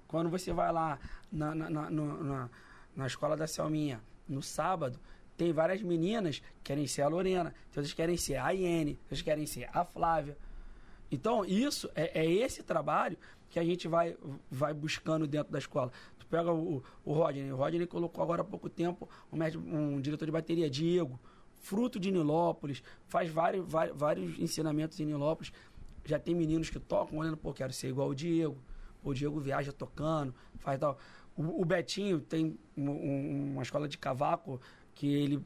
Quando 0.07 0.29
você 0.29 0.53
vai 0.53 0.71
lá 0.71 0.99
na, 1.31 1.55
na, 1.55 1.69
na, 1.69 1.89
na, 1.89 2.49
na 2.95 3.07
escola 3.07 3.35
da 3.35 3.47
Selminha, 3.47 3.99
no 4.29 4.43
sábado, 4.43 4.99
tem 5.35 5.51
várias 5.51 5.81
meninas 5.81 6.39
que 6.39 6.63
querem 6.65 6.85
ser 6.85 7.01
a 7.01 7.07
Lorena, 7.07 7.53
outras 7.67 7.93
querem 7.93 8.15
ser 8.15 8.35
a 8.35 8.51
Iene, 8.51 8.99
outras 9.03 9.23
querem 9.23 9.45
ser 9.47 9.67
a 9.73 9.83
Flávia. 9.83 10.37
Então, 11.11 11.43
isso 11.43 11.89
é, 11.95 12.21
é 12.21 12.31
esse 12.31 12.61
trabalho 12.61 13.17
que 13.49 13.59
a 13.59 13.63
gente 13.63 13.87
vai, 13.87 14.15
vai 14.51 14.73
buscando 14.73 15.25
dentro 15.25 15.51
da 15.51 15.57
escola. 15.57 15.91
Tu 16.19 16.27
pega 16.27 16.51
o, 16.51 16.83
o 17.03 17.13
Rodney, 17.13 17.51
o 17.51 17.55
Rodney 17.55 17.87
colocou 17.87 18.23
agora 18.23 18.41
há 18.43 18.45
pouco 18.45 18.69
tempo 18.69 19.09
um, 19.31 19.39
um 19.95 20.01
diretor 20.01 20.25
de 20.25 20.31
bateria, 20.31 20.69
Diego, 20.69 21.19
fruto 21.55 21.99
de 21.99 22.11
Nilópolis, 22.11 22.83
faz 23.07 23.29
vários, 23.29 23.67
vários, 23.67 23.97
vários 23.97 24.39
ensinamentos 24.39 24.99
em 24.99 25.05
Nilópolis. 25.05 25.51
Já 26.07 26.17
tem 26.17 26.33
meninos 26.33 26.69
que 26.69 26.79
tocam, 26.79 27.19
olhando, 27.19 27.35
pô, 27.37 27.53
quero 27.53 27.73
ser 27.73 27.89
igual 27.89 28.09
o 28.09 28.15
Diego. 28.15 28.57
Pô, 29.03 29.09
o 29.09 29.13
Diego 29.13 29.39
viaja 29.39 29.71
tocando, 29.73 30.33
faz 30.57 30.79
tal. 30.79 30.97
O, 31.35 31.61
o 31.61 31.65
Betinho 31.65 32.19
tem 32.19 32.57
um- 32.75 32.89
um- 32.89 33.51
uma 33.53 33.61
escola 33.61 33.87
de 33.87 33.97
cavaco 33.97 34.59
que 34.95 35.13
ele 35.13 35.43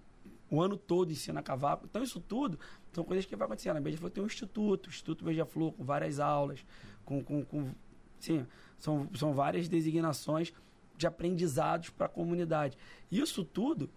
o 0.49 0.61
ano 0.61 0.75
todo 0.77 1.11
ensina 1.11 1.41
cavaco. 1.41 1.85
Então, 1.89 2.03
isso 2.03 2.19
tudo 2.19 2.59
são 2.93 3.03
coisas 3.05 3.25
que 3.25 3.35
vai 3.35 3.45
acontecer. 3.45 3.73
Na 3.73 3.79
Beija-Flor 3.81 4.11
tem 4.11 4.21
um 4.23 4.27
instituto, 4.27 4.87
o 4.87 4.89
Instituto 4.89 5.23
Beija-Flor, 5.25 5.71
com 5.71 5.83
várias 5.83 6.19
aulas, 6.19 6.63
com, 7.05 7.23
com, 7.23 7.43
com 7.45 7.71
sim, 8.19 8.45
são, 8.77 9.09
são 9.15 9.33
várias 9.33 9.67
designações 9.69 10.53
de 10.97 11.07
aprendizados 11.07 11.89
para 11.89 12.05
a 12.05 12.09
comunidade. 12.09 12.77
Isso 13.09 13.43
tudo 13.45 13.89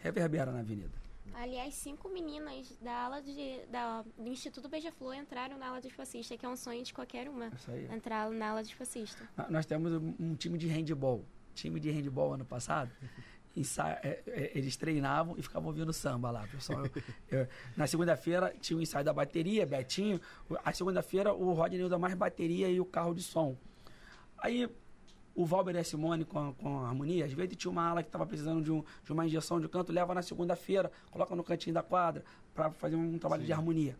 reverbera 0.00 0.50
na 0.50 0.60
avenida. 0.60 1.05
Aliás, 1.38 1.74
cinco 1.74 2.08
meninas 2.08 2.74
da 2.80 2.92
ala 3.04 3.20
de, 3.20 3.66
da, 3.66 4.02
do 4.16 4.26
Instituto 4.26 4.70
Beija-Flor 4.70 5.14
entraram 5.14 5.58
na 5.58 5.68
ala 5.68 5.82
de 5.82 5.90
fascista, 5.90 6.34
que 6.36 6.46
é 6.46 6.48
um 6.48 6.56
sonho 6.56 6.82
de 6.82 6.94
qualquer 6.94 7.28
uma. 7.28 7.48
Isso 7.48 7.70
aí. 7.70 7.86
Entrar 7.92 8.30
na 8.30 8.48
ala 8.50 8.64
de 8.64 8.74
fascista. 8.74 9.28
Nós 9.50 9.66
temos 9.66 9.92
um 10.18 10.34
time 10.34 10.56
de 10.56 10.66
handball. 10.66 11.22
Time 11.54 11.78
de 11.78 11.90
handball 11.90 12.32
ano 12.32 12.44
passado. 12.46 12.90
é, 14.02 14.22
é, 14.26 14.52
eles 14.54 14.76
treinavam 14.78 15.34
e 15.36 15.42
ficavam 15.42 15.68
ouvindo 15.68 15.92
samba 15.92 16.30
lá. 16.30 16.46
Pessoal, 16.46 16.86
Eu- 16.86 17.40
eu- 17.40 17.48
na 17.76 17.86
segunda-feira 17.86 18.54
tinha 18.58 18.78
o 18.78 18.80
ensaio 18.80 19.04
da 19.04 19.12
bateria, 19.12 19.66
Betinho. 19.66 20.18
A 20.64 20.72
segunda-feira 20.72 21.34
o 21.34 21.52
Rodney 21.52 21.86
dá 21.86 21.98
mais 21.98 22.14
bateria 22.14 22.68
e 22.70 22.80
o 22.80 22.84
carro 22.86 23.14
de 23.14 23.22
som. 23.22 23.54
Aí 24.38 24.68
o 25.36 25.44
Valber 25.44 25.74
e 25.76 25.78
a 25.78 25.84
Simone 25.84 26.24
com 26.24 26.48
a, 26.48 26.52
com 26.54 26.78
a 26.80 26.88
harmonia, 26.88 27.24
às 27.26 27.32
vezes 27.32 27.56
tinha 27.56 27.70
uma 27.70 27.86
ala 27.88 28.02
que 28.02 28.08
estava 28.08 28.24
precisando 28.26 28.62
de, 28.64 28.72
um- 28.72 28.82
de 29.04 29.12
uma 29.12 29.24
injeção 29.26 29.60
de 29.60 29.68
canto, 29.68 29.92
leva 29.92 30.14
na 30.14 30.22
segunda-feira, 30.22 30.90
coloca 31.10 31.36
no 31.36 31.44
cantinho 31.44 31.74
da 31.74 31.82
quadra 31.82 32.24
para 32.54 32.70
fazer 32.70 32.96
um 32.96 33.18
trabalho 33.18 33.44
de 33.44 33.52
harmonia. 33.52 33.96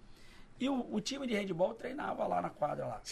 E 0.59 0.69
o, 0.69 0.95
o 0.95 1.01
time 1.01 1.27
de 1.27 1.35
handball 1.35 1.75
treinava 1.75 2.27
lá 2.27 2.41
na 2.41 2.49
quadra 2.51 2.87
lá. 2.87 3.03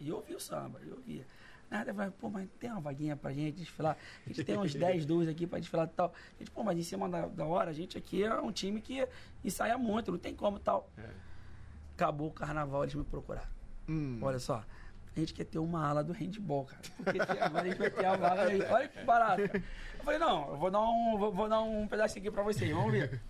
E 0.00 0.08
eu 0.08 0.16
ouvi 0.16 0.34
o 0.34 0.40
samba, 0.40 0.80
eu 0.86 0.94
ouvia. 0.96 1.26
Nada, 1.70 1.94
falei, 1.94 2.10
pô, 2.18 2.28
mas 2.30 2.48
tem 2.58 2.70
uma 2.72 2.80
vaguinha 2.80 3.14
pra 3.14 3.32
gente 3.32 3.56
desfilar. 3.58 3.96
A 4.24 4.28
gente 4.28 4.42
tem 4.42 4.56
uns 4.58 4.74
10, 4.74 5.04
12 5.06 5.30
aqui 5.30 5.46
pra 5.46 5.58
desfilar 5.60 5.86
e 5.86 5.90
tal. 5.94 6.12
A 6.34 6.38
gente, 6.38 6.50
pô, 6.50 6.64
mas 6.64 6.76
em 6.78 6.82
cima 6.82 7.08
da, 7.08 7.26
da 7.26 7.44
hora, 7.44 7.70
a 7.70 7.72
gente 7.74 7.96
aqui 7.98 8.24
é 8.24 8.40
um 8.40 8.50
time 8.50 8.80
que 8.80 9.06
ensaia 9.44 9.76
muito, 9.78 10.10
não 10.10 10.18
tem 10.18 10.34
como 10.34 10.58
tal. 10.58 10.90
Acabou 11.94 12.28
o 12.28 12.32
carnaval, 12.32 12.82
eles 12.82 12.94
me 12.94 13.04
procuraram. 13.04 13.46
Hum. 13.88 14.18
Olha 14.22 14.38
só, 14.38 14.64
a 15.16 15.20
gente 15.20 15.34
quer 15.34 15.44
ter 15.44 15.58
uma 15.58 15.86
ala 15.86 16.02
do 16.04 16.12
handball, 16.12 16.64
cara. 16.66 16.82
Porque 16.96 17.20
agora 17.20 17.62
a 17.64 17.68
gente 17.68 17.78
vai 17.78 17.90
ter 17.90 18.04
a 18.04 18.16
vaga 18.16 18.42
aí. 18.42 18.62
Olha 18.62 18.88
que 18.88 19.04
barato. 19.04 19.42
cara. 19.48 19.64
Eu 19.98 20.04
falei, 20.04 20.18
não, 20.18 20.50
eu 20.50 20.56
vou 20.56 20.70
dar 20.70 20.80
um, 20.80 21.18
vou, 21.18 21.32
vou 21.32 21.48
dar 21.48 21.60
um 21.60 21.86
pedacinho 21.88 22.22
aqui 22.24 22.30
pra 22.30 22.42
vocês, 22.42 22.70
vamos 22.72 22.92
ver. 22.92 23.20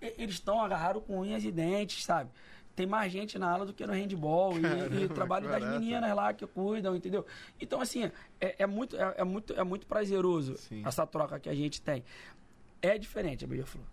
E- 0.00 0.14
Eles 0.18 0.34
estão 0.36 0.60
agarrados 0.60 1.02
com 1.04 1.18
unhas 1.20 1.44
e 1.44 1.52
dentes, 1.52 2.04
sabe? 2.04 2.30
Tem 2.74 2.86
mais 2.86 3.12
gente 3.12 3.38
na 3.38 3.48
ala 3.52 3.64
do 3.64 3.72
que 3.72 3.86
no 3.86 3.92
handball. 3.92 4.54
E, 4.58 5.02
e 5.02 5.04
o 5.04 5.08
trabalho 5.08 5.48
das 5.48 5.62
meninas 5.62 6.14
lá 6.16 6.32
que 6.34 6.44
cuidam, 6.46 6.96
entendeu? 6.96 7.24
Então, 7.60 7.80
assim, 7.80 8.10
é, 8.40 8.56
é 8.58 8.66
muito, 8.66 8.96
é, 8.96 9.14
é 9.18 9.24
muito, 9.24 9.52
é 9.52 9.62
muito 9.62 9.86
prazeroso 9.86 10.56
Sim. 10.56 10.82
essa 10.84 11.06
troca 11.06 11.38
que 11.38 11.48
a 11.48 11.54
gente 11.54 11.80
tem. 11.80 12.02
É 12.82 12.98
diferente 12.98 13.44
a 13.44 13.48
Beija-Flor. 13.48 13.84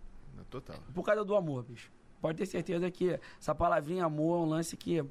Total. 0.50 0.76
Por 0.92 1.02
causa 1.04 1.24
do 1.24 1.34
amor, 1.36 1.62
bicho. 1.62 1.90
Pode 2.20 2.36
ter 2.38 2.46
certeza 2.46 2.90
que 2.90 3.18
essa 3.40 3.54
palavrinha 3.54 4.04
amor 4.04 4.40
é 4.40 4.42
um 4.42 4.48
lance 4.48 4.76
que 4.76 5.02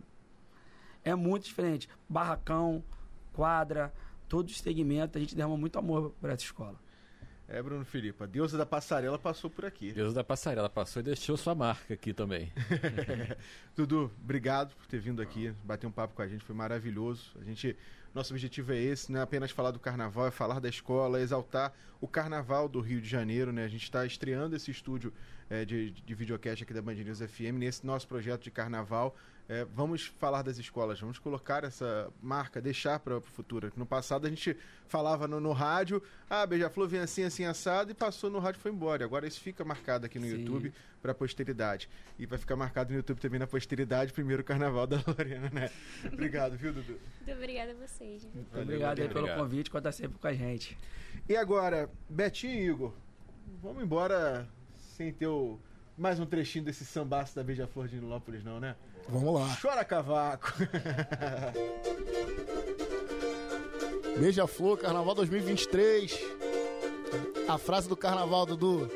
é 1.04 1.16
muito 1.16 1.46
diferente. 1.46 1.90
Barracão, 2.08 2.84
quadra, 3.34 3.94
todos 4.28 4.54
os 4.54 4.60
segmentos, 4.60 5.16
a 5.16 5.20
gente 5.20 5.36
derrama 5.36 5.58
muito 5.58 5.78
amor 5.78 6.14
para 6.22 6.34
essa 6.34 6.44
escola. 6.44 6.80
É, 7.54 7.62
Bruno 7.62 7.84
Filipe, 7.84 8.24
a 8.24 8.26
deusa 8.26 8.58
da 8.58 8.66
passarela 8.66 9.20
passou 9.20 9.50
por 9.50 9.66
aqui. 9.66 9.92
Deus 9.92 10.14
da 10.14 10.24
passarela 10.24 10.70
passou 10.70 11.02
e 11.02 11.04
deixou 11.04 11.36
sua 11.36 11.54
marca 11.54 11.94
aqui 11.94 12.14
também. 12.14 12.50
Dudu, 13.76 14.10
obrigado 14.24 14.74
por 14.74 14.88
ter 14.88 15.02
vindo 15.02 15.22
aqui, 15.22 15.54
bater 15.62 15.86
um 15.86 15.92
papo 15.92 16.16
com 16.16 16.22
a 16.22 16.28
gente, 16.30 16.46
foi 16.46 16.56
maravilhoso. 16.56 17.38
A 17.42 17.44
gente, 17.44 17.76
nosso 18.16 18.32
objetivo 18.34 18.72
é 18.72 18.78
esse, 18.78 19.12
não 19.12 19.20
é 19.20 19.24
apenas 19.24 19.52
falar 19.52 19.72
do 19.72 19.82
carnaval, 19.82 20.28
é 20.28 20.32
falar 20.32 20.62
da 20.62 20.70
escola, 20.70 21.20
é 21.20 21.24
exaltar 21.24 21.74
o 22.00 22.08
carnaval 22.08 22.70
do 22.70 22.80
Rio 22.80 23.02
de 23.02 23.10
Janeiro, 23.10 23.52
né? 23.52 23.66
A 23.66 23.68
gente 23.68 23.84
está 23.84 24.06
estreando 24.06 24.56
esse 24.56 24.72
estúdio 24.72 25.12
é, 25.50 25.66
de, 25.66 25.92
de 25.92 26.16
videocast 26.16 26.64
aqui 26.64 26.74
da 26.74 26.82
Band 26.82 26.94
News 26.94 27.20
FM 27.20 27.58
nesse 27.58 27.86
nosso 27.86 28.08
projeto 28.08 28.44
de 28.44 28.52
carnaval. 28.52 29.14
É, 29.50 29.66
vamos 29.66 30.06
falar 30.06 30.44
das 30.44 30.58
escolas, 30.58 31.00
vamos 31.00 31.20
colocar 31.20 31.64
essa 31.66 32.10
marca, 32.22 32.62
deixar 32.62 33.00
para 33.00 33.18
o 33.18 33.22
futuro. 33.22 33.72
No 33.76 33.86
passado 33.86 34.26
a 34.26 34.30
gente 34.30 34.56
falava 34.88 35.28
no, 35.28 35.42
no 35.42 35.52
rádio, 35.52 36.02
ah, 36.30 36.46
Beija-Flor 36.46 36.88
vem 36.88 37.02
assim, 37.02 37.24
assim, 37.24 37.44
assado, 37.44 37.92
e 37.92 37.94
passou 37.94 38.30
no 38.30 38.40
rádio 38.40 38.60
e 38.60 38.62
foi 38.62 38.72
embora. 38.72 39.04
Agora 39.04 39.28
isso 39.28 39.42
fica 39.42 39.66
marcado 39.66 40.06
aqui 40.06 40.18
no 40.20 40.26
Sim. 40.26 40.38
YouTube 40.38 40.74
para 41.02 41.12
a 41.12 41.16
posteridade. 41.16 41.90
E 42.18 42.26
vai 42.26 42.38
ficar 42.40 42.56
marcado 42.56 42.92
no 42.92 42.98
YouTube 42.98 43.20
também 43.20 43.40
na 43.40 43.48
posteridade, 43.48 44.14
primeiro 44.14 44.42
carnaval 44.44 44.88
da 44.88 45.04
Lorena, 45.06 45.50
né? 45.52 45.70
Obrigado, 46.06 46.56
viu, 46.56 46.72
Dudu? 46.72 46.98
Muito 47.18 47.32
obrigada 47.38 47.72
a 47.72 47.76
vocês. 47.76 48.26
Muito 48.34 48.58
obrigado 48.58 49.00
aí 49.02 49.08
pelo 49.10 49.20
obrigado. 49.22 49.38
convite, 49.40 49.70
conta 49.70 49.92
sempre 49.92 50.18
com 50.18 50.28
a 50.28 50.34
gente. 50.34 50.78
E 51.28 51.36
agora, 51.36 51.90
Betinho 52.10 52.54
e 52.54 52.68
Igor, 52.70 52.94
vamos 53.62 53.84
embora 53.84 54.48
sem 54.78 55.12
ter 55.12 55.28
o- 55.28 55.60
mais 55.98 56.20
um 56.22 56.26
trechinho 56.26 56.64
desse 56.64 56.86
sambaço 56.86 57.36
da 57.36 57.44
Beija-Flor 57.44 57.88
de 57.88 57.96
Nilópolis, 58.00 58.44
não, 58.44 58.60
né? 58.60 58.76
Vamos 59.10 59.34
lá. 59.42 59.58
Chora 59.62 59.84
cavaco! 59.84 60.54
Beija-Flor, 64.18 64.78
Carnaval 64.78 65.16
2023. 65.16 66.20
A 67.48 67.58
frase 67.58 67.90
do 67.90 67.98
Carnaval, 67.98 68.46
Dudu. 68.46 68.90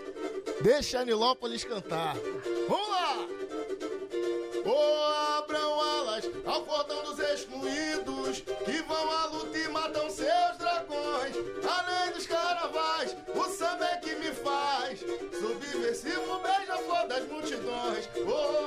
Deixa 0.61 0.99
a 0.99 1.05
Nilópolis 1.05 1.63
cantar. 1.63 2.15
Vamos 2.69 2.89
lá! 2.89 3.27
Ô, 4.65 5.37
abram 5.37 5.81
alas 5.81 6.29
ao 6.45 6.61
cordão 6.63 7.03
dos 7.03 7.19
excluídos 7.19 8.41
que 8.63 8.81
vão 8.83 9.11
à 9.11 9.25
luta 9.27 9.57
e 9.57 9.67
matam 9.69 10.09
seus 10.09 10.57
dragões. 10.57 11.35
Além 11.67 12.13
dos 12.13 12.25
carnavais, 12.25 13.15
o 13.35 13.43
samba 13.49 13.85
é 13.85 13.97
que 13.97 14.15
me 14.15 14.31
faz 14.31 14.99
subversivo 15.39 16.39
beija-flor 16.39 17.07
das 17.07 17.27
multidões. 17.27 18.09
Alas 18.15 18.64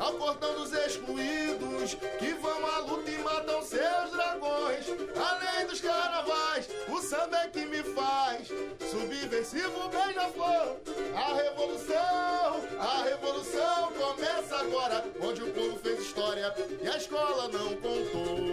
ao 0.00 0.14
cordão 0.14 0.54
dos 0.54 0.72
excluídos 0.72 1.94
que 2.18 2.32
vão 2.34 2.66
à 2.66 2.78
luta 2.78 3.10
e 3.10 3.18
matam 3.18 3.62
seus 3.62 4.10
dragões. 4.10 4.86
Além 5.14 5.66
dos 5.66 5.80
carnavais, 5.80 6.68
o 6.88 7.00
samba 7.02 7.36
é 7.36 7.48
que 7.48 7.66
me 7.66 7.82
faz 7.82 8.48
subversivo 8.90 9.88
beija-flor. 9.90 10.78
A 11.14 11.34
revolução, 11.34 12.62
a 12.80 13.02
revolução 13.04 13.92
começa 13.92 14.56
agora, 14.56 15.04
onde 15.20 15.42
o 15.42 15.52
povo 15.52 15.78
fez 15.78 16.00
história 16.00 16.54
e 16.82 16.88
a 16.88 16.96
escola 16.96 17.48
não 17.48 17.76
contou. 17.76 18.49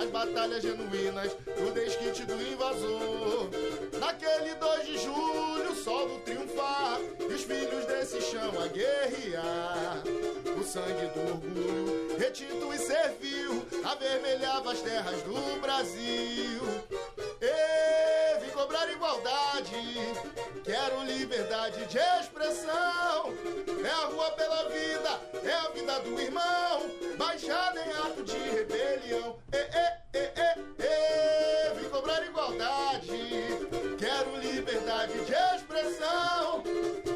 Das 0.00 0.10
batalhas 0.10 0.62
genuínas, 0.62 1.36
do 1.44 1.72
desquite 1.74 2.24
do 2.24 2.34
invasor. 2.34 3.50
Naquele 3.98 4.54
2 4.54 4.86
de 4.86 4.98
julho, 4.98 5.72
o 5.72 5.76
sol 5.76 6.08
triunfar, 6.24 6.98
e 7.18 7.24
os 7.24 7.42
filhos 7.42 7.84
desse 7.84 8.20
chão 8.22 8.50
a 8.62 8.66
guerrear. 8.68 10.02
O 10.58 10.64
sangue 10.64 11.06
do 11.14 11.20
orgulho, 11.32 12.16
retinto 12.18 12.72
e 12.72 12.78
servil, 12.78 13.62
avermelhava 13.84 14.72
as 14.72 14.80
terras 14.80 15.22
do 15.22 15.60
Brasil. 15.60 16.60
E 17.42 18.38
vim 18.40 18.50
cobrar 18.50 18.86
igualdade, 18.90 19.74
quero 20.62 21.02
liberdade 21.04 21.86
de 21.86 21.98
expressão. 21.98 23.32
É 23.82 23.90
a 23.90 24.06
rua 24.06 24.30
pela 24.32 24.68
vida, 24.68 25.20
é 25.42 25.52
a 25.52 25.70
vida 25.70 26.00
do 26.00 26.20
irmão, 26.20 26.90
baixada 27.16 27.80
em 27.80 27.92
ato 27.92 28.22
de 28.24 28.36
rebelião. 28.36 29.38
E, 29.52 29.56
e, 29.56 30.18
e, 30.18 30.24
e, 30.36 30.50
e, 30.84 31.80
vim 31.80 31.88
cobrar 31.88 32.22
igualdade, 32.26 33.08
quero 33.98 34.36
liberdade 34.36 35.14
de 35.24 35.32
expressão. 35.32 36.62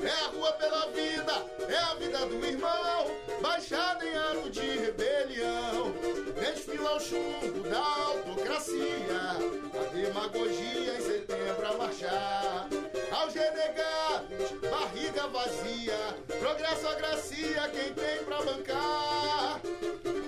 É 0.05 0.11
a 0.11 0.29
rua 0.29 0.53
pela 0.53 0.87
vida, 0.89 1.47
é 1.67 1.77
a 1.79 1.95
vida 1.95 2.27
do 2.27 2.45
irmão, 2.45 3.07
baixada 3.41 4.05
em 4.05 4.15
ato 4.15 4.51
de 4.51 4.61
rebelião. 4.61 5.95
Desfila 6.39 6.97
o 6.97 7.01
chumbo 7.01 7.67
da 7.71 7.79
autocracia, 7.79 9.39
a 9.73 9.95
demagogia 9.95 10.95
em 10.95 11.01
setembro 11.01 11.67
a 11.67 11.73
marchar. 11.79 12.69
Aos 13.13 13.33
renegados, 13.33 14.51
barriga 14.71 15.27
vazia, 15.29 15.99
progresso 16.39 16.87
a 16.87 16.95
gracia, 16.97 17.71
quem 17.73 17.95
tem 17.95 18.25
pra 18.27 18.43
bancar. 18.43 19.61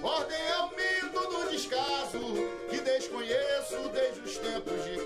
Ordem 0.03 0.39
é 0.39 0.59
o 0.59 0.70
mito 0.70 1.20
do 1.29 1.51
descaso, 1.51 2.18
que 2.70 2.81
desconheço 2.81 3.89
desde 3.93 4.20
os 4.20 4.39
tempos 4.39 4.85
de 4.85 5.05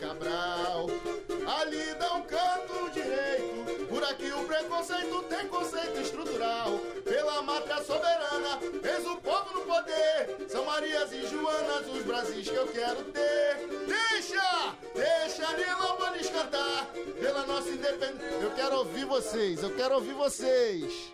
preconceito 4.80 5.22
tem 5.24 5.46
conceito 5.48 6.00
estrutural. 6.00 6.78
Pela 7.04 7.42
mátria 7.42 7.82
soberana, 7.82 8.58
eis 8.82 9.06
o 9.06 9.16
povo 9.16 9.58
no 9.58 9.66
poder. 9.66 10.48
São 10.48 10.64
Marias 10.64 11.12
e 11.12 11.26
Joanas, 11.26 11.86
os 11.86 12.02
Brasis 12.02 12.48
que 12.48 12.54
eu 12.54 12.66
quero 12.68 13.04
ter. 13.04 13.68
Deixa, 13.86 14.74
deixa 14.94 15.56
Nilópolis 15.56 16.30
cantar, 16.30 16.86
pela 17.20 17.46
nossa 17.46 17.68
independência. 17.68 18.38
Eu 18.40 18.50
quero 18.52 18.76
ouvir 18.76 19.04
vocês, 19.04 19.62
eu 19.62 19.74
quero 19.76 19.94
ouvir 19.96 20.14
vocês. 20.14 21.12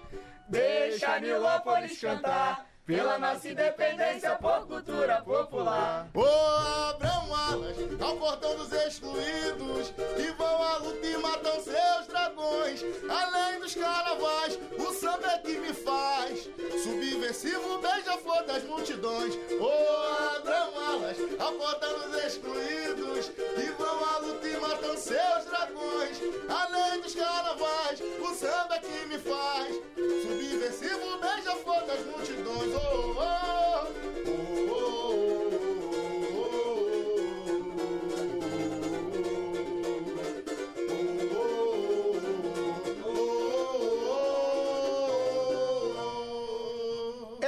Deixa 0.49 1.19
Nilópolis 1.19 2.01
cantar. 2.01 2.67
Pela 2.87 3.19
nossa 3.19 3.49
independência 3.49 4.37
por 4.37 4.65
cultura 4.69 5.21
popular. 5.23 6.09
Ô, 6.15 6.25
abram 6.25 7.35
alas 7.35 7.77
ao 8.01 8.17
portão 8.17 8.57
dos 8.57 8.71
excluídos 8.71 9.93
que 10.15 10.31
vão 10.39 10.63
à 10.63 10.77
luta 10.77 11.05
e 11.05 11.17
matam 11.17 11.55
seus 11.55 12.07
dragões. 12.07 12.85
Além 13.11 13.59
dos 13.59 13.75
carnavais, 13.75 14.57
o 14.79 14.93
samba 14.93 15.27
é 15.33 15.39
que 15.39 15.59
me 15.59 15.75
faz 15.75 16.49
subversivo 16.85 17.79
beija-flor 17.79 18.45
das 18.45 18.63
multidões. 18.63 19.35
Ô, 19.61 20.37
abram 20.37 20.81
alas 20.87 21.17
ao 21.41 21.53
portão 21.55 22.09
dos 22.09 22.25
excluídos 22.25 23.31
que 23.31 23.71
vão 23.77 24.05
à 24.15 24.19
luta 24.19 24.47
e 24.47 24.61
matam 24.61 24.97
seus 24.97 25.45
dragões. 25.47 26.21
Além 26.49 27.01
dos 27.01 27.17
carnavais, 27.17 28.01
o 28.21 28.33
samba 28.33 28.77
é 28.77 28.79
que 28.79 29.07
me 29.07 29.19
faz 29.19 29.75
subversivo 30.23 31.19
beija-flor 31.19 31.85
das 31.85 32.07
multidões. 32.07 32.76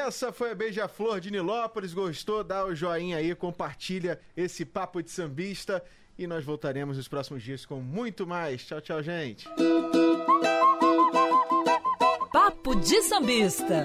Essa 0.09 0.33
foi 0.33 0.51
a 0.51 0.55
Beija-Flor 0.55 1.21
de 1.21 1.31
Nilópolis. 1.31 1.95
Gostou? 1.95 2.43
Dá 2.43 2.65
o 2.65 2.75
joinha 2.75 3.19
aí, 3.19 3.35
compartilha 3.35 4.19
esse 4.37 4.65
papo 4.65 5.03
de 5.03 5.11
sambista. 5.11 5.85
E 6.19 6.27
nós 6.27 6.45
voltaremos 6.45 6.97
nos 6.97 7.07
próximos 7.07 7.43
dias 7.43 7.65
com 7.65 7.81
muito 7.81 8.27
mais. 8.27 8.67
Tchau, 8.67 8.81
tchau, 8.81 9.03
gente. 9.03 9.47
Papo 12.33 12.75
de 12.75 13.01
sambista. 13.03 13.85